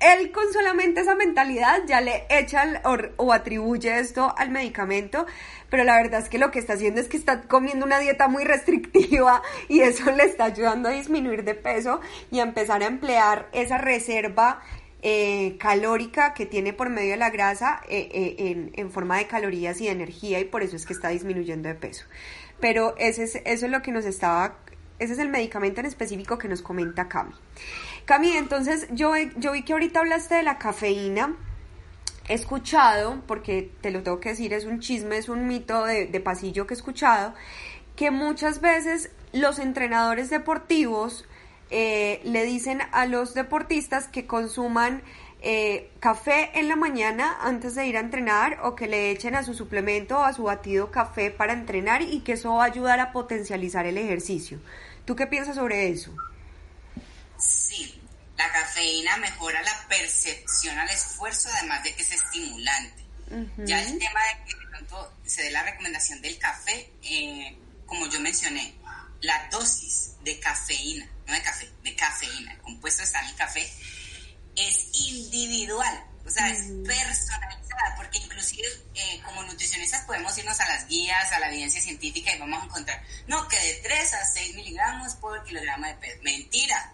él 0.00 0.32
con 0.32 0.52
solamente 0.52 1.02
esa 1.02 1.14
mentalidad 1.14 1.82
ya 1.86 2.00
le 2.00 2.26
echa 2.28 2.82
o, 3.16 3.32
atribuye 3.32 3.98
esto 3.98 4.34
al 4.36 4.50
medicamento, 4.50 5.26
pero 5.68 5.84
la 5.84 5.96
verdad 5.96 6.20
es 6.20 6.28
que 6.28 6.38
lo 6.38 6.50
que 6.50 6.58
está 6.58 6.72
haciendo 6.72 7.00
es 7.00 7.08
que 7.08 7.16
está 7.16 7.42
comiendo 7.42 7.86
una 7.86 7.98
dieta 7.98 8.26
muy 8.28 8.44
restrictiva 8.44 9.42
y 9.68 9.80
eso 9.80 10.10
le 10.10 10.24
está 10.24 10.44
ayudando 10.46 10.88
a 10.88 10.92
disminuir 10.92 11.44
de 11.44 11.54
peso 11.54 12.00
y 12.30 12.40
a 12.40 12.42
empezar 12.42 12.82
a 12.82 12.86
emplear 12.86 13.48
esa 13.52 13.78
reserva 13.78 14.60
eh, 15.02 15.56
calórica 15.58 16.34
que 16.34 16.44
tiene 16.44 16.74
por 16.74 16.90
medio 16.90 17.12
de 17.12 17.16
la 17.16 17.30
grasa 17.30 17.80
eh, 17.88 18.08
eh, 18.12 18.70
en, 18.74 18.90
forma 18.90 19.16
de 19.16 19.26
calorías 19.26 19.80
y 19.80 19.86
de 19.86 19.92
energía 19.92 20.40
y 20.40 20.44
por 20.44 20.62
eso 20.62 20.76
es 20.76 20.84
que 20.84 20.92
está 20.92 21.08
disminuyendo 21.08 21.70
de 21.70 21.74
peso. 21.74 22.04
Pero 22.60 22.94
ese 22.98 23.24
es, 23.24 23.36
eso 23.36 23.66
es 23.66 23.72
lo 23.72 23.80
que 23.80 23.92
nos 23.92 24.04
estaba, 24.04 24.58
ese 24.98 25.14
es 25.14 25.18
el 25.18 25.30
medicamento 25.30 25.80
en 25.80 25.86
específico 25.86 26.36
que 26.36 26.48
nos 26.48 26.60
comenta 26.60 27.08
Cami. 27.08 27.32
Cami, 28.04 28.32
entonces 28.36 28.88
yo, 28.90 29.14
yo 29.36 29.52
vi 29.52 29.62
que 29.62 29.72
ahorita 29.72 30.00
hablaste 30.00 30.34
de 30.34 30.42
la 30.42 30.58
cafeína. 30.58 31.34
He 32.28 32.34
escuchado, 32.34 33.22
porque 33.26 33.72
te 33.80 33.90
lo 33.90 34.02
tengo 34.02 34.20
que 34.20 34.28
decir, 34.28 34.52
es 34.52 34.66
un 34.66 34.80
chisme, 34.80 35.16
es 35.16 35.28
un 35.28 35.46
mito 35.46 35.84
de, 35.84 36.20
pasillo 36.20 36.66
que 36.66 36.74
he 36.74 36.76
escuchado, 36.76 37.34
que 37.96 38.10
muchas 38.10 38.60
veces 38.60 39.10
los 39.32 39.58
entrenadores 39.58 40.28
deportivos 40.28 41.24
eh, 41.70 42.20
le 42.24 42.44
dicen 42.44 42.80
a 42.92 43.06
los 43.06 43.34
deportistas 43.34 44.08
que 44.08 44.26
consuman 44.26 45.02
eh, 45.42 45.90
café 46.00 46.50
en 46.58 46.68
la 46.68 46.76
mañana 46.76 47.38
antes 47.40 47.74
de 47.74 47.86
ir 47.86 47.96
a 47.96 48.00
entrenar 48.00 48.58
o 48.62 48.74
que 48.74 48.86
le 48.86 49.10
echen 49.10 49.34
a 49.34 49.42
su 49.42 49.54
suplemento 49.54 50.18
o 50.18 50.22
a 50.22 50.34
su 50.34 50.42
batido 50.42 50.90
café 50.90 51.30
para 51.30 51.54
entrenar 51.54 52.02
y 52.02 52.20
que 52.20 52.32
eso 52.32 52.54
va 52.54 52.64
a 52.64 52.66
ayudar 52.66 53.00
a 53.00 53.12
potencializar 53.12 53.86
el 53.86 53.96
ejercicio. 53.96 54.60
¿Tú 55.06 55.16
qué 55.16 55.26
piensas 55.26 55.56
sobre 55.56 55.88
eso? 55.88 56.14
Sí, 57.38 58.00
la 58.36 58.52
cafeína 58.52 59.16
mejora 59.16 59.62
la 59.62 59.88
percepción 59.88 60.78
al 60.78 60.90
esfuerzo, 60.90 61.48
además 61.56 61.84
de 61.84 61.94
que 61.94 62.02
es 62.02 62.12
estimulante. 62.12 63.04
Ya 63.58 63.80
el 63.82 63.98
tema 63.98 64.20
de 64.24 64.44
que 64.44 64.58
de 64.58 64.66
pronto 64.70 65.14
se 65.24 65.44
dé 65.44 65.50
la 65.52 65.62
recomendación 65.62 66.20
del 66.20 66.36
café, 66.38 66.90
eh, 67.02 67.56
como 67.86 68.08
yo 68.08 68.20
mencioné, 68.20 68.74
la 69.22 69.48
dosis 69.50 70.12
de 70.22 70.38
cafeína, 70.38 71.08
no 71.26 71.34
de 71.34 71.42
café, 71.42 71.68
de 71.82 71.96
cafeína, 71.96 72.52
el 72.52 72.58
compuesto 72.60 73.02
está 73.02 73.20
en 73.20 73.28
el 73.28 73.36
café, 73.36 73.72
es 74.56 74.88
individual, 74.92 76.04
o 76.24 76.30
sea, 76.30 76.48
es 76.50 76.66
personalizada, 76.86 77.94
porque 77.96 78.18
inclusive 78.18 78.68
eh, 78.94 79.20
como 79.24 79.42
nutricionistas 79.42 80.04
podemos 80.04 80.36
irnos 80.38 80.58
a 80.60 80.68
las 80.68 80.86
guías, 80.86 81.32
a 81.32 81.40
la 81.40 81.48
evidencia 81.48 81.80
científica 81.80 82.34
y 82.34 82.38
vamos 82.38 82.62
a 82.62 82.66
encontrar, 82.66 83.02
no, 83.26 83.46
que 83.48 83.58
de 83.58 83.80
3 83.82 84.14
a 84.14 84.24
6 84.24 84.54
miligramos 84.54 85.14
por 85.14 85.42
kilogramo 85.44 85.86
de 85.86 85.94
peso. 85.94 86.18
Mentira, 86.22 86.92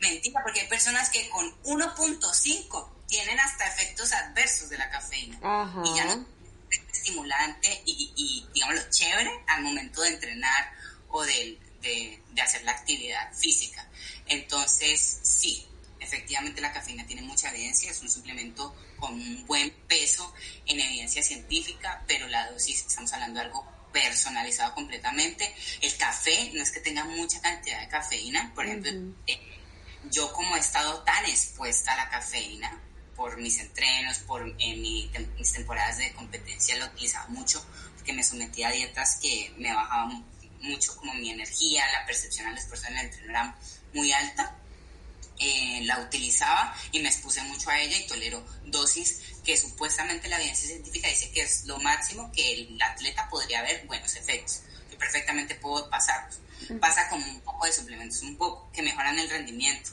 mentira, 0.00 0.42
porque 0.42 0.60
hay 0.60 0.68
personas 0.68 1.10
que 1.10 1.28
con 1.28 1.50
1.5 1.62 2.88
tienen 3.06 3.38
hasta 3.38 3.66
efectos 3.66 4.12
adversos 4.12 4.68
de 4.70 4.78
la 4.78 4.90
cafeína. 4.90 5.36
Y 5.84 5.96
ya 5.96 6.04
no 6.06 6.26
es 6.70 6.80
estimulante 6.92 7.82
y, 7.84 8.12
y, 8.16 8.48
digamos, 8.52 8.76
lo 8.76 8.90
chévere 8.90 9.30
al 9.46 9.62
momento 9.62 10.02
de 10.02 10.08
entrenar 10.08 10.72
o 11.16 11.24
de, 11.24 11.56
de, 11.80 12.42
hacer 12.42 12.64
la 12.64 12.72
actividad 12.72 13.32
física. 13.32 13.88
Entonces, 14.26 15.20
sí, 15.22 15.64
efectivamente 16.00 16.60
la 16.60 16.72
cafeína 16.72 17.06
tiene 17.06 17.22
mucha 17.22 17.50
evidencia, 17.50 17.92
es 17.92 18.02
un 18.02 18.10
suplemento 18.10 18.74
con 18.98 19.12
un 19.12 19.46
buen 19.46 19.70
peso 19.86 20.34
en 20.66 20.80
evidencia 20.80 21.22
científica, 21.22 22.02
pero 22.08 22.26
la 22.26 22.50
dosis, 22.50 22.84
estamos 22.88 23.12
hablando 23.12 23.38
de 23.38 23.46
algo 23.46 23.64
personalizado 23.92 24.74
completamente. 24.74 25.54
El 25.80 25.96
café 25.96 26.50
no 26.52 26.60
es 26.60 26.72
que 26.72 26.80
tenga 26.80 27.04
mucha 27.04 27.40
cantidad 27.40 27.80
de 27.80 27.88
cafeína, 27.88 28.50
por 28.52 28.66
ejemplo, 28.66 28.90
yo 30.10 30.32
como 30.32 30.56
he 30.56 30.60
estado 30.60 31.04
tan 31.04 31.24
expuesta 31.26 31.92
a 31.92 31.96
la 31.96 32.10
cafeína 32.10 32.82
por 33.14 33.36
mis 33.36 33.60
entrenos, 33.60 34.18
por 34.18 34.52
en 34.58 34.82
mis 34.82 35.52
temporadas 35.52 35.98
de 35.98 36.12
competencia 36.12 36.76
lo 36.76 36.86
utilizaba 36.86 37.28
mucho, 37.28 37.64
porque 37.94 38.12
me 38.12 38.24
sometía 38.24 38.68
a 38.68 38.72
dietas 38.72 39.16
que 39.22 39.54
me 39.58 39.72
bajaban 39.72 40.33
mucho 40.64 40.96
como 40.96 41.14
mi 41.14 41.30
energía, 41.30 41.84
la 41.92 42.06
percepción 42.06 42.46
al 42.46 42.58
esfuerzo 42.58 42.86
en 42.88 42.98
el 42.98 43.04
entreno 43.06 43.30
era 43.30 43.58
muy 43.92 44.12
alta. 44.12 44.56
Eh, 45.36 45.80
la 45.82 45.98
utilizaba 45.98 46.76
y 46.92 47.00
me 47.00 47.08
expuse 47.08 47.42
mucho 47.42 47.68
a 47.68 47.80
ella 47.80 47.98
y 47.98 48.06
tolero 48.06 48.46
dosis 48.66 49.20
que 49.44 49.56
supuestamente 49.56 50.28
la 50.28 50.36
evidencia 50.36 50.68
científica 50.68 51.08
dice 51.08 51.32
que 51.32 51.42
es 51.42 51.64
lo 51.64 51.80
máximo 51.80 52.30
que 52.30 52.52
el 52.52 52.80
atleta 52.80 53.28
podría 53.28 53.62
ver 53.62 53.84
buenos 53.86 54.14
efectos, 54.14 54.60
que 54.88 54.96
perfectamente 54.96 55.56
puedo 55.56 55.90
pasarlos 55.90 56.38
pasa 56.80 57.08
con 57.08 57.22
un 57.22 57.40
poco 57.40 57.66
de 57.66 57.72
suplementos, 57.72 58.22
un 58.22 58.36
poco, 58.36 58.70
que 58.72 58.82
mejoran 58.82 59.18
el 59.18 59.28
rendimiento. 59.28 59.90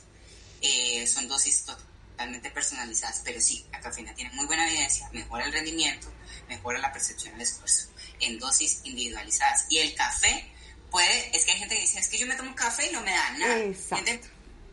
Eh, 0.60 1.06
son 1.06 1.28
dosis 1.28 1.64
totalmente 1.64 2.50
personalizadas, 2.50 3.22
pero 3.24 3.40
sí, 3.40 3.66
la 3.72 3.80
cafeína 3.80 4.14
tiene 4.14 4.32
muy 4.32 4.46
buena 4.46 4.68
evidencia, 4.68 5.08
mejora 5.12 5.44
el 5.44 5.52
rendimiento, 5.52 6.12
mejora 6.48 6.78
la 6.78 6.92
percepción 6.92 7.32
del 7.32 7.42
esfuerzo. 7.42 7.88
en 8.20 8.38
dosis 8.38 8.80
individualizadas. 8.84 9.66
Y 9.68 9.78
el 9.78 9.94
café 9.94 10.48
puede, 10.92 11.36
es 11.36 11.44
que 11.44 11.52
hay 11.52 11.58
gente 11.58 11.74
que 11.74 11.80
dice, 11.80 11.98
es 11.98 12.08
que 12.08 12.18
yo 12.18 12.26
me 12.28 12.36
tomo 12.36 12.54
café 12.54 12.88
y 12.88 12.92
no 12.92 13.00
me 13.00 13.10
da 13.10 13.30
nada. 13.38 13.56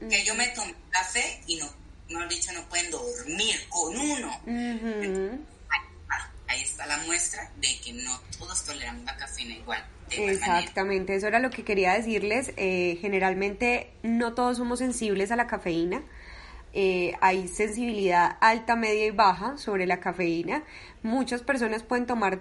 Que 0.07 0.24
yo 0.24 0.36
me 0.36 0.47
tomo 0.49 0.72
café 0.91 1.41
y 1.47 1.57
no, 1.57 1.67
no 2.09 2.28
dicho, 2.28 2.51
no 2.51 2.67
pueden 2.70 2.91
dormir 2.91 3.55
con 3.70 3.97
uno. 3.97 4.41
ahí, 6.47 6.61
está 6.61 6.86
la 6.86 6.97
muestra 6.99 7.51
de 7.57 7.80
que 7.84 7.93
no 7.93 8.20
todos 8.38 8.63
toleramos 8.65 9.03
la 9.05 9.17
cafeína 9.17 9.55
igual. 9.55 9.84
Exactamente, 10.11 11.15
eso 11.15 11.28
era 11.28 11.39
lo 11.39 11.49
que 11.49 11.63
quería 11.63 11.93
decirles. 11.93 12.53
Eh, 12.57 12.97
generalmente 13.01 13.91
no 14.03 14.34
todos 14.34 14.57
somos 14.57 14.80
sensibles 14.80 15.32
a 15.32 15.36
la 15.36 15.47
cafeína. 15.47 16.03
Eh, 16.74 17.13
hay 17.22 17.47
sensibilidad 17.47 18.38
alta, 18.41 18.76
media 18.76 19.05
y 19.07 19.11
baja 19.11 19.57
sobre 19.57 19.88
la 19.88 19.99
cafeína. 19.99 20.63
Muchas 21.01 21.41
personas 21.41 21.84
pueden 21.84 22.05
tomar 22.05 22.39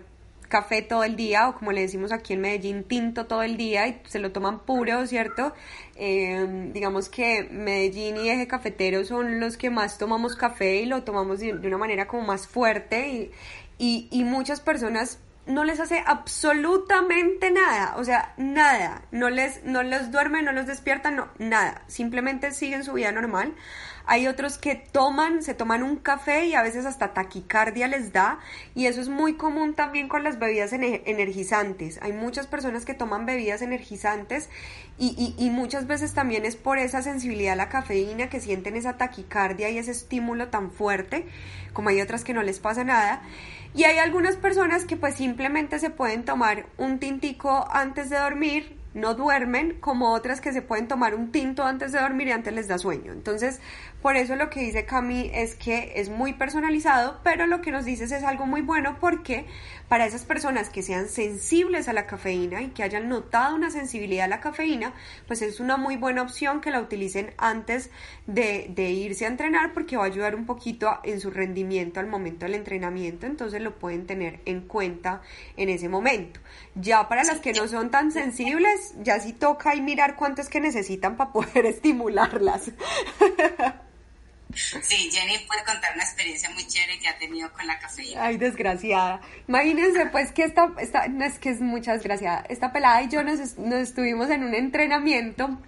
café 0.48 0.82
todo 0.82 1.04
el 1.04 1.16
día 1.16 1.48
o 1.48 1.54
como 1.54 1.72
le 1.72 1.82
decimos 1.82 2.12
aquí 2.12 2.32
en 2.32 2.40
Medellín, 2.40 2.84
tinto 2.84 3.26
todo 3.26 3.42
el 3.42 3.56
día 3.56 3.86
y 3.86 4.00
se 4.06 4.18
lo 4.18 4.32
toman 4.32 4.60
puro, 4.60 5.06
¿cierto? 5.06 5.54
Eh, 5.96 6.70
digamos 6.72 7.08
que 7.08 7.44
Medellín 7.50 8.16
y 8.16 8.30
eje 8.30 8.46
cafetero 8.46 9.04
son 9.04 9.40
los 9.40 9.56
que 9.56 9.70
más 9.70 9.98
tomamos 9.98 10.36
café 10.36 10.76
y 10.76 10.86
lo 10.86 11.04
tomamos 11.04 11.40
de, 11.40 11.52
una 11.52 11.78
manera 11.78 12.06
como 12.08 12.22
más 12.22 12.46
fuerte 12.46 13.08
y, 13.08 13.30
y, 13.78 14.08
y 14.10 14.24
muchas 14.24 14.60
personas 14.60 15.18
no 15.48 15.64
les 15.64 15.80
hace 15.80 16.02
absolutamente 16.06 17.50
nada, 17.50 17.94
o 17.96 18.04
sea, 18.04 18.34
nada, 18.36 19.02
no 19.10 19.30
les, 19.30 19.64
no 19.64 19.82
les 19.82 20.12
duerme, 20.12 20.42
no 20.42 20.52
los 20.52 20.66
despierta, 20.66 21.10
no, 21.10 21.28
nada, 21.38 21.82
simplemente 21.86 22.52
siguen 22.52 22.84
su 22.84 22.92
vida 22.92 23.10
normal. 23.12 23.54
Hay 24.10 24.26
otros 24.26 24.56
que 24.56 24.74
toman, 24.74 25.42
se 25.42 25.52
toman 25.52 25.82
un 25.82 25.96
café 25.96 26.46
y 26.46 26.54
a 26.54 26.62
veces 26.62 26.86
hasta 26.86 27.12
taquicardia 27.12 27.88
les 27.88 28.10
da 28.10 28.38
y 28.74 28.86
eso 28.86 29.02
es 29.02 29.10
muy 29.10 29.34
común 29.34 29.74
también 29.74 30.08
con 30.08 30.24
las 30.24 30.38
bebidas 30.38 30.72
energizantes. 30.72 32.00
Hay 32.00 32.14
muchas 32.14 32.46
personas 32.46 32.86
que 32.86 32.94
toman 32.94 33.26
bebidas 33.26 33.60
energizantes 33.60 34.48
y, 34.98 35.34
y, 35.36 35.50
muchas 35.50 35.86
veces 35.86 36.14
también 36.14 36.46
es 36.46 36.56
por 36.56 36.78
esa 36.78 37.02
sensibilidad 37.02 37.52
a 37.52 37.56
la 37.56 37.68
cafeína 37.68 38.30
que 38.30 38.40
sienten 38.40 38.76
esa 38.76 38.96
taquicardia 38.96 39.68
y 39.68 39.76
ese 39.76 39.90
estímulo 39.90 40.48
tan 40.48 40.72
fuerte, 40.72 41.26
como 41.74 41.90
hay 41.90 42.00
otras 42.00 42.24
que 42.24 42.32
no 42.32 42.42
les 42.42 42.60
pasa 42.60 42.84
nada. 42.84 43.20
Y 43.74 43.84
hay 43.84 43.98
algunas 43.98 44.36
personas 44.36 44.86
que 44.86 44.96
pues 44.96 45.16
simplemente 45.16 45.78
se 45.78 45.90
pueden 45.90 46.24
tomar 46.24 46.64
un 46.78 46.98
tintico 46.98 47.68
antes 47.70 48.08
de 48.08 48.16
dormir 48.16 48.78
no 48.94 49.14
duermen, 49.14 49.76
como 49.80 50.12
otras 50.12 50.40
que 50.40 50.52
se 50.52 50.62
pueden 50.62 50.88
tomar 50.88 51.14
un 51.14 51.30
tinto 51.30 51.64
antes 51.64 51.92
de 51.92 52.00
dormir 52.00 52.28
y 52.28 52.32
antes 52.32 52.52
les 52.52 52.68
da 52.68 52.78
sueño. 52.78 53.12
Entonces, 53.12 53.60
por 54.02 54.16
eso 54.16 54.36
lo 54.36 54.48
que 54.48 54.60
dice 54.60 54.84
Cami 54.84 55.30
es 55.34 55.56
que 55.56 55.94
es 55.96 56.08
muy 56.08 56.32
personalizado, 56.32 57.18
pero 57.24 57.46
lo 57.46 57.60
que 57.60 57.72
nos 57.72 57.84
dices 57.84 58.12
es 58.12 58.22
algo 58.22 58.46
muy 58.46 58.62
bueno 58.62 58.96
porque 59.00 59.46
para 59.88 60.06
esas 60.06 60.24
personas 60.24 60.68
que 60.68 60.82
sean 60.82 61.08
sensibles 61.08 61.88
a 61.88 61.92
la 61.92 62.06
cafeína 62.06 62.62
y 62.62 62.68
que 62.68 62.82
hayan 62.82 63.08
notado 63.08 63.56
una 63.56 63.70
sensibilidad 63.70 64.26
a 64.26 64.28
la 64.28 64.40
cafeína, 64.40 64.92
pues 65.26 65.42
es 65.42 65.58
una 65.60 65.76
muy 65.76 65.96
buena 65.96 66.22
opción 66.22 66.60
que 66.60 66.70
la 66.70 66.80
utilicen 66.80 67.32
antes 67.38 67.90
de, 68.26 68.72
irse 68.76 69.24
a 69.24 69.28
entrenar 69.28 69.74
porque 69.74 69.96
va 69.96 70.04
a 70.04 70.06
ayudar 70.06 70.34
un 70.34 70.46
poquito 70.46 70.98
en 71.02 71.20
su 71.20 71.30
rendimiento 71.30 71.98
al 71.98 72.06
momento 72.06 72.46
del 72.46 72.54
entrenamiento, 72.54 73.26
entonces 73.26 73.60
lo 73.60 73.78
pueden 73.78 74.06
tener 74.06 74.40
en 74.44 74.60
cuenta 74.60 75.22
en 75.56 75.70
ese 75.70 75.88
momento. 75.88 76.38
Ya 76.80 77.08
para 77.08 77.24
las 77.24 77.40
que 77.40 77.52
no 77.52 77.66
son 77.66 77.90
tan 77.90 78.12
sensibles, 78.12 78.94
ya 79.02 79.18
sí 79.18 79.32
toca 79.32 79.74
y 79.74 79.80
mirar 79.80 80.14
cuánto 80.14 80.42
es 80.42 80.48
que 80.48 80.60
necesitan 80.60 81.16
para 81.16 81.32
poder 81.32 81.66
estimularlas. 81.66 82.70
Sí, 84.54 85.10
Jenny 85.10 85.38
puede 85.46 85.64
contar 85.64 85.94
una 85.94 86.04
experiencia 86.04 86.48
muy 86.50 86.66
chévere 86.66 86.98
que 86.98 87.08
ha 87.08 87.18
tenido 87.18 87.52
con 87.52 87.66
la 87.66 87.78
cafeína. 87.78 88.24
Ay, 88.24 88.38
desgraciada. 88.38 89.20
Imagínense, 89.46 90.06
pues, 90.06 90.32
que 90.32 90.44
esta, 90.44 90.72
esta 90.78 91.08
no 91.08 91.24
es 91.24 91.38
que 91.38 91.50
es 91.50 91.60
mucha 91.60 91.92
desgraciada, 91.92 92.44
esta 92.48 92.72
pelada 92.72 93.02
y 93.02 93.08
yo 93.08 93.22
nos, 93.22 93.58
nos 93.58 93.80
estuvimos 93.80 94.30
en 94.30 94.44
un 94.44 94.54
entrenamiento 94.54 95.58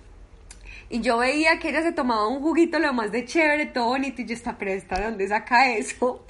y 0.89 1.01
yo 1.01 1.19
veía 1.19 1.59
que 1.59 1.69
ella 1.69 1.83
se 1.83 1.93
tomaba 1.93 2.27
un 2.27 2.41
juguito 2.41 2.79
lo 2.79 2.93
más 2.93 3.13
de 3.13 3.25
chévere, 3.25 3.67
todo 3.67 3.87
bonito, 3.87 4.23
y 4.23 4.27
yo 4.27 4.35
estaba, 4.35 4.59
pero 4.59 4.73
¿esta 4.73 4.99
de 4.99 5.05
dónde 5.05 5.29
saca 5.29 5.71
eso? 5.71 6.27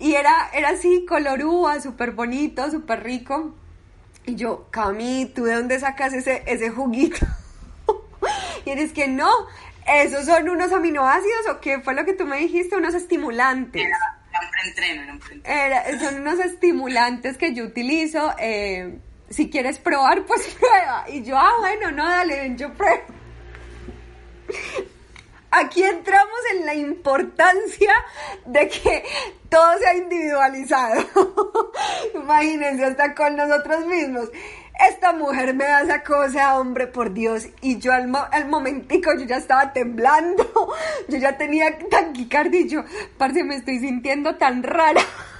Y 0.00 0.14
era, 0.14 0.50
era 0.52 0.70
así, 0.70 1.04
color 1.06 1.44
uva, 1.44 1.80
súper 1.80 2.10
bonito, 2.10 2.70
súper 2.70 3.04
rico. 3.04 3.54
Y 4.26 4.36
yo, 4.36 4.68
Cami, 4.70 5.32
¿tú 5.34 5.44
de 5.44 5.54
dónde 5.54 5.78
sacas 5.78 6.12
ese, 6.12 6.42
ese 6.46 6.70
juguito? 6.70 7.26
y 8.64 8.70
eres 8.70 8.92
que 8.92 9.06
no, 9.06 9.28
¿Esos 9.86 10.24
son 10.24 10.48
unos 10.48 10.72
aminoácidos 10.72 11.48
o 11.50 11.60
qué 11.60 11.80
fue 11.80 11.94
lo 11.94 12.04
que 12.04 12.14
tú 12.14 12.26
me 12.26 12.38
dijiste? 12.38 12.76
Unos 12.76 12.94
estimulantes. 12.94 13.82
Era, 13.82 13.98
un 14.42 14.50
preentreno, 14.50 15.18
era 15.44 15.98
son 15.98 16.20
unos 16.20 16.38
estimulantes 16.40 17.36
que 17.36 17.54
yo 17.54 17.64
utilizo. 17.64 18.34
Eh, 18.38 18.98
si 19.28 19.50
quieres 19.50 19.78
probar, 19.78 20.24
pues 20.24 20.42
prueba. 20.58 21.04
Y 21.08 21.22
yo, 21.22 21.36
ah, 21.38 21.52
bueno, 21.60 21.90
no, 21.90 22.08
dale, 22.08 22.40
ven, 22.40 22.56
yo 22.56 22.72
pruebo. 22.72 23.04
Aquí 25.56 25.82
entramos 25.82 26.38
en 26.52 26.66
la 26.66 26.74
importancia 26.74 27.92
de 28.46 28.68
que 28.68 29.04
todo 29.48 29.78
sea 29.78 29.94
individualizado. 29.94 31.04
Imagínense, 32.14 32.84
hasta 32.84 33.14
con 33.14 33.36
nosotros 33.36 33.86
mismos 33.86 34.30
esta 34.80 35.12
mujer 35.12 35.54
me 35.54 35.64
da 35.64 35.82
esa 35.82 36.02
cosa, 36.02 36.58
hombre, 36.58 36.86
por 36.86 37.12
Dios. 37.12 37.46
Y 37.60 37.78
yo 37.78 37.92
al, 37.92 38.10
al 38.30 38.48
momentico, 38.48 39.12
yo 39.18 39.24
ya 39.24 39.36
estaba 39.36 39.72
temblando, 39.72 40.44
yo 41.08 41.18
ya 41.18 41.36
tenía 41.36 41.78
taquicardia 41.90 42.60
y 42.60 42.68
yo, 42.68 42.84
parce, 43.16 43.44
me 43.44 43.56
estoy 43.56 43.78
sintiendo 43.78 44.36
tan 44.36 44.62
rara. 44.62 45.02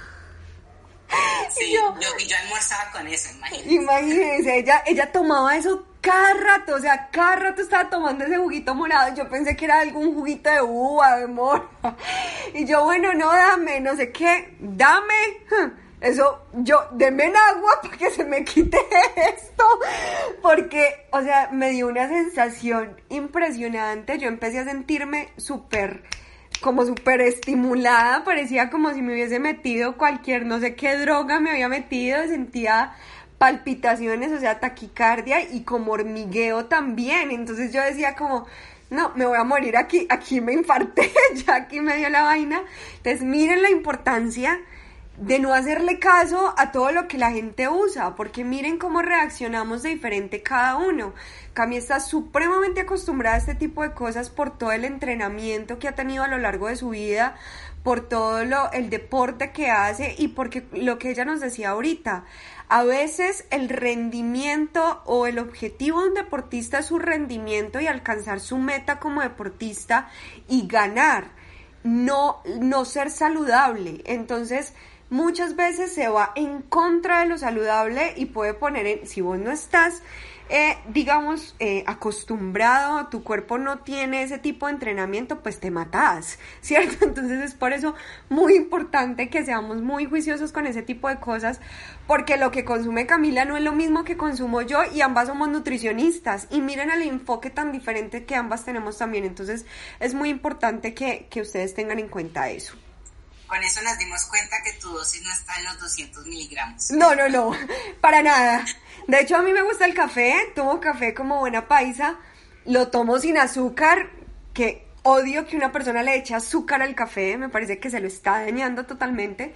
Sí, 1.49 1.71
yo, 1.71 1.95
yo, 2.01 2.35
almorzaba 2.43 2.91
con 2.91 3.07
eso, 3.07 3.29
imagínense. 3.33 3.73
Imagínense, 3.73 4.57
ella, 4.57 4.83
ella 4.85 5.11
tomaba 5.11 5.55
eso 5.55 5.85
cada 6.05 6.33
rato, 6.35 6.75
o 6.75 6.79
sea, 6.79 7.09
cada 7.09 7.35
rato 7.35 7.63
estaba 7.63 7.89
tomando 7.89 8.25
ese 8.25 8.37
juguito 8.37 8.75
morado. 8.75 9.15
Yo 9.15 9.27
pensé 9.27 9.55
que 9.55 9.65
era 9.65 9.79
algún 9.79 10.13
juguito 10.13 10.51
de 10.51 10.61
uva, 10.61 11.17
de 11.17 11.27
mora. 11.27 11.67
Y 12.53 12.65
yo, 12.65 12.83
bueno, 12.83 13.11
no, 13.13 13.25
dame, 13.31 13.79
no 13.79 13.95
sé 13.95 14.11
qué, 14.11 14.55
dame. 14.59 15.13
Eso, 15.99 16.45
yo, 16.53 16.87
denme 16.91 17.23
agua 17.25 17.71
para 17.81 17.97
que 17.97 18.11
se 18.11 18.23
me 18.23 18.43
quite 18.43 18.77
esto. 19.33 19.63
Porque, 20.43 21.07
o 21.11 21.21
sea, 21.23 21.49
me 21.51 21.71
dio 21.71 21.87
una 21.87 22.07
sensación 22.07 23.01
impresionante. 23.09 24.19
Yo 24.19 24.27
empecé 24.27 24.59
a 24.59 24.65
sentirme 24.65 25.29
súper, 25.37 26.03
como 26.61 26.85
súper 26.85 27.21
estimulada. 27.21 28.23
Parecía 28.23 28.69
como 28.69 28.93
si 28.93 29.01
me 29.01 29.13
hubiese 29.13 29.39
metido 29.39 29.97
cualquier, 29.97 30.45
no 30.45 30.59
sé 30.59 30.75
qué 30.75 30.97
droga 30.97 31.39
me 31.39 31.49
había 31.49 31.67
metido. 31.67 32.27
Sentía 32.27 32.93
palpitaciones, 33.37 34.31
o 34.31 34.39
sea, 34.39 34.59
taquicardia 34.59 35.41
y 35.41 35.63
como 35.63 35.93
hormigueo 35.93 36.65
también. 36.65 37.31
Entonces 37.31 37.73
yo 37.73 37.81
decía 37.81 38.15
como, 38.15 38.45
no, 38.89 39.11
me 39.15 39.25
voy 39.25 39.37
a 39.37 39.43
morir 39.43 39.77
aquí, 39.77 40.07
aquí 40.09 40.41
me 40.41 40.53
infarté, 40.53 41.11
ya 41.45 41.55
aquí 41.55 41.81
me 41.81 41.97
dio 41.97 42.09
la 42.09 42.23
vaina. 42.23 42.61
Entonces 42.97 43.23
miren 43.23 43.61
la 43.61 43.69
importancia 43.69 44.59
de 45.17 45.39
no 45.39 45.53
hacerle 45.53 45.97
caso 45.97 46.53
a 46.57 46.71
todo 46.71 46.91
lo 46.91 47.07
que 47.07 47.17
la 47.17 47.31
gente 47.31 47.69
usa, 47.69 48.15
porque 48.15 48.43
miren 48.43 48.77
cómo 48.77 49.01
reaccionamos 49.01 49.81
de 49.83 49.89
diferente 49.89 50.41
cada 50.41 50.75
uno. 50.75 51.13
Cami 51.53 51.77
está 51.77 52.01
supremamente 52.01 52.81
acostumbrada 52.81 53.35
a 53.35 53.39
este 53.39 53.55
tipo 53.55 53.83
de 53.83 53.93
cosas 53.93 54.29
por 54.29 54.57
todo 54.57 54.73
el 54.73 54.83
entrenamiento 54.83 55.79
que 55.79 55.87
ha 55.87 55.95
tenido 55.95 56.23
a 56.23 56.27
lo 56.27 56.37
largo 56.37 56.67
de 56.67 56.75
su 56.75 56.89
vida, 56.89 57.35
por 57.81 58.09
todo 58.09 58.43
lo, 58.43 58.71
el 58.71 58.89
deporte 58.89 59.51
que 59.51 59.69
hace 59.69 60.15
y 60.17 60.29
porque 60.29 60.65
lo 60.73 60.97
que 60.97 61.11
ella 61.11 61.23
nos 61.23 61.39
decía 61.39 61.69
ahorita, 61.69 62.25
a 62.67 62.83
veces 62.83 63.45
el 63.51 63.69
rendimiento 63.69 65.01
o 65.05 65.27
el 65.27 65.39
objetivo 65.39 66.01
de 66.01 66.09
un 66.09 66.13
deportista 66.15 66.79
es 66.79 66.87
su 66.87 66.99
rendimiento 66.99 67.79
y 67.79 67.87
alcanzar 67.87 68.39
su 68.39 68.57
meta 68.57 68.99
como 68.99 69.21
deportista 69.21 70.09
y 70.47 70.67
ganar, 70.67 71.29
no, 71.83 72.41
no 72.59 72.85
ser 72.85 73.11
saludable. 73.11 74.01
Entonces, 74.05 74.73
muchas 75.09 75.55
veces 75.55 75.93
se 75.93 76.07
va 76.07 76.31
en 76.35 76.61
contra 76.61 77.19
de 77.19 77.27
lo 77.27 77.37
saludable 77.37 78.13
y 78.17 78.25
puede 78.25 78.53
poner 78.53 78.87
en, 78.87 79.07
si 79.07 79.21
vos 79.21 79.37
no 79.37 79.51
estás, 79.51 80.01
eh, 80.49 80.77
digamos, 80.89 81.55
eh, 81.59 81.83
acostumbrado, 81.87 83.07
tu 83.07 83.23
cuerpo 83.23 83.57
no 83.57 83.79
tiene 83.79 84.21
ese 84.23 84.37
tipo 84.37 84.67
de 84.67 84.73
entrenamiento, 84.73 85.41
pues 85.41 85.59
te 85.59 85.71
matas, 85.71 86.37
¿cierto? 86.61 87.05
Entonces 87.05 87.41
es 87.41 87.55
por 87.55 87.73
eso 87.73 87.95
muy 88.29 88.55
importante 88.55 89.29
que 89.29 89.43
seamos 89.43 89.81
muy 89.81 90.05
juiciosos 90.05 90.51
con 90.51 90.67
ese 90.67 90.81
tipo 90.81 91.09
de 91.09 91.19
cosas, 91.19 91.59
porque 92.07 92.37
lo 92.37 92.51
que 92.51 92.63
consume 92.63 93.07
Camila 93.07 93.45
no 93.45 93.57
es 93.57 93.63
lo 93.63 93.71
mismo 93.71 94.03
que 94.03 94.17
consumo 94.17 94.61
yo 94.61 94.83
y 94.93 95.01
ambas 95.01 95.27
somos 95.27 95.49
nutricionistas 95.49 96.47
y 96.51 96.61
miren 96.61 96.91
el 96.91 97.01
enfoque 97.01 97.49
tan 97.49 97.71
diferente 97.71 98.25
que 98.25 98.35
ambas 98.35 98.65
tenemos 98.65 98.97
también, 98.97 99.25
entonces 99.25 99.65
es 99.99 100.13
muy 100.13 100.29
importante 100.29 100.93
que, 100.93 101.27
que 101.29 101.41
ustedes 101.41 101.73
tengan 101.73 101.99
en 101.99 102.07
cuenta 102.07 102.49
eso. 102.49 102.75
Con 103.47 103.63
eso 103.63 103.81
nos 103.83 103.97
dimos 103.99 104.25
cuenta 104.25 104.57
que 104.63 104.73
tu 104.73 104.89
dosis 104.89 105.21
no 105.21 105.31
está 105.31 105.57
en 105.59 105.65
los 105.65 105.79
200 105.79 106.25
miligramos. 106.25 106.91
No, 106.91 107.15
no, 107.15 107.29
no, 107.29 107.51
para 108.01 108.23
nada. 108.23 108.65
De 109.07 109.19
hecho, 109.21 109.35
a 109.35 109.41
mí 109.43 109.53
me 109.53 109.61
gusta 109.61 109.85
el 109.85 109.93
café, 109.93 110.33
tomo 110.55 110.79
café 110.79 111.13
como 111.13 111.39
buena 111.39 111.67
paisa, 111.67 112.17
lo 112.65 112.87
tomo 112.89 113.19
sin 113.19 113.37
azúcar, 113.37 114.09
que 114.53 114.87
odio 115.03 115.45
que 115.45 115.55
una 115.55 115.71
persona 115.71 116.01
le 116.01 116.15
eche 116.15 116.33
azúcar 116.33 116.81
al 116.81 116.95
café, 116.95 117.37
me 117.37 117.49
parece 117.49 117.79
que 117.79 117.89
se 117.91 117.99
lo 117.99 118.07
está 118.07 118.41
dañando 118.41 118.85
totalmente. 118.85 119.53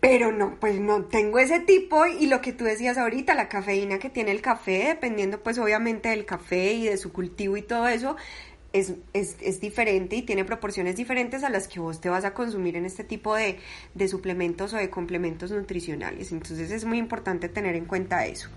pero 0.00 0.32
no, 0.32 0.56
pues 0.58 0.80
no 0.80 1.04
tengo 1.04 1.38
ese 1.38 1.60
tipo 1.60 2.06
y 2.06 2.26
lo 2.26 2.40
que 2.40 2.52
tú 2.52 2.64
decías 2.64 2.98
ahorita, 2.98 3.34
la 3.34 3.48
cafeína 3.48 3.98
que 4.00 4.10
tiene 4.10 4.32
el 4.32 4.42
café, 4.42 4.86
dependiendo 4.88 5.42
pues 5.42 5.58
obviamente 5.58 6.08
del 6.08 6.26
café 6.26 6.72
y 6.72 6.86
de 6.86 6.96
su 6.96 7.12
cultivo 7.12 7.56
y 7.56 7.62
todo 7.62 7.86
eso, 7.88 8.16
es, 8.72 8.94
es, 9.12 9.36
es, 9.40 9.60
diferente 9.60 10.16
y 10.16 10.22
tiene 10.22 10.44
proporciones 10.44 10.96
diferentes 10.96 11.44
a 11.44 11.50
las 11.50 11.68
que 11.68 11.80
vos 11.80 12.00
te 12.00 12.08
vas 12.08 12.24
a 12.24 12.34
consumir 12.34 12.76
en 12.76 12.84
este 12.84 13.04
tipo 13.04 13.34
de, 13.34 13.58
de, 13.94 14.08
suplementos 14.08 14.72
o 14.72 14.76
de 14.76 14.90
complementos 14.90 15.50
nutricionales. 15.50 16.32
Entonces 16.32 16.70
es 16.70 16.84
muy 16.84 16.98
importante 16.98 17.48
tener 17.48 17.76
en 17.76 17.84
cuenta 17.84 18.26
eso. 18.26 18.48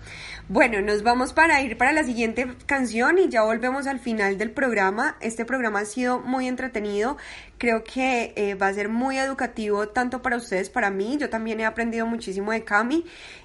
Bueno, 0.48 0.80
nos 0.80 1.02
vamos 1.02 1.32
para 1.32 1.60
ir 1.60 1.76
para 1.76 1.92
la 1.92 2.04
siguiente 2.04 2.46
canción 2.66 3.18
y 3.18 3.28
ya 3.28 3.42
volvemos 3.42 3.86
al 3.86 4.00
final 4.00 4.38
del 4.38 4.50
programa. 4.50 5.16
Este 5.20 5.44
programa 5.44 5.80
ha 5.80 5.84
sido 5.84 6.20
muy 6.20 6.48
entretenido. 6.48 7.16
Creo 7.58 7.84
que 7.84 8.32
eh, 8.36 8.54
va 8.54 8.68
a 8.68 8.74
ser 8.74 8.88
muy 8.88 9.18
educativo 9.18 9.88
tanto 9.88 10.22
para 10.22 10.36
ustedes, 10.36 10.70
para 10.70 10.90
mí. 10.90 11.16
Yo 11.18 11.28
también 11.28 11.60
he 11.60 11.66
aprendido 11.66 12.06
muchísimo 12.06 12.52
de 12.52 12.64
Cami. 12.64 13.04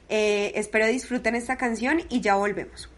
Eh, 0.10 0.54
espero 0.56 0.88
disfruten 0.88 1.36
esta 1.36 1.58
canción 1.58 2.02
y 2.10 2.22
ya 2.22 2.36
volvemos. 2.36 2.90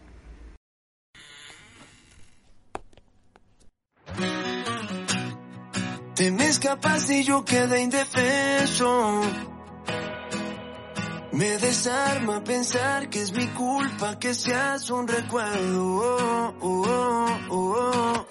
Te 6.24 6.30
me 6.30 6.48
escapaste 6.48 7.18
y 7.18 7.22
yo 7.22 7.44
quedé 7.44 7.82
indefenso. 7.82 9.20
Me 11.32 11.58
desarma 11.58 12.42
pensar 12.42 13.10
que 13.10 13.20
es 13.20 13.30
mi 13.32 13.46
culpa 13.48 14.18
que 14.18 14.32
seas 14.32 14.88
un 14.88 15.06
recuerdo. 15.06 15.84
Oh, 15.84 16.54
oh, 16.62 17.26
oh, 17.50 18.26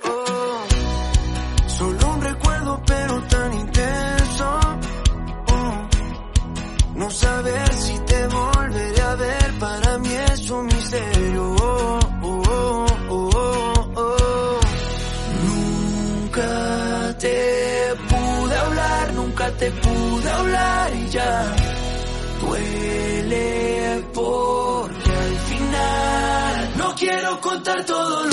quiero 27.81 27.85
contar 27.85 28.32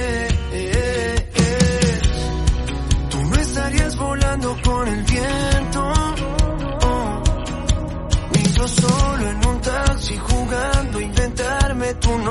Con 4.81 4.89
el 4.89 5.03
viento, 5.03 5.93
ni 8.31 8.43
yo 8.53 8.67
solo 8.67 9.29
en 9.29 9.45
un 9.45 9.61
taxi 9.61 10.17
jugando 10.17 10.97
a 10.97 11.03
inventarme 11.03 11.93
tu 11.95 12.09
nombre. 12.17 12.30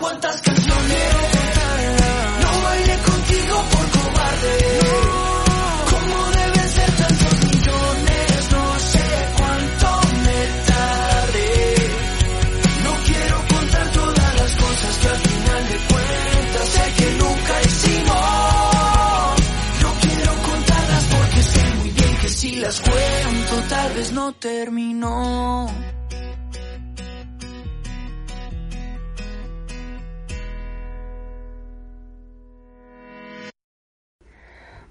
Cuántas 0.00 0.40
canciones 0.40 1.12
no 2.40 2.62
bailé 2.64 2.96
contigo 2.98 3.56
por 3.70 3.90
cobarde. 3.90 4.56
Como 5.90 6.30
deben 6.30 6.68
ser 6.70 6.90
tantos 6.96 7.34
millones, 7.44 8.50
no 8.50 8.78
sé 8.78 9.06
cuánto 9.36 9.86
me 10.24 10.40
tardé. 10.70 11.52
No 12.82 12.92
quiero 13.04 13.36
contar 13.48 13.86
todas 13.92 14.34
las 14.36 14.52
cosas 14.56 14.96
que 15.00 15.08
al 15.08 15.18
final 15.18 15.68
de 15.68 15.76
cuentas 15.92 16.68
sé 16.68 16.92
que 16.96 17.08
nunca 17.18 17.62
hicimos. 17.66 19.34
No 19.82 19.90
quiero 20.00 20.32
contarlas 20.48 21.04
porque 21.04 21.42
sé 21.42 21.74
muy 21.74 21.90
bien 21.90 22.16
que 22.22 22.28
si 22.30 22.56
las 22.56 22.80
cuento 22.80 23.68
tal 23.68 23.92
vez 23.92 24.12
no 24.12 24.32
terminó. 24.32 25.89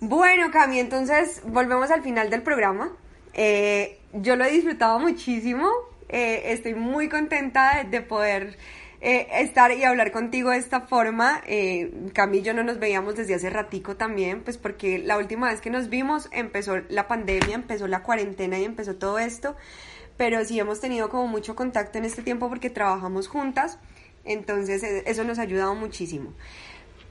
Bueno, 0.02 0.50
Cami, 0.52 0.80
entonces 0.80 1.42
volvemos 1.46 1.92
al 1.92 2.02
final 2.02 2.30
del 2.30 2.42
programa. 2.42 2.92
Eh, 3.34 4.00
yo 4.14 4.36
lo 4.36 4.46
he 4.46 4.52
disfrutado 4.52 5.00
muchísimo. 5.00 5.70
Eh, 6.08 6.54
estoy 6.54 6.74
muy 6.74 7.10
contenta 7.10 7.78
de, 7.84 7.90
de 7.90 8.02
poder 8.02 8.58
eh, 9.02 9.28
estar 9.34 9.72
y 9.72 9.84
hablar 9.84 10.12
contigo 10.12 10.52
de 10.52 10.58
esta 10.58 10.82
forma. 10.82 11.42
Eh, 11.46 11.92
yo 12.44 12.54
no 12.54 12.64
nos 12.64 12.80
veíamos 12.80 13.16
desde 13.16 13.36
hace 13.36 13.50
ratico 13.50 13.98
también, 13.98 14.42
pues 14.44 14.58
porque 14.58 15.00
la 15.00 15.18
última 15.18 15.50
vez 15.50 15.62
que 15.62 15.70
nos 15.70 15.90
vimos 15.90 16.30
empezó 16.32 16.78
la 16.90 17.08
pandemia, 17.08 17.56
empezó 17.56 17.88
la 17.88 18.02
cuarentena 18.04 18.58
y 18.60 18.66
empezó 18.66 18.96
todo 18.96 19.20
esto. 19.20 19.56
pero 20.18 20.44
sí 20.46 20.60
hemos 20.60 20.82
tenido 20.82 21.10
como 21.10 21.28
mucho 21.28 21.56
contacto 21.56 21.98
en 21.98 22.06
este 22.06 22.24
tiempo 22.24 22.50
porque 22.50 22.70
trabajamos 22.70 23.30
juntas, 23.30 23.80
entonces 24.26 24.84
eso 24.84 25.24
nos 25.24 25.40
ha 25.40 25.44
ayudado 25.44 25.76
muchísimo. 25.76 26.34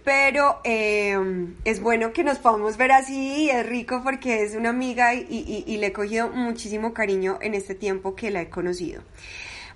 Pero 0.09 0.63
eh, 0.65 1.19
es 1.67 1.83
bueno 1.83 2.15
que 2.15 2.25
nos 2.25 2.39
podamos 2.39 2.79
ver 2.79 2.93
así, 2.93 3.51
es 3.51 3.67
rico 3.67 4.01
porque 4.03 4.43
es 4.43 4.55
una 4.55 4.71
amiga 4.71 5.13
y, 5.13 5.65
y 5.67 5.77
le 5.77 5.89
he 5.89 5.93
cogido 5.93 6.31
muchísimo 6.31 6.95
cariño 6.95 7.39
en 7.43 7.53
este 7.53 7.75
tiempo 7.75 8.17
que 8.17 8.31
la 8.31 8.41
he 8.41 8.49
conocido. 8.49 9.03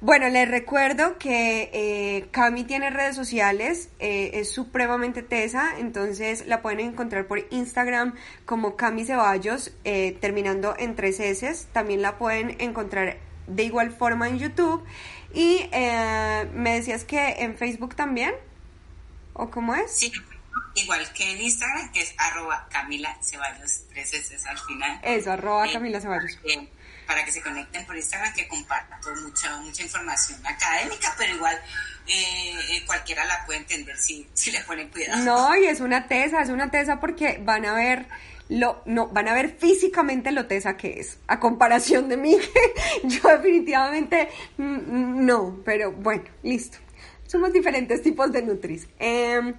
Bueno, 0.00 0.30
les 0.30 0.50
recuerdo 0.50 1.18
que 1.18 1.68
eh, 1.74 2.28
Cami 2.30 2.64
tiene 2.64 2.88
redes 2.88 3.14
sociales, 3.14 3.90
eh, 3.98 4.30
es 4.32 4.50
supremamente 4.50 5.22
tesa, 5.22 5.78
entonces 5.78 6.46
la 6.46 6.62
pueden 6.62 6.80
encontrar 6.80 7.26
por 7.26 7.46
Instagram 7.50 8.14
como 8.46 8.74
Cami 8.74 9.04
Ceballos, 9.04 9.72
eh, 9.84 10.16
terminando 10.18 10.74
en 10.78 10.96
tres 10.96 11.20
S. 11.20 11.66
También 11.74 12.00
la 12.00 12.16
pueden 12.16 12.56
encontrar 12.58 13.18
de 13.48 13.64
igual 13.64 13.90
forma 13.90 14.30
en 14.30 14.38
YouTube. 14.38 14.82
Y 15.34 15.68
me 16.54 16.74
decías 16.74 17.04
que 17.04 17.36
en 17.40 17.54
Facebook 17.56 17.94
también, 17.96 18.32
¿o 19.34 19.50
cómo 19.50 19.74
es? 19.74 19.90
Sí, 19.90 20.12
igual 20.74 21.12
que 21.12 21.30
en 21.32 21.40
Instagram, 21.40 21.92
que 21.92 22.02
es 22.02 22.14
arroba 22.18 22.66
Camila 22.70 23.16
Ceballos, 23.22 23.82
tres 23.88 24.12
S 24.14 24.48
al 24.48 24.58
final. 24.58 25.00
Eso, 25.02 25.32
arroba 25.32 25.70
Camila 25.72 26.00
Ceballos 26.00 26.38
para 27.06 27.24
que 27.24 27.32
se 27.32 27.42
conecten 27.42 27.84
por 27.84 27.96
Instagram, 27.96 28.32
que 28.32 28.48
comparto 28.48 29.10
mucha, 29.22 29.58
mucha 29.58 29.82
información 29.82 30.38
académica, 30.46 31.14
pero 31.18 31.34
igual 31.34 31.56
eh, 32.06 32.54
eh, 32.70 32.82
cualquiera 32.86 33.24
la 33.26 33.44
puede 33.44 33.60
entender 33.60 33.96
si, 33.98 34.26
si 34.32 34.50
le 34.50 34.60
ponen 34.60 34.88
cuidado. 34.88 35.22
No, 35.22 35.56
y 35.56 35.66
es 35.66 35.80
una 35.80 36.08
tesa, 36.08 36.42
es 36.42 36.48
una 36.48 36.70
tesa 36.70 37.00
porque 37.00 37.40
van 37.44 37.66
a 37.66 37.74
ver 37.74 38.06
lo, 38.48 38.82
no, 38.86 39.08
van 39.08 39.28
a 39.28 39.34
ver 39.34 39.56
físicamente 39.58 40.32
lo 40.32 40.46
tesa 40.46 40.76
que 40.76 41.00
es, 41.00 41.18
a 41.26 41.38
comparación 41.40 42.08
de 42.08 42.16
mí, 42.16 42.36
yo 43.04 43.28
definitivamente 43.28 44.28
mm, 44.56 45.24
no, 45.24 45.60
pero 45.64 45.92
bueno, 45.92 46.24
listo. 46.42 46.78
Somos 47.32 47.50
diferentes 47.50 48.02
tipos 48.02 48.30
de 48.30 48.42
nutris. 48.42 48.86
Em, 48.98 49.54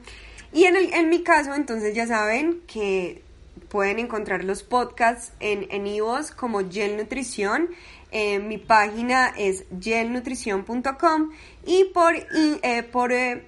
y 0.53 0.65
en, 0.65 0.75
el, 0.75 0.93
en 0.93 1.09
mi 1.09 1.23
caso, 1.23 1.55
entonces 1.55 1.95
ya 1.95 2.05
saben 2.05 2.61
que 2.67 3.23
pueden 3.67 3.97
encontrar 3.97 4.43
los 4.43 4.61
podcasts 4.61 5.33
en, 5.39 5.65
en 5.71 5.87
Ivos 5.87 6.29
como 6.29 6.69
Gel 6.69 6.97
Nutrición. 6.97 7.71
Eh, 8.11 8.37
mi 8.37 8.59
página 8.59 9.33
es 9.35 9.65
gelnutrición.com 9.81 11.31
y 11.65 11.85
por, 11.85 12.13
eh, 12.15 12.83
por 12.83 13.11
eh, 13.11 13.43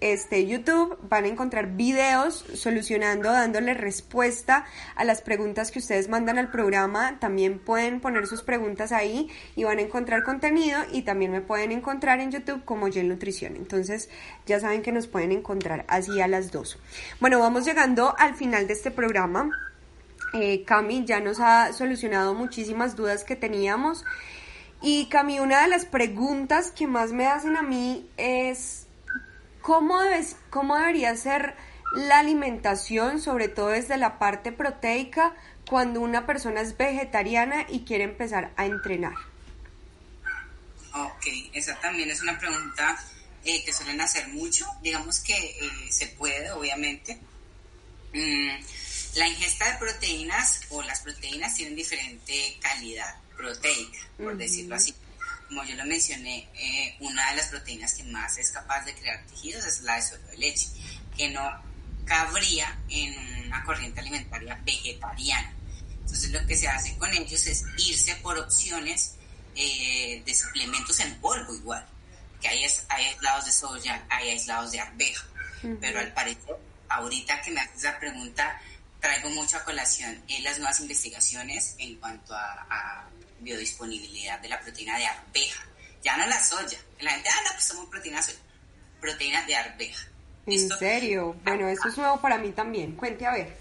este, 0.00 0.46
YouTube 0.46 0.96
van 1.08 1.24
a 1.24 1.28
encontrar 1.28 1.76
videos 1.76 2.44
solucionando, 2.54 3.30
dándole 3.30 3.74
respuesta 3.74 4.64
a 4.96 5.04
las 5.04 5.20
preguntas 5.20 5.70
que 5.70 5.78
ustedes 5.78 6.08
mandan 6.08 6.38
al 6.38 6.50
programa. 6.50 7.18
También 7.20 7.58
pueden 7.58 8.00
poner 8.00 8.26
sus 8.26 8.42
preguntas 8.42 8.92
ahí 8.92 9.28
y 9.56 9.64
van 9.64 9.78
a 9.78 9.82
encontrar 9.82 10.22
contenido 10.22 10.80
y 10.90 11.02
también 11.02 11.32
me 11.32 11.42
pueden 11.42 11.72
encontrar 11.72 12.20
en 12.20 12.32
YouTube 12.32 12.64
como 12.64 12.90
Gel 12.90 13.08
Nutrición. 13.08 13.56
Entonces 13.56 14.08
ya 14.46 14.58
saben 14.58 14.82
que 14.82 14.92
nos 14.92 15.06
pueden 15.06 15.32
encontrar 15.32 15.84
así 15.88 16.20
a 16.20 16.28
las 16.28 16.50
dos. 16.50 16.78
Bueno, 17.20 17.38
vamos 17.38 17.66
llegando 17.66 18.14
al 18.18 18.34
final 18.34 18.66
de 18.66 18.72
este 18.72 18.90
programa. 18.90 19.50
Eh, 20.32 20.64
Cami 20.64 21.04
ya 21.04 21.20
nos 21.20 21.40
ha 21.40 21.72
solucionado 21.72 22.34
muchísimas 22.34 22.96
dudas 22.96 23.24
que 23.24 23.36
teníamos. 23.36 24.04
Y 24.80 25.10
Cami, 25.10 25.40
una 25.40 25.60
de 25.60 25.68
las 25.68 25.84
preguntas 25.84 26.70
que 26.70 26.86
más 26.86 27.12
me 27.12 27.26
hacen 27.26 27.56
a 27.56 27.62
mí 27.62 28.08
es 28.16 28.79
¿Cómo, 29.62 30.00
debes, 30.00 30.36
¿Cómo 30.50 30.76
debería 30.76 31.14
ser 31.16 31.54
la 31.92 32.20
alimentación, 32.20 33.20
sobre 33.20 33.48
todo 33.48 33.68
desde 33.68 33.96
la 33.96 34.18
parte 34.18 34.52
proteica, 34.52 35.34
cuando 35.68 36.00
una 36.00 36.26
persona 36.26 36.60
es 36.60 36.76
vegetariana 36.76 37.66
y 37.68 37.80
quiere 37.80 38.04
empezar 38.04 38.52
a 38.56 38.66
entrenar? 38.66 39.14
Ok, 40.94 41.26
esa 41.52 41.78
también 41.80 42.10
es 42.10 42.22
una 42.22 42.38
pregunta 42.38 42.98
eh, 43.44 43.62
que 43.64 43.72
suelen 43.72 44.00
hacer 44.00 44.28
mucho. 44.28 44.66
Digamos 44.82 45.20
que 45.20 45.34
eh, 45.34 45.70
se 45.90 46.08
puede, 46.08 46.50
obviamente. 46.52 47.18
Mm, 48.12 48.50
la 49.16 49.28
ingesta 49.28 49.72
de 49.72 49.78
proteínas 49.78 50.62
o 50.70 50.82
las 50.82 51.00
proteínas 51.00 51.54
tienen 51.54 51.76
diferente 51.76 52.56
calidad 52.60 53.14
proteica, 53.36 53.98
por 54.16 54.36
decirlo 54.36 54.74
así 54.74 54.94
como 55.50 55.64
yo 55.64 55.74
lo 55.74 55.84
mencioné, 55.84 56.48
eh, 56.54 56.94
una 57.00 57.28
de 57.30 57.38
las 57.38 57.46
proteínas 57.48 57.94
que 57.94 58.04
más 58.04 58.38
es 58.38 58.52
capaz 58.52 58.84
de 58.84 58.94
crear 58.94 59.26
tejidos 59.26 59.66
es 59.66 59.80
la 59.80 59.96
de 59.96 60.02
suero 60.02 60.24
de 60.28 60.36
leche, 60.38 60.68
que 61.16 61.28
no 61.28 61.42
cabría 62.04 62.78
en 62.88 63.46
una 63.46 63.64
corriente 63.64 63.98
alimentaria 63.98 64.60
vegetariana. 64.64 65.52
Entonces 65.90 66.30
lo 66.30 66.46
que 66.46 66.56
se 66.56 66.68
hace 66.68 66.96
con 66.96 67.12
ellos 67.12 67.48
es 67.48 67.64
irse 67.78 68.14
por 68.22 68.38
opciones 68.38 69.16
eh, 69.56 70.22
de 70.24 70.34
suplementos 70.36 71.00
en 71.00 71.20
polvo 71.20 71.52
igual, 71.52 71.84
que 72.40 72.46
hay, 72.46 72.64
hay 72.88 73.04
aislados 73.06 73.46
de 73.46 73.52
soya, 73.52 74.06
hay 74.08 74.30
aislados 74.30 74.70
de 74.70 74.78
arveja, 74.78 75.26
pero 75.80 75.98
al 75.98 76.12
parecer, 76.12 76.56
ahorita 76.88 77.42
que 77.42 77.50
me 77.50 77.60
haces 77.60 77.78
esa 77.78 77.98
pregunta, 77.98 78.62
traigo 79.00 79.30
mucha 79.30 79.64
colación 79.64 80.22
en 80.28 80.44
las 80.44 80.58
nuevas 80.60 80.78
investigaciones 80.78 81.74
en 81.78 81.96
cuanto 81.96 82.34
a 82.36 83.08
biodisponibilidad 83.40 84.38
de 84.40 84.48
la 84.48 84.60
proteína 84.60 84.98
de 84.98 85.06
arveja. 85.06 85.66
Ya 86.02 86.16
no 86.16 86.26
la 86.26 86.42
soya. 86.42 86.78
La 87.00 87.12
gente, 87.12 87.28
ah, 87.28 87.42
no, 87.44 87.50
pues 87.52 87.64
somos 87.64 87.86
proteínas 87.86 88.26
soya. 88.26 88.38
Proteínas 89.00 89.46
de 89.46 89.56
arveja. 89.56 90.06
¿En 90.46 90.68
serio? 90.78 91.36
Bueno, 91.44 91.68
eso 91.68 91.88
es 91.88 91.96
nuevo 91.96 92.20
para 92.20 92.38
mí 92.38 92.50
también. 92.52 92.96
Cuente 92.96 93.26
a 93.26 93.32
ver. 93.32 93.56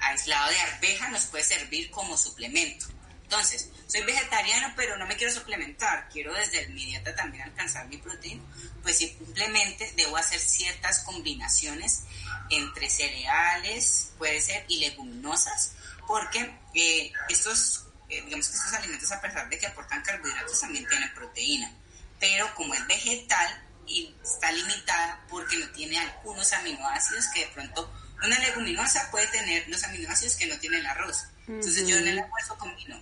Aislado 0.00 0.50
de 0.50 0.60
arveja 0.60 1.08
nos 1.10 1.26
puede 1.26 1.44
servir 1.44 1.90
como 1.90 2.16
suplemento. 2.16 2.86
Entonces, 3.22 3.68
soy 3.86 4.02
vegetariano, 4.04 4.72
pero 4.74 4.96
no 4.96 5.06
me 5.06 5.16
quiero 5.16 5.32
suplementar. 5.32 6.08
Quiero 6.08 6.32
desde 6.34 6.66
mi 6.68 6.86
dieta 6.86 7.14
también 7.14 7.42
alcanzar 7.44 7.86
mi 7.88 7.98
proteína. 7.98 8.42
Pues 8.82 8.96
simplemente 8.96 9.92
debo 9.96 10.16
hacer 10.16 10.40
ciertas 10.40 11.00
combinaciones 11.00 12.04
entre 12.50 12.88
cereales, 12.88 14.12
puede 14.16 14.40
ser, 14.40 14.64
y 14.68 14.80
leguminosas, 14.80 15.72
porque 16.06 16.54
eh, 16.74 17.12
estos 17.28 17.87
eh, 18.08 18.22
digamos 18.22 18.48
que 18.48 18.56
estos 18.56 18.72
alimentos, 18.74 19.12
a 19.12 19.20
pesar 19.20 19.48
de 19.48 19.58
que 19.58 19.66
aportan 19.66 20.02
carbohidratos, 20.02 20.60
también 20.60 20.86
tienen 20.86 21.12
proteína. 21.14 21.72
Pero 22.18 22.52
como 22.54 22.74
es 22.74 22.86
vegetal 22.86 23.64
y 23.86 24.14
está 24.22 24.50
limitada 24.52 25.24
porque 25.28 25.56
no 25.56 25.68
tiene 25.70 25.98
algunos 25.98 26.52
aminoácidos 26.52 27.26
que 27.34 27.40
de 27.40 27.52
pronto 27.52 27.92
una 28.22 28.38
leguminosa 28.40 29.10
puede 29.10 29.26
tener 29.28 29.68
los 29.68 29.82
aminoácidos 29.84 30.34
que 30.34 30.46
no 30.46 30.58
tiene 30.58 30.78
el 30.78 30.86
arroz. 30.86 31.24
Entonces 31.46 31.86
yo 31.86 31.96
en 31.96 32.08
el 32.08 32.18
almuerzo 32.18 32.58
combino 32.58 33.00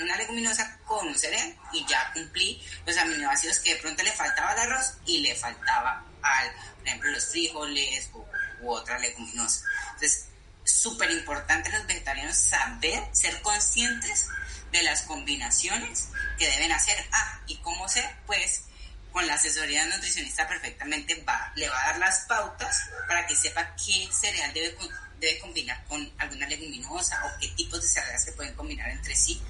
una 0.00 0.16
leguminosa 0.16 0.78
con 0.84 1.06
un 1.06 1.18
cereal 1.18 1.56
y 1.72 1.86
ya 1.86 2.12
cumplí 2.12 2.62
los 2.86 2.96
aminoácidos 2.98 3.60
que 3.60 3.74
de 3.74 3.80
pronto 3.80 4.02
le 4.02 4.12
faltaba 4.12 4.50
al 4.50 4.58
arroz 4.58 4.94
y 5.06 5.20
le 5.20 5.34
faltaba 5.34 6.04
al, 6.22 6.52
por 6.76 6.86
ejemplo, 6.86 7.10
los 7.10 7.26
frijoles 7.26 8.10
u, 8.12 8.24
u 8.60 8.70
otra 8.72 8.98
leguminosa. 8.98 9.64
Entonces, 9.94 10.26
súper 10.64 11.10
importante 11.10 11.70
los 11.70 11.86
vegetarianos 11.86 12.36
saber, 12.36 13.02
ser 13.12 13.40
conscientes 13.42 14.26
de 14.72 14.82
las 14.82 15.02
combinaciones 15.02 16.08
que 16.38 16.48
deben 16.48 16.72
hacer. 16.72 16.96
Ah, 17.12 17.40
¿y 17.46 17.56
cómo 17.58 17.88
sé? 17.88 18.04
Pues 18.26 18.64
con 19.12 19.26
la 19.26 19.34
asesoría 19.34 19.86
nutricionista 19.86 20.48
perfectamente 20.48 21.22
va, 21.22 21.52
le 21.54 21.68
va 21.68 21.80
a 21.80 21.86
dar 21.86 21.98
las 21.98 22.20
pautas 22.22 22.90
para 23.06 23.24
que 23.26 23.36
sepa 23.36 23.76
qué 23.76 24.08
cereal 24.10 24.52
debe, 24.52 24.76
debe 25.20 25.38
combinar 25.38 25.84
con 25.84 26.12
alguna 26.18 26.48
leguminosa 26.48 27.24
o 27.24 27.38
qué 27.38 27.48
tipos 27.48 27.80
de 27.80 27.88
cereales 27.88 28.24
se 28.24 28.32
pueden 28.32 28.54
combinar 28.54 28.90
entre 28.90 29.14
sí 29.14 29.40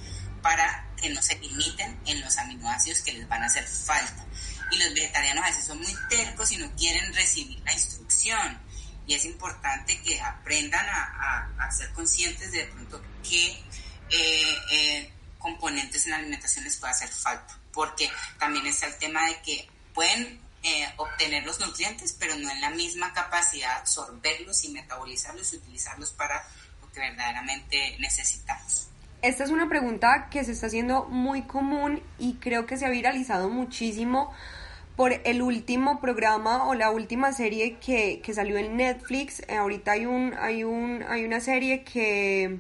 para 0.43 0.87
que 1.01 1.09
no 1.09 1.23
se 1.23 1.39
limiten 1.39 1.99
en 2.05 2.21
los 2.21 2.37
aminoácidos 2.37 3.01
que 3.01 3.15
les 3.15 3.27
van 3.27 3.43
a 3.43 3.47
hacer 3.47 3.67
falta. 3.67 4.27
Y 4.71 4.77
los 4.77 4.93
vegetarianos 4.93 5.45
a 5.45 5.49
veces 5.49 5.65
son 5.65 5.81
muy 5.81 5.97
tercos 6.11 6.53
y 6.53 6.59
no 6.59 6.71
quieren 6.77 7.15
recibir 7.15 7.59
la 7.65 7.73
instrucción 7.73 8.61
y 9.07 9.15
es 9.15 9.25
importante 9.25 10.01
que 10.03 10.21
aprendan 10.21 10.87
a, 10.89 11.71
ser 11.71 11.91
conscientes 11.93 12.53
de, 12.53 12.65
pronto 12.67 13.03
qué 13.29 13.51
eh, 14.11 14.57
eh, 14.71 15.13
componentes 15.39 16.05
en 16.05 16.13
la 16.13 16.19
alimentación 16.19 16.65
les 16.65 16.77
puede 16.77 16.93
hacer 16.93 17.09
falta, 17.09 17.59
porque 17.73 18.09
también 18.39 18.67
está 18.67 18.87
el 18.87 18.97
tema 18.99 19.27
de 19.27 19.41
que 19.43 19.69
pueden 19.93 20.41
eh, 20.63 20.89
obtener 20.97 21.45
los 21.45 21.59
nutrientes, 21.61 22.17
pero 22.19 22.37
no 22.37 22.51
en 22.51 22.61
la 22.61 22.71
misma 22.71 23.13
capacidad 23.13 23.79
absorberlos 23.79 24.65
y 24.65 24.69
metabolizarlos 24.71 25.53
y 25.53 25.57
utilizarlos 25.57 26.13
para 26.13 26.47
lo 26.81 26.91
que 26.93 27.01
verdaderamente 27.01 27.97
necesitamos. 27.99 28.89
Esta 29.21 29.45
es 29.45 29.51
una 29.51 29.69
pregunta 29.69 30.29
que 30.31 30.45
se 30.45 30.53
está 30.53 30.67
haciendo 30.67 31.07
muy 31.07 31.43
común 31.43 32.03
y 32.19 32.35
creo 32.35 32.67
que 32.67 32.77
se 32.77 32.87
ha 32.87 32.91
viralizado 32.91 33.49
muchísimo 33.49 34.33
por 34.97 35.13
el 35.25 35.43
último 35.43 36.01
programa 36.01 36.69
o 36.69 36.75
la 36.75 36.91
última 36.91 37.33
serie 37.33 37.77
que, 37.79 38.21
que 38.23 38.35
salió 38.35 38.59
en 38.59 38.77
Netflix. 38.77 39.41
Eh, 39.49 39.57
ahorita 39.57 39.93
hay, 39.93 40.07
un, 40.07 40.35
hay, 40.39 40.65
un, 40.65 41.05
hay 41.09 41.25
una 41.25 41.41
serie 41.41 41.83
que 41.83 42.59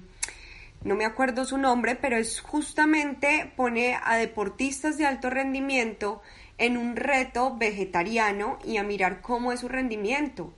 no 0.83 0.97
me 0.97 1.05
acuerdo 1.05 1.45
su 1.45 1.59
nombre, 1.59 1.97
pero 1.97 2.17
es 2.17 2.41
justamente 2.41 3.53
pone 3.57 3.99
a 4.03 4.17
deportistas 4.17 4.99
de 4.99 5.07
alto 5.07 5.31
rendimiento 5.31 6.21
en 6.59 6.77
un 6.77 6.97
reto 6.97 7.57
vegetariano 7.57 8.59
y 8.65 8.77
a 8.77 8.83
mirar 8.83 9.21
cómo 9.21 9.53
es 9.53 9.61
su 9.61 9.69
rendimiento. 9.69 10.53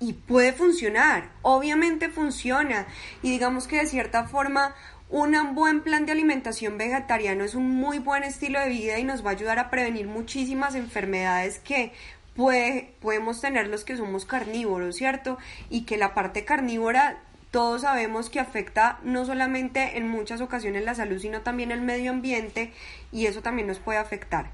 Y 0.00 0.12
puede 0.12 0.52
funcionar, 0.52 1.30
obviamente 1.42 2.08
funciona. 2.08 2.86
Y 3.22 3.30
digamos 3.30 3.66
que 3.66 3.76
de 3.76 3.86
cierta 3.86 4.24
forma 4.24 4.74
un 5.10 5.54
buen 5.54 5.82
plan 5.82 6.06
de 6.06 6.12
alimentación 6.12 6.78
vegetariano 6.78 7.44
es 7.44 7.54
un 7.54 7.70
muy 7.70 7.98
buen 7.98 8.22
estilo 8.22 8.60
de 8.60 8.68
vida 8.68 8.98
y 8.98 9.04
nos 9.04 9.24
va 9.24 9.30
a 9.30 9.34
ayudar 9.34 9.58
a 9.58 9.70
prevenir 9.70 10.06
muchísimas 10.06 10.74
enfermedades 10.74 11.58
que 11.58 11.92
podemos 12.34 13.40
tener 13.40 13.68
los 13.68 13.84
que 13.84 13.96
somos 13.96 14.24
carnívoros, 14.24 14.96
¿cierto? 14.96 15.38
Y 15.70 15.82
que 15.82 15.96
la 15.96 16.14
parte 16.14 16.44
carnívora 16.44 17.18
todos 17.52 17.82
sabemos 17.82 18.30
que 18.30 18.40
afecta 18.40 18.98
no 19.04 19.24
solamente 19.24 19.96
en 19.96 20.08
muchas 20.08 20.40
ocasiones 20.40 20.84
la 20.84 20.96
salud, 20.96 21.20
sino 21.20 21.42
también 21.42 21.70
el 21.70 21.82
medio 21.82 22.10
ambiente 22.10 22.72
y 23.12 23.26
eso 23.26 23.42
también 23.42 23.68
nos 23.68 23.78
puede 23.78 23.98
afectar. 23.98 24.50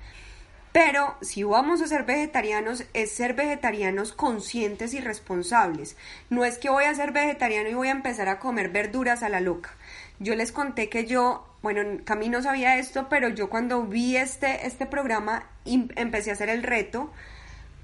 Pero 0.72 1.16
si 1.22 1.42
vamos 1.42 1.80
a 1.80 1.88
ser 1.88 2.04
vegetarianos, 2.04 2.84
es 2.92 3.10
ser 3.10 3.32
vegetarianos 3.32 4.12
conscientes 4.12 4.92
y 4.92 5.00
responsables. 5.00 5.96
No 6.28 6.44
es 6.44 6.58
que 6.58 6.68
voy 6.68 6.84
a 6.84 6.94
ser 6.94 7.12
vegetariano 7.12 7.70
y 7.70 7.74
voy 7.74 7.88
a 7.88 7.92
empezar 7.92 8.28
a 8.28 8.38
comer 8.38 8.68
verduras 8.68 9.22
a 9.22 9.30
la 9.30 9.40
loca. 9.40 9.74
Yo 10.20 10.34
les 10.34 10.52
conté 10.52 10.90
que 10.90 11.06
yo, 11.06 11.46
bueno, 11.62 11.80
Cami 12.04 12.28
no 12.28 12.42
sabía 12.42 12.76
esto, 12.76 13.08
pero 13.08 13.30
yo 13.30 13.48
cuando 13.48 13.84
vi 13.84 14.16
este, 14.16 14.66
este 14.66 14.84
programa 14.84 15.48
empecé 15.64 16.28
a 16.28 16.34
hacer 16.34 16.50
el 16.50 16.62
reto. 16.62 17.10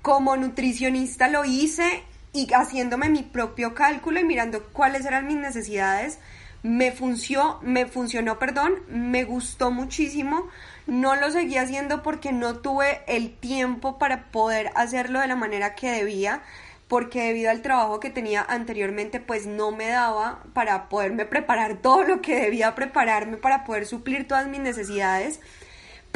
Como 0.02 0.36
nutricionista 0.36 1.28
lo 1.28 1.46
hice 1.46 2.04
y 2.34 2.46
haciéndome 2.52 3.08
mi 3.08 3.22
propio 3.22 3.74
cálculo 3.74 4.20
y 4.20 4.24
mirando 4.24 4.64
cuáles 4.64 5.06
eran 5.06 5.26
mis 5.26 5.38
necesidades, 5.38 6.18
me 6.62 6.92
funcionó, 6.92 7.58
me 7.62 7.86
funcionó, 7.86 8.38
perdón, 8.38 8.74
me 8.88 9.24
gustó 9.24 9.70
muchísimo. 9.70 10.46
No 10.86 11.16
lo 11.16 11.30
seguí 11.30 11.56
haciendo 11.56 12.02
porque 12.02 12.32
no 12.32 12.58
tuve 12.58 13.00
el 13.06 13.34
tiempo 13.34 13.98
para 13.98 14.30
poder 14.30 14.72
hacerlo 14.74 15.20
de 15.20 15.26
la 15.26 15.36
manera 15.36 15.74
que 15.74 15.90
debía, 15.90 16.42
porque 16.88 17.22
debido 17.22 17.50
al 17.50 17.62
trabajo 17.62 18.00
que 18.00 18.10
tenía 18.10 18.42
anteriormente, 18.42 19.20
pues 19.20 19.46
no 19.46 19.72
me 19.72 19.88
daba 19.88 20.44
para 20.52 20.88
poderme 20.88 21.24
preparar 21.26 21.78
todo 21.82 22.04
lo 22.04 22.22
que 22.22 22.36
debía 22.40 22.74
prepararme 22.74 23.36
para 23.36 23.64
poder 23.64 23.86
suplir 23.86 24.28
todas 24.28 24.46
mis 24.46 24.60
necesidades 24.60 25.40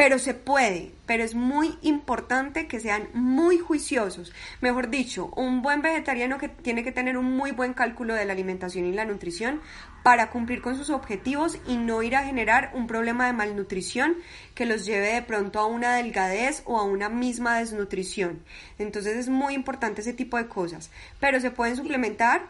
pero 0.00 0.18
se 0.18 0.32
puede, 0.32 0.92
pero 1.04 1.22
es 1.22 1.34
muy 1.34 1.76
importante 1.82 2.66
que 2.66 2.80
sean 2.80 3.10
muy 3.12 3.58
juiciosos. 3.58 4.32
Mejor 4.62 4.88
dicho, 4.88 5.26
un 5.36 5.60
buen 5.60 5.82
vegetariano 5.82 6.38
que 6.38 6.48
tiene 6.48 6.82
que 6.82 6.90
tener 6.90 7.18
un 7.18 7.36
muy 7.36 7.50
buen 7.50 7.74
cálculo 7.74 8.14
de 8.14 8.24
la 8.24 8.32
alimentación 8.32 8.86
y 8.86 8.92
la 8.92 9.04
nutrición 9.04 9.60
para 10.02 10.30
cumplir 10.30 10.62
con 10.62 10.74
sus 10.74 10.88
objetivos 10.88 11.58
y 11.66 11.76
no 11.76 12.02
ir 12.02 12.16
a 12.16 12.24
generar 12.24 12.70
un 12.72 12.86
problema 12.86 13.26
de 13.26 13.34
malnutrición 13.34 14.16
que 14.54 14.64
los 14.64 14.86
lleve 14.86 15.12
de 15.12 15.20
pronto 15.20 15.60
a 15.60 15.66
una 15.66 15.94
delgadez 15.94 16.62
o 16.64 16.80
a 16.80 16.84
una 16.84 17.10
misma 17.10 17.58
desnutrición. 17.58 18.42
Entonces 18.78 19.18
es 19.18 19.28
muy 19.28 19.52
importante 19.52 20.00
ese 20.00 20.14
tipo 20.14 20.38
de 20.38 20.48
cosas, 20.48 20.90
pero 21.20 21.40
se 21.40 21.50
pueden 21.50 21.76
suplementar. 21.76 22.46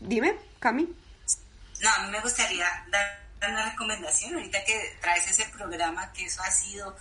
Dime, 0.00 0.34
Cami. 0.58 0.92
No, 1.82 1.88
a 1.88 2.04
mí 2.04 2.10
me 2.10 2.20
gustaría 2.20 2.66
dar 2.90 3.27
una 3.46 3.70
recomendación 3.70 4.34
ahorita 4.34 4.64
que 4.64 4.96
traes 5.00 5.28
ese 5.28 5.44
programa, 5.46 6.12
que 6.12 6.24
eso 6.24 6.42
ha 6.42 6.50
sido 6.50 6.96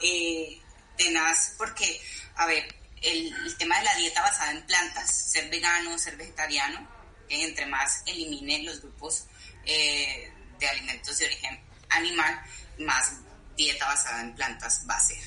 eh, 0.00 0.60
tenaz, 0.96 1.54
porque, 1.56 2.00
a 2.36 2.46
ver, 2.46 2.74
el, 3.02 3.56
tema 3.56 3.78
de 3.78 3.84
la 3.84 3.94
dieta 3.96 4.22
basada 4.22 4.50
en 4.52 4.62
plantas, 4.66 5.10
ser 5.10 5.48
vegano, 5.48 5.98
ser 5.98 6.16
vegetariano, 6.16 6.86
entre 7.28 7.66
más 7.66 8.02
elimine 8.06 8.62
los 8.62 8.80
grupos 8.80 9.26
eh, 9.64 10.32
de 10.58 10.68
alimentos 10.68 11.18
de 11.18 11.26
origen 11.26 11.60
animal, 11.90 12.42
más 12.78 13.12
dieta 13.56 13.86
basada 13.86 14.22
en 14.22 14.34
plantas 14.34 14.82
va 14.88 14.96
a 14.96 15.00
ser. 15.00 15.18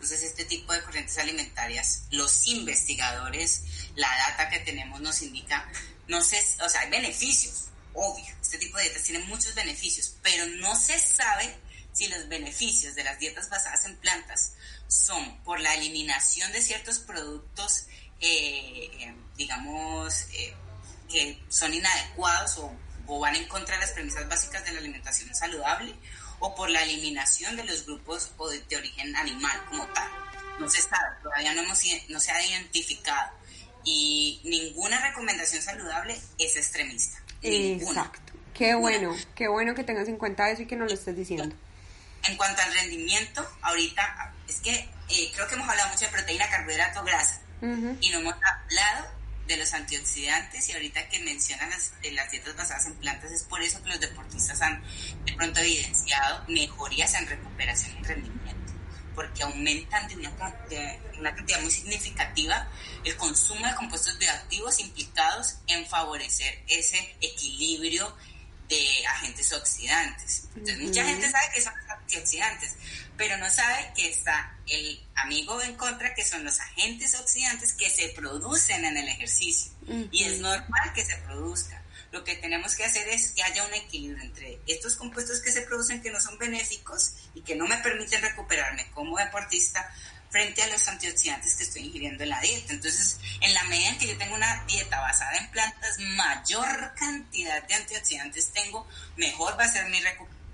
Entonces, 0.00 0.22
este 0.22 0.46
tipo 0.46 0.72
de 0.72 0.82
corrientes 0.82 1.18
alimentarias, 1.18 2.04
los 2.10 2.46
investigadores, 2.46 3.62
la 3.96 4.08
data 4.28 4.48
que 4.48 4.60
tenemos 4.60 5.00
nos 5.00 5.20
indica, 5.22 5.68
no 6.08 6.22
sé, 6.22 6.42
o 6.64 6.68
sea, 6.68 6.80
hay 6.80 6.90
beneficios, 6.90 7.69
obvio, 7.94 8.34
este 8.40 8.58
tipo 8.58 8.76
de 8.76 8.84
dietas 8.84 9.02
tiene 9.02 9.24
muchos 9.26 9.54
beneficios, 9.54 10.14
pero 10.22 10.46
no 10.46 10.74
se 10.76 10.98
sabe 10.98 11.56
si 11.92 12.08
los 12.08 12.28
beneficios 12.28 12.94
de 12.94 13.04
las 13.04 13.18
dietas 13.18 13.48
basadas 13.48 13.84
en 13.84 13.96
plantas 13.96 14.54
son 14.88 15.42
por 15.42 15.60
la 15.60 15.74
eliminación 15.74 16.52
de 16.52 16.62
ciertos 16.62 16.98
productos, 16.98 17.86
eh, 18.20 19.14
digamos, 19.36 20.26
eh, 20.32 20.54
que 21.08 21.42
son 21.48 21.74
inadecuados 21.74 22.58
o, 22.58 22.76
van 23.18 23.34
en 23.34 23.48
contra 23.48 23.74
de 23.74 23.80
las 23.80 23.90
premisas 23.90 24.28
básicas 24.28 24.64
de 24.64 24.70
la 24.70 24.78
alimentación 24.78 25.34
saludable, 25.34 25.92
o 26.38 26.54
por 26.54 26.70
la 26.70 26.82
eliminación 26.84 27.56
de 27.56 27.64
los 27.64 27.84
grupos 27.84 28.30
o 28.36 28.48
de, 28.48 28.64
origen 28.76 29.16
animal 29.16 29.64
como 29.68 29.84
tal. 29.88 30.08
No 30.60 30.68
se 30.68 30.80
sabe, 30.80 31.16
todavía 31.20 31.52
no, 31.54 31.62
hemos, 31.62 31.82
no 32.08 32.20
se 32.20 32.30
ha 32.30 32.46
identificado 32.46 33.32
y 33.84 34.40
ninguna 34.44 35.00
recomendación 35.08 35.62
saludable 35.62 36.20
es 36.38 36.56
extremista. 36.56 37.22
Exacto. 37.42 38.32
Qué 38.54 38.74
bueno, 38.74 39.16
qué 39.34 39.48
bueno 39.48 39.74
que 39.74 39.84
tengas 39.84 40.08
en 40.08 40.18
cuenta 40.18 40.50
eso 40.50 40.62
y 40.62 40.66
que 40.66 40.76
no 40.76 40.84
lo 40.84 40.92
estés 40.92 41.16
diciendo. 41.16 41.54
En 42.28 42.36
cuanto 42.36 42.60
al 42.60 42.74
rendimiento, 42.74 43.46
ahorita 43.62 44.34
es 44.46 44.60
que 44.60 44.74
eh, 45.08 45.32
creo 45.34 45.48
que 45.48 45.54
hemos 45.54 45.68
hablado 45.68 45.88
mucho 45.88 46.04
de 46.04 46.12
proteína, 46.12 46.48
carbohidrato, 46.50 47.02
grasa 47.04 47.40
y 47.62 48.10
no 48.10 48.18
hemos 48.20 48.34
hablado 48.34 49.08
de 49.46 49.56
los 49.56 49.72
antioxidantes 49.74 50.68
y 50.68 50.72
ahorita 50.72 51.08
que 51.08 51.18
mencionan 51.20 51.68
las, 51.70 51.92
las 52.12 52.30
dietas 52.30 52.56
basadas 52.56 52.86
en 52.86 52.94
plantas 52.94 53.32
es 53.32 53.42
por 53.42 53.60
eso 53.60 53.82
que 53.82 53.90
los 53.90 54.00
deportistas 54.00 54.60
han 54.62 54.82
de 55.24 55.32
pronto 55.32 55.60
evidenciado 55.60 56.44
mejorías 56.48 57.12
en 57.14 57.26
recuperación 57.26 57.98
y 57.98 58.02
rendimiento 58.02 58.59
porque 59.20 59.42
aumentan 59.42 60.08
de 60.08 60.16
una, 60.16 60.30
una, 61.18 61.34
cantidad 61.34 61.60
muy 61.60 61.70
significativa 61.70 62.66
el 63.04 63.14
consumo 63.18 63.66
de 63.66 63.74
compuestos 63.74 64.16
bioactivos 64.18 64.80
implicados 64.80 65.56
en 65.66 65.86
favorecer 65.86 66.64
ese 66.66 67.16
equilibrio 67.20 68.16
de 68.66 69.06
agentes 69.08 69.52
oxidantes. 69.52 70.44
Entonces, 70.56 70.78
mucha 70.78 71.04
gente 71.04 71.30
sabe 71.30 71.44
que 71.54 71.60
son 71.60 71.74
antioxidantes, 71.90 72.76
pero 73.18 73.36
no 73.36 73.50
sabe 73.50 73.92
que 73.94 74.08
está 74.08 74.56
el 74.66 75.06
amigo 75.16 75.60
en 75.60 75.74
contra, 75.74 76.14
que 76.14 76.24
son 76.24 76.42
los 76.42 76.58
agentes 76.58 77.14
oxidantes 77.14 77.74
que 77.74 77.90
se 77.90 78.08
producen 78.16 78.86
en 78.86 78.96
el 78.96 79.06
ejercicio. 79.06 79.70
Y 80.10 80.24
es 80.24 80.38
normal 80.38 80.92
que 80.94 81.04
se 81.04 81.16
produzcan 81.18 81.79
lo 82.12 82.24
que 82.24 82.36
tenemos 82.36 82.74
que 82.74 82.84
hacer 82.84 83.08
es 83.08 83.30
que 83.32 83.42
haya 83.42 83.64
un 83.64 83.74
equilibrio 83.74 84.22
entre 84.22 84.60
estos 84.66 84.96
compuestos 84.96 85.40
que 85.40 85.52
se 85.52 85.62
producen 85.62 86.02
que 86.02 86.10
no 86.10 86.20
son 86.20 86.38
benéficos 86.38 87.14
y 87.34 87.42
que 87.42 87.54
no 87.54 87.66
me 87.66 87.76
permiten 87.78 88.22
recuperarme 88.22 88.90
como 88.90 89.16
deportista 89.16 89.92
frente 90.30 90.62
a 90.62 90.68
los 90.68 90.86
antioxidantes 90.88 91.56
que 91.56 91.64
estoy 91.64 91.82
ingiriendo 91.82 92.22
en 92.22 92.30
la 92.30 92.40
dieta. 92.40 92.72
Entonces, 92.72 93.18
en 93.40 93.52
la 93.52 93.64
medida 93.64 93.88
en 93.90 93.98
que 93.98 94.08
yo 94.08 94.18
tengo 94.18 94.34
una 94.34 94.64
dieta 94.64 95.00
basada 95.00 95.36
en 95.36 95.50
plantas, 95.50 95.98
mayor 95.98 96.94
cantidad 96.94 97.62
de 97.66 97.74
antioxidantes 97.74 98.52
tengo, 98.52 98.88
mejor 99.16 99.58
va 99.58 99.64
a 99.64 99.72
ser 99.72 99.88
mi, 99.88 100.00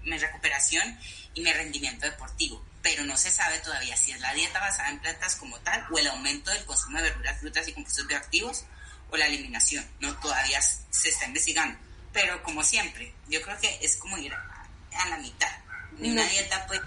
mi 0.05 0.19
recuperación 0.19 0.99
y 1.35 1.43
mi 1.43 1.53
rendimiento 1.53 2.07
deportivo. 2.07 2.65
Pero 2.83 3.05
no 3.05 3.17
se 3.17 3.31
sabe 3.31 3.59
todavía 3.59 3.97
si 3.97 4.13
es 4.13 4.21
la 4.21 4.33
dieta 4.33 4.61
basada 4.61 4.91
en 4.91 5.01
plantas 5.01 5.37
como 5.37 5.59
tal 5.61 5.87
o 5.91 5.99
el 5.99 6.07
aumento 6.07 6.51
del 6.51 6.65
consumo 6.65 6.99
de 6.99 7.05
verduras, 7.05 7.41
frutas 7.41 7.69
y 7.69 7.73
compuestos 7.73 8.07
bioactivos 8.07 8.65
o 9.11 9.17
la 9.17 9.27
eliminación. 9.27 9.85
No 10.01 10.15
todavía 10.19 10.61
se 10.63 11.09
está 11.09 11.27
investigando. 11.27 11.79
Pero 12.13 12.43
como 12.43 12.63
siempre, 12.65 13.13
yo 13.29 13.43
creo 13.43 13.59
que 13.59 13.79
es 13.83 13.97
como 13.97 14.17
ir 14.19 14.33
a, 14.33 15.09
la 15.09 15.19
mitad. 15.19 15.51
Ni 15.99 16.11
una 16.11 16.25
dieta 16.25 16.67
pues 16.67 16.81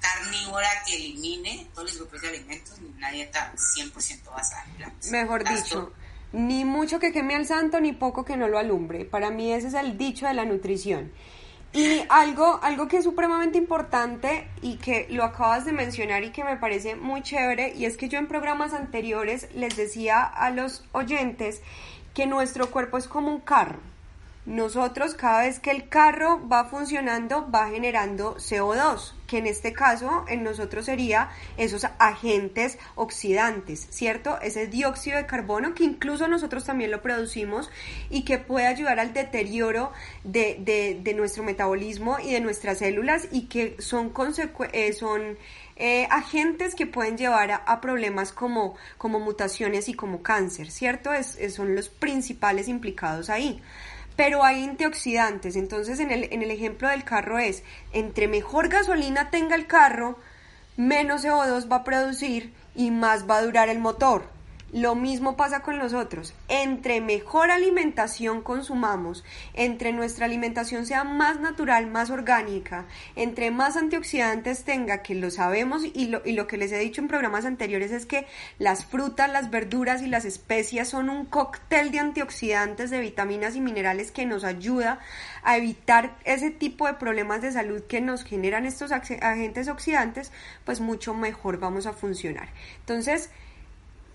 carnívora 0.00 0.68
que 0.86 0.96
elimine 0.96 1.68
todos 1.72 1.90
los 1.90 1.98
grupos 1.98 2.22
de 2.22 2.28
alimentos, 2.28 2.78
ni 2.80 2.88
una 2.88 3.10
dieta 3.10 3.52
100% 3.54 4.24
basada 4.30 4.64
en 4.64 4.76
plantas. 4.76 5.10
Mejor 5.10 5.48
dicho, 5.48 5.92
ni 6.32 6.64
mucho 6.64 6.98
que 6.98 7.12
queme 7.12 7.36
al 7.36 7.46
santo, 7.46 7.80
ni 7.80 7.92
poco 7.92 8.24
que 8.24 8.36
no 8.36 8.48
lo 8.48 8.58
alumbre. 8.58 9.04
Para 9.04 9.30
mí 9.30 9.52
ese 9.52 9.68
es 9.68 9.74
el 9.74 9.96
dicho 9.96 10.26
de 10.26 10.34
la 10.34 10.44
nutrición. 10.44 11.12
Y 11.74 12.06
algo, 12.08 12.60
algo 12.62 12.86
que 12.86 12.98
es 12.98 13.04
supremamente 13.04 13.58
importante 13.58 14.48
y 14.62 14.76
que 14.76 15.08
lo 15.10 15.24
acabas 15.24 15.64
de 15.64 15.72
mencionar 15.72 16.22
y 16.22 16.30
que 16.30 16.44
me 16.44 16.56
parece 16.56 16.94
muy 16.94 17.20
chévere, 17.20 17.74
y 17.74 17.84
es 17.84 17.96
que 17.96 18.08
yo 18.08 18.20
en 18.20 18.28
programas 18.28 18.72
anteriores 18.72 19.48
les 19.56 19.76
decía 19.76 20.22
a 20.22 20.50
los 20.50 20.84
oyentes 20.92 21.62
que 22.14 22.26
nuestro 22.26 22.70
cuerpo 22.70 22.96
es 22.96 23.08
como 23.08 23.28
un 23.28 23.40
carro. 23.40 23.80
Nosotros 24.46 25.14
cada 25.14 25.40
vez 25.40 25.58
que 25.58 25.72
el 25.72 25.88
carro 25.88 26.46
va 26.48 26.66
funcionando 26.66 27.50
va 27.50 27.68
generando 27.70 28.36
CO2 28.36 29.14
que 29.34 29.38
en 29.38 29.46
este 29.48 29.72
caso 29.72 30.24
en 30.28 30.44
nosotros 30.44 30.86
sería 30.86 31.28
esos 31.56 31.84
agentes 31.98 32.78
oxidantes, 32.94 33.88
¿cierto? 33.90 34.38
Ese 34.40 34.68
dióxido 34.68 35.16
de 35.16 35.26
carbono 35.26 35.74
que 35.74 35.82
incluso 35.82 36.28
nosotros 36.28 36.64
también 36.64 36.92
lo 36.92 37.02
producimos 37.02 37.68
y 38.10 38.22
que 38.24 38.38
puede 38.38 38.68
ayudar 38.68 39.00
al 39.00 39.12
deterioro 39.12 39.90
de, 40.22 41.00
de, 41.02 41.14
nuestro 41.14 41.42
metabolismo 41.42 42.18
y 42.20 42.30
de 42.30 42.40
nuestras 42.40 42.78
células 42.78 43.26
y 43.32 43.46
que 43.46 43.74
son, 43.80 44.12
eh, 44.72 44.92
son 44.92 45.36
eh, 45.74 46.06
agentes 46.12 46.76
que 46.76 46.86
pueden 46.86 47.18
llevar 47.18 47.50
a, 47.50 47.80
problemas 47.80 48.30
como, 48.30 48.76
como 48.98 49.18
mutaciones 49.18 49.88
y 49.88 49.94
como 49.94 50.22
cáncer, 50.22 50.70
¿cierto? 50.70 51.12
Es, 51.12 51.40
son 51.52 51.74
los 51.74 51.88
principales 51.88 52.68
implicados 52.68 53.30
ahí 53.30 53.60
pero 54.16 54.44
hay 54.44 54.64
antioxidantes. 54.64 55.56
Entonces, 55.56 56.00
en 56.00 56.10
el, 56.10 56.28
en 56.32 56.42
el 56.42 56.50
ejemplo 56.50 56.88
del 56.88 57.04
carro 57.04 57.38
es, 57.38 57.62
entre 57.92 58.28
mejor 58.28 58.68
gasolina 58.68 59.30
tenga 59.30 59.56
el 59.56 59.66
carro, 59.66 60.18
menos 60.76 61.24
CO2 61.24 61.70
va 61.70 61.76
a 61.76 61.84
producir 61.84 62.52
y 62.74 62.90
más 62.90 63.28
va 63.28 63.38
a 63.38 63.42
durar 63.42 63.68
el 63.68 63.78
motor. 63.78 64.33
Lo 64.74 64.96
mismo 64.96 65.36
pasa 65.36 65.60
con 65.60 65.78
nosotros. 65.78 66.34
Entre 66.48 67.00
mejor 67.00 67.52
alimentación 67.52 68.42
consumamos, 68.42 69.24
entre 69.52 69.92
nuestra 69.92 70.26
alimentación 70.26 70.84
sea 70.84 71.04
más 71.04 71.38
natural, 71.38 71.86
más 71.86 72.10
orgánica, 72.10 72.84
entre 73.14 73.52
más 73.52 73.76
antioxidantes 73.76 74.64
tenga, 74.64 75.00
que 75.00 75.14
lo 75.14 75.30
sabemos 75.30 75.84
y 75.84 76.08
lo, 76.08 76.22
y 76.24 76.32
lo 76.32 76.48
que 76.48 76.56
les 76.56 76.72
he 76.72 76.78
dicho 76.78 77.00
en 77.00 77.06
programas 77.06 77.44
anteriores 77.44 77.92
es 77.92 78.04
que 78.04 78.26
las 78.58 78.84
frutas, 78.84 79.30
las 79.30 79.48
verduras 79.48 80.02
y 80.02 80.08
las 80.08 80.24
especias 80.24 80.88
son 80.88 81.08
un 81.08 81.24
cóctel 81.24 81.92
de 81.92 82.00
antioxidantes, 82.00 82.90
de 82.90 82.98
vitaminas 82.98 83.54
y 83.54 83.60
minerales 83.60 84.10
que 84.10 84.26
nos 84.26 84.42
ayuda 84.42 84.98
a 85.44 85.56
evitar 85.56 86.16
ese 86.24 86.50
tipo 86.50 86.88
de 86.88 86.94
problemas 86.94 87.42
de 87.42 87.52
salud 87.52 87.82
que 87.82 88.00
nos 88.00 88.24
generan 88.24 88.66
estos 88.66 88.90
agentes 88.90 89.68
oxidantes, 89.68 90.32
pues 90.64 90.80
mucho 90.80 91.14
mejor 91.14 91.60
vamos 91.60 91.86
a 91.86 91.92
funcionar. 91.92 92.48
Entonces, 92.80 93.30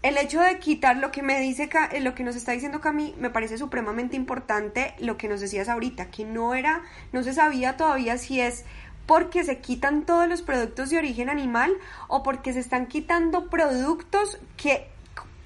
el 0.02 0.18
hecho 0.18 0.40
de 0.40 0.60
quitar 0.60 0.98
lo 0.98 1.12
que 1.12 1.22
me 1.22 1.40
dice, 1.40 1.70
eh, 1.92 2.00
lo 2.00 2.16
que 2.16 2.24
nos 2.24 2.36
está 2.36 2.54
diciendo 2.54 2.80
Cami, 2.80 3.16
me 3.20 3.30
parece 3.30 3.58
supremamente 3.58 4.16
importante 4.16 4.94
lo 5.00 5.18
que 5.18 5.28
nos 5.28 5.42
decías 5.42 5.68
ahorita, 5.68 6.10
que 6.10 6.26
no 6.26 6.54
era, 6.54 6.84
no 7.12 7.24
se 7.24 7.34
sabía 7.34 7.76
todavía 7.76 8.18
si 8.18 8.40
es 8.40 8.66
porque 9.06 9.44
se 9.44 9.58
quitan 9.58 10.06
todos 10.06 10.30
los 10.30 10.42
productos 10.44 10.92
de 10.92 11.00
origen 11.00 11.30
animal 11.30 11.74
o 12.08 12.22
porque 12.22 12.54
se 12.54 12.60
están 12.60 12.86
quitando 12.86 13.50
productos 13.50 14.40
que 14.56 14.88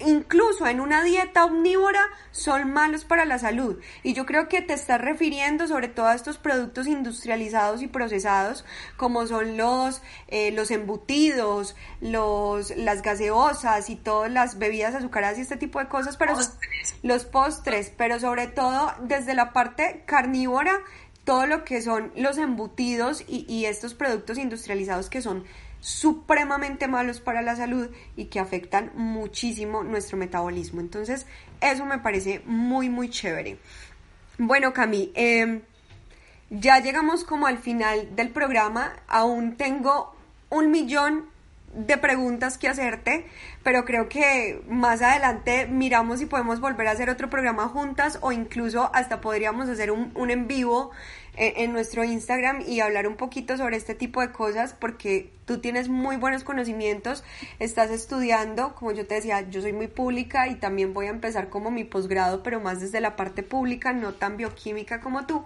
incluso 0.00 0.66
en 0.66 0.80
una 0.80 1.02
dieta 1.02 1.44
omnívora 1.44 2.00
son 2.30 2.72
malos 2.72 3.04
para 3.04 3.24
la 3.24 3.38
salud. 3.38 3.80
Y 4.02 4.14
yo 4.14 4.26
creo 4.26 4.48
que 4.48 4.62
te 4.62 4.74
estás 4.74 5.00
refiriendo 5.00 5.66
sobre 5.66 5.88
todo 5.88 6.06
a 6.06 6.14
estos 6.14 6.38
productos 6.38 6.86
industrializados 6.86 7.82
y 7.82 7.86
procesados 7.86 8.64
como 8.96 9.26
son 9.26 9.56
los, 9.56 10.02
eh, 10.28 10.50
los 10.50 10.70
embutidos, 10.70 11.76
los, 12.00 12.76
las 12.76 13.02
gaseosas 13.02 13.90
y 13.90 13.96
todas 13.96 14.30
las 14.30 14.58
bebidas 14.58 14.94
azucaradas 14.94 15.38
y 15.38 15.42
este 15.42 15.56
tipo 15.56 15.78
de 15.78 15.88
cosas, 15.88 16.16
pero 16.16 16.34
los 17.02 17.24
postres, 17.24 17.92
pero 17.96 18.18
sobre 18.18 18.46
todo 18.46 18.92
desde 19.02 19.34
la 19.34 19.52
parte 19.52 20.02
carnívora, 20.06 20.80
todo 21.24 21.46
lo 21.46 21.64
que 21.64 21.80
son 21.80 22.12
los 22.16 22.36
embutidos 22.36 23.24
y, 23.26 23.46
y 23.48 23.64
estos 23.64 23.94
productos 23.94 24.38
industrializados 24.38 25.08
que 25.08 25.22
son 25.22 25.44
supremamente 25.84 26.88
malos 26.88 27.20
para 27.20 27.42
la 27.42 27.56
salud 27.56 27.90
y 28.16 28.24
que 28.24 28.40
afectan 28.40 28.90
muchísimo 28.94 29.84
nuestro 29.84 30.16
metabolismo. 30.16 30.80
Entonces, 30.80 31.26
eso 31.60 31.84
me 31.84 31.98
parece 31.98 32.40
muy, 32.46 32.88
muy 32.88 33.10
chévere. 33.10 33.58
Bueno, 34.38 34.72
Cami, 34.72 35.12
em, 35.14 35.60
ya 36.48 36.78
llegamos 36.78 37.24
como 37.24 37.46
al 37.46 37.58
final 37.58 38.16
del 38.16 38.30
programa. 38.30 38.94
Aún 39.08 39.58
tengo 39.58 40.16
un 40.48 40.70
millón 40.70 41.26
de 41.74 41.98
preguntas 41.98 42.56
que 42.56 42.68
hacerte, 42.68 43.26
pero 43.62 43.84
creo 43.84 44.08
que 44.08 44.62
más 44.66 45.02
adelante 45.02 45.66
miramos 45.66 46.20
si 46.20 46.24
podemos 46.24 46.60
volver 46.60 46.88
a 46.88 46.92
hacer 46.92 47.10
otro 47.10 47.28
programa 47.28 47.68
juntas 47.68 48.18
o 48.22 48.32
incluso 48.32 48.90
hasta 48.94 49.20
podríamos 49.20 49.68
hacer 49.68 49.90
un, 49.90 50.12
un 50.14 50.30
en 50.30 50.46
vivo 50.46 50.92
en, 51.36 51.72
nuestro 51.72 52.04
Instagram 52.04 52.62
y 52.66 52.80
hablar 52.80 53.06
un 53.06 53.16
poquito 53.16 53.56
sobre 53.56 53.76
este 53.76 53.94
tipo 53.94 54.20
de 54.20 54.32
cosas 54.32 54.74
porque 54.74 55.30
tú 55.44 55.58
tienes 55.58 55.88
muy 55.88 56.16
buenos 56.16 56.44
conocimientos, 56.44 57.24
estás 57.58 57.90
estudiando, 57.90 58.74
como 58.74 58.92
yo 58.92 59.06
te 59.06 59.16
decía, 59.16 59.48
yo 59.48 59.60
soy 59.60 59.72
muy 59.72 59.88
pública 59.88 60.48
y 60.48 60.56
también 60.56 60.94
voy 60.94 61.06
a 61.06 61.10
empezar 61.10 61.48
como 61.48 61.70
mi 61.70 61.84
posgrado, 61.84 62.42
pero 62.42 62.60
más 62.60 62.80
desde 62.80 63.00
la 63.00 63.16
parte 63.16 63.42
pública, 63.42 63.92
no 63.92 64.14
tan 64.14 64.36
bioquímica 64.36 65.00
como 65.00 65.26
tú. 65.26 65.44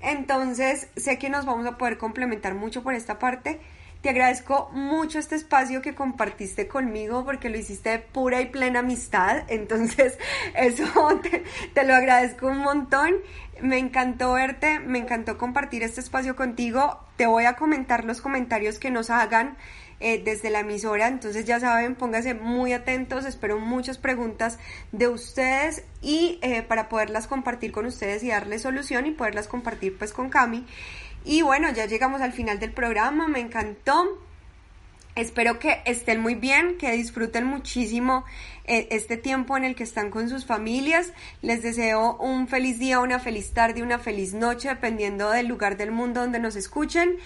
Entonces, 0.00 0.88
sé 0.96 1.18
que 1.18 1.30
nos 1.30 1.44
vamos 1.44 1.66
a 1.66 1.78
poder 1.78 1.98
complementar 1.98 2.54
mucho 2.54 2.82
por 2.82 2.94
esta 2.94 3.18
parte. 3.18 3.60
Te 4.00 4.10
agradezco 4.10 4.70
mucho 4.72 5.18
este 5.18 5.34
espacio 5.34 5.82
que 5.82 5.96
compartiste 5.96 6.68
conmigo 6.68 7.24
porque 7.24 7.48
lo 7.48 7.58
hiciste 7.58 7.90
de 7.90 7.98
pura 7.98 8.40
y 8.40 8.46
plena 8.46 8.80
amistad. 8.80 9.42
Entonces, 9.48 10.18
eso 10.54 10.86
te, 11.20 11.42
te, 11.74 11.84
lo 11.84 11.94
agradezco 11.94 12.46
un 12.46 12.58
montón. 12.58 13.14
Me 13.60 13.78
encantó 13.78 14.34
verte, 14.34 14.78
me 14.78 14.98
encantó 14.98 15.36
compartir 15.36 15.82
este 15.82 16.00
espacio 16.00 16.36
contigo. 16.36 17.00
Te 17.16 17.26
voy 17.26 17.44
a 17.46 17.56
comentar 17.56 18.04
los 18.04 18.20
comentarios 18.20 18.78
que 18.78 18.92
nos 18.92 19.10
hagan 19.10 19.56
eh, 20.00 20.22
desde 20.24 20.50
la 20.50 20.60
emisora. 20.60 21.08
Entonces, 21.08 21.44
ya 21.44 21.58
saben, 21.58 21.96
pónganse 21.96 22.34
muy 22.34 22.72
atentos. 22.72 23.24
Espero 23.24 23.58
muchas 23.58 23.98
preguntas 23.98 24.60
de 24.92 25.08
ustedes 25.08 25.82
y 26.00 26.38
eh, 26.42 26.62
para 26.62 26.88
poderlas 26.88 27.26
compartir 27.26 27.72
con 27.72 27.84
ustedes 27.84 28.22
y 28.22 28.28
darles 28.28 28.62
solución 28.62 29.06
y 29.06 29.10
poderlas 29.10 29.48
compartir 29.48 29.98
pues 29.98 30.12
con 30.12 30.30
Cami. 30.30 30.64
Y 31.24 31.42
bueno, 31.42 31.70
ya 31.70 31.86
llegamos 31.86 32.20
al 32.20 32.32
final 32.32 32.58
del 32.58 32.72
programa, 32.72 33.28
me 33.28 33.40
encantó. 33.40 34.18
Espero 35.18 35.58
que 35.58 35.82
estén 35.84 36.20
muy 36.20 36.36
bien, 36.36 36.78
que 36.78 36.92
disfruten 36.92 37.44
muchísimo 37.44 38.24
eh, 38.66 38.86
este 38.92 39.16
tiempo 39.16 39.56
en 39.56 39.64
el 39.64 39.74
que 39.74 39.82
están 39.82 40.10
con 40.10 40.28
sus 40.28 40.46
familias. 40.46 41.12
Les 41.42 41.60
deseo 41.60 42.16
un 42.18 42.46
feliz 42.46 42.78
día, 42.78 43.00
una 43.00 43.18
feliz 43.18 43.52
tarde, 43.52 43.82
una 43.82 43.98
feliz 43.98 44.32
noche, 44.32 44.68
dependiendo 44.68 45.30
del 45.30 45.48
lugar 45.48 45.76
del 45.76 45.90
mundo 45.90 46.20
donde 46.20 46.38
nos 46.38 46.54
escuchen. 46.54 47.16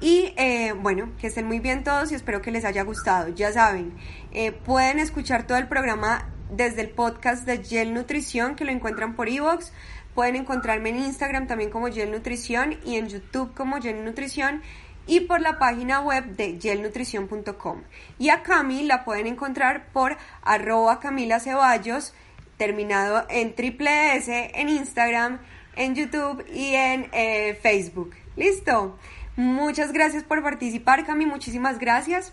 Y 0.00 0.32
eh, 0.38 0.72
bueno, 0.72 1.12
que 1.20 1.26
estén 1.26 1.46
muy 1.46 1.60
bien 1.60 1.84
todos 1.84 2.10
y 2.10 2.14
espero 2.14 2.40
que 2.40 2.52
les 2.52 2.64
haya 2.64 2.84
gustado. 2.84 3.28
Ya 3.34 3.52
saben, 3.52 3.92
eh, 4.32 4.52
pueden 4.52 4.98
escuchar 4.98 5.46
todo 5.46 5.58
el 5.58 5.68
programa 5.68 6.32
desde 6.50 6.80
el 6.80 6.88
podcast 6.88 7.44
de 7.44 7.62
Gel 7.62 7.92
Nutrición, 7.92 8.54
que 8.54 8.64
lo 8.64 8.72
encuentran 8.72 9.14
por 9.14 9.28
Evox. 9.28 9.72
Pueden 10.14 10.36
encontrarme 10.36 10.90
en 10.90 10.98
Instagram 10.98 11.46
también 11.46 11.70
como 11.70 11.90
Gel 11.90 12.10
Nutrición 12.10 12.78
y 12.84 12.96
en 12.96 13.08
YouTube 13.08 13.54
como 13.54 13.80
Gel 13.80 14.04
Nutrición 14.04 14.62
y 15.06 15.20
por 15.20 15.40
la 15.40 15.58
página 15.58 16.00
web 16.00 16.24
de 16.36 16.58
gelnutrición.com. 16.60 17.82
Y 18.18 18.28
a 18.28 18.42
Cami 18.42 18.84
la 18.84 19.04
pueden 19.04 19.26
encontrar 19.26 19.88
por 19.92 20.16
arroba 20.42 21.00
Camila 21.00 21.40
Ceballos, 21.40 22.14
terminado 22.56 23.26
en 23.28 23.54
triple 23.54 24.16
S 24.16 24.50
en 24.54 24.68
Instagram, 24.68 25.40
en 25.76 25.94
YouTube 25.94 26.44
y 26.52 26.74
en 26.74 27.08
eh, 27.12 27.58
Facebook. 27.62 28.14
¿Listo? 28.36 28.98
Muchas 29.36 29.92
gracias 29.92 30.24
por 30.24 30.42
participar, 30.42 31.06
Cami, 31.06 31.26
muchísimas 31.26 31.78
gracias. 31.78 32.32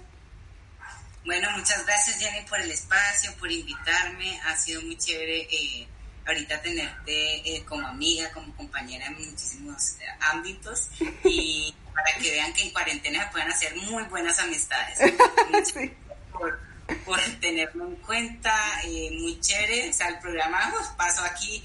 Bueno, 1.25 1.49
muchas 1.57 1.85
gracias 1.85 2.17
Jenny 2.19 2.45
por 2.47 2.59
el 2.59 2.71
espacio, 2.71 3.33
por 3.39 3.51
invitarme. 3.51 4.39
Ha 4.47 4.55
sido 4.55 4.81
muy 4.81 4.97
chévere 4.97 5.47
eh, 5.51 5.87
ahorita 6.29 6.61
tenerte 6.61 7.55
eh, 7.55 7.63
como 7.65 7.87
amiga, 7.87 8.31
como 8.31 8.55
compañera 8.55 9.07
en 9.07 9.13
muchísimos 9.13 9.91
eh, 9.99 10.05
ámbitos 10.21 10.89
y 11.23 11.73
para 11.93 12.17
que 12.19 12.31
vean 12.31 12.53
que 12.53 12.63
en 12.63 12.71
cuarentena 12.71 13.25
se 13.25 13.31
pueden 13.31 13.51
hacer 13.51 13.75
muy 13.75 14.03
buenas 14.03 14.39
amistades. 14.39 14.99
por, 16.31 16.59
por, 17.05 17.19
tenerlo 17.39 17.87
en 17.87 17.95
cuenta, 17.97 18.53
eh, 18.85 19.09
muy 19.19 19.39
chévere. 19.39 19.89
O 19.89 19.93
sea, 19.93 20.07
el 20.07 20.19
programa 20.19 20.71
pues, 20.71 20.87
pasó 20.97 21.23
aquí 21.23 21.63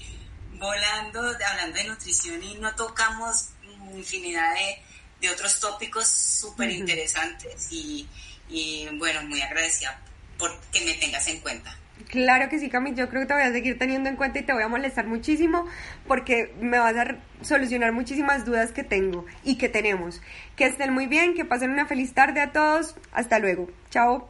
volando, 0.53 1.19
hablando 1.21 1.77
de 1.77 1.83
nutrición 1.85 2.41
y 2.43 2.55
no 2.55 2.73
tocamos 2.75 3.49
infinidad 3.93 4.53
de, 4.53 4.81
de 5.21 5.29
otros 5.29 5.59
tópicos 5.59 6.07
súper 6.07 6.71
interesantes 6.71 7.67
y, 7.71 8.07
y 8.49 8.87
bueno, 8.97 9.23
muy 9.23 9.41
agradecida 9.41 9.99
por 10.37 10.59
que 10.71 10.81
me 10.81 10.93
tengas 10.95 11.27
en 11.27 11.39
cuenta. 11.39 11.77
Claro 12.09 12.49
que 12.49 12.59
sí, 12.59 12.69
Cami, 12.69 12.93
yo 12.93 13.09
creo 13.09 13.21
que 13.21 13.27
te 13.27 13.33
voy 13.33 13.43
a 13.43 13.51
seguir 13.51 13.77
teniendo 13.77 14.09
en 14.09 14.15
cuenta 14.15 14.39
y 14.39 14.43
te 14.43 14.53
voy 14.53 14.63
a 14.63 14.67
molestar 14.67 15.07
muchísimo 15.07 15.65
porque 16.07 16.53
me 16.61 16.77
vas 16.77 16.95
a 16.95 17.15
solucionar 17.41 17.91
muchísimas 17.93 18.45
dudas 18.45 18.71
que 18.71 18.83
tengo 18.83 19.25
y 19.43 19.57
que 19.57 19.69
tenemos. 19.69 20.21
Que 20.55 20.65
estén 20.65 20.93
muy 20.93 21.07
bien, 21.07 21.33
que 21.33 21.45
pasen 21.45 21.71
una 21.71 21.85
feliz 21.85 22.13
tarde 22.13 22.41
a 22.41 22.51
todos. 22.51 22.95
Hasta 23.11 23.39
luego. 23.39 23.67
Chao. 23.89 24.29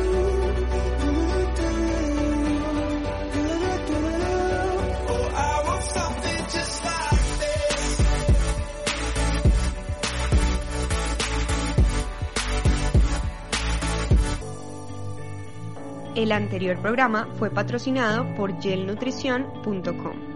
El 16.15 16.33
anterior 16.33 16.77
programa 16.81 17.29
fue 17.39 17.49
patrocinado 17.49 18.25
por 18.35 18.61
gelnutrición.com. 18.61 20.30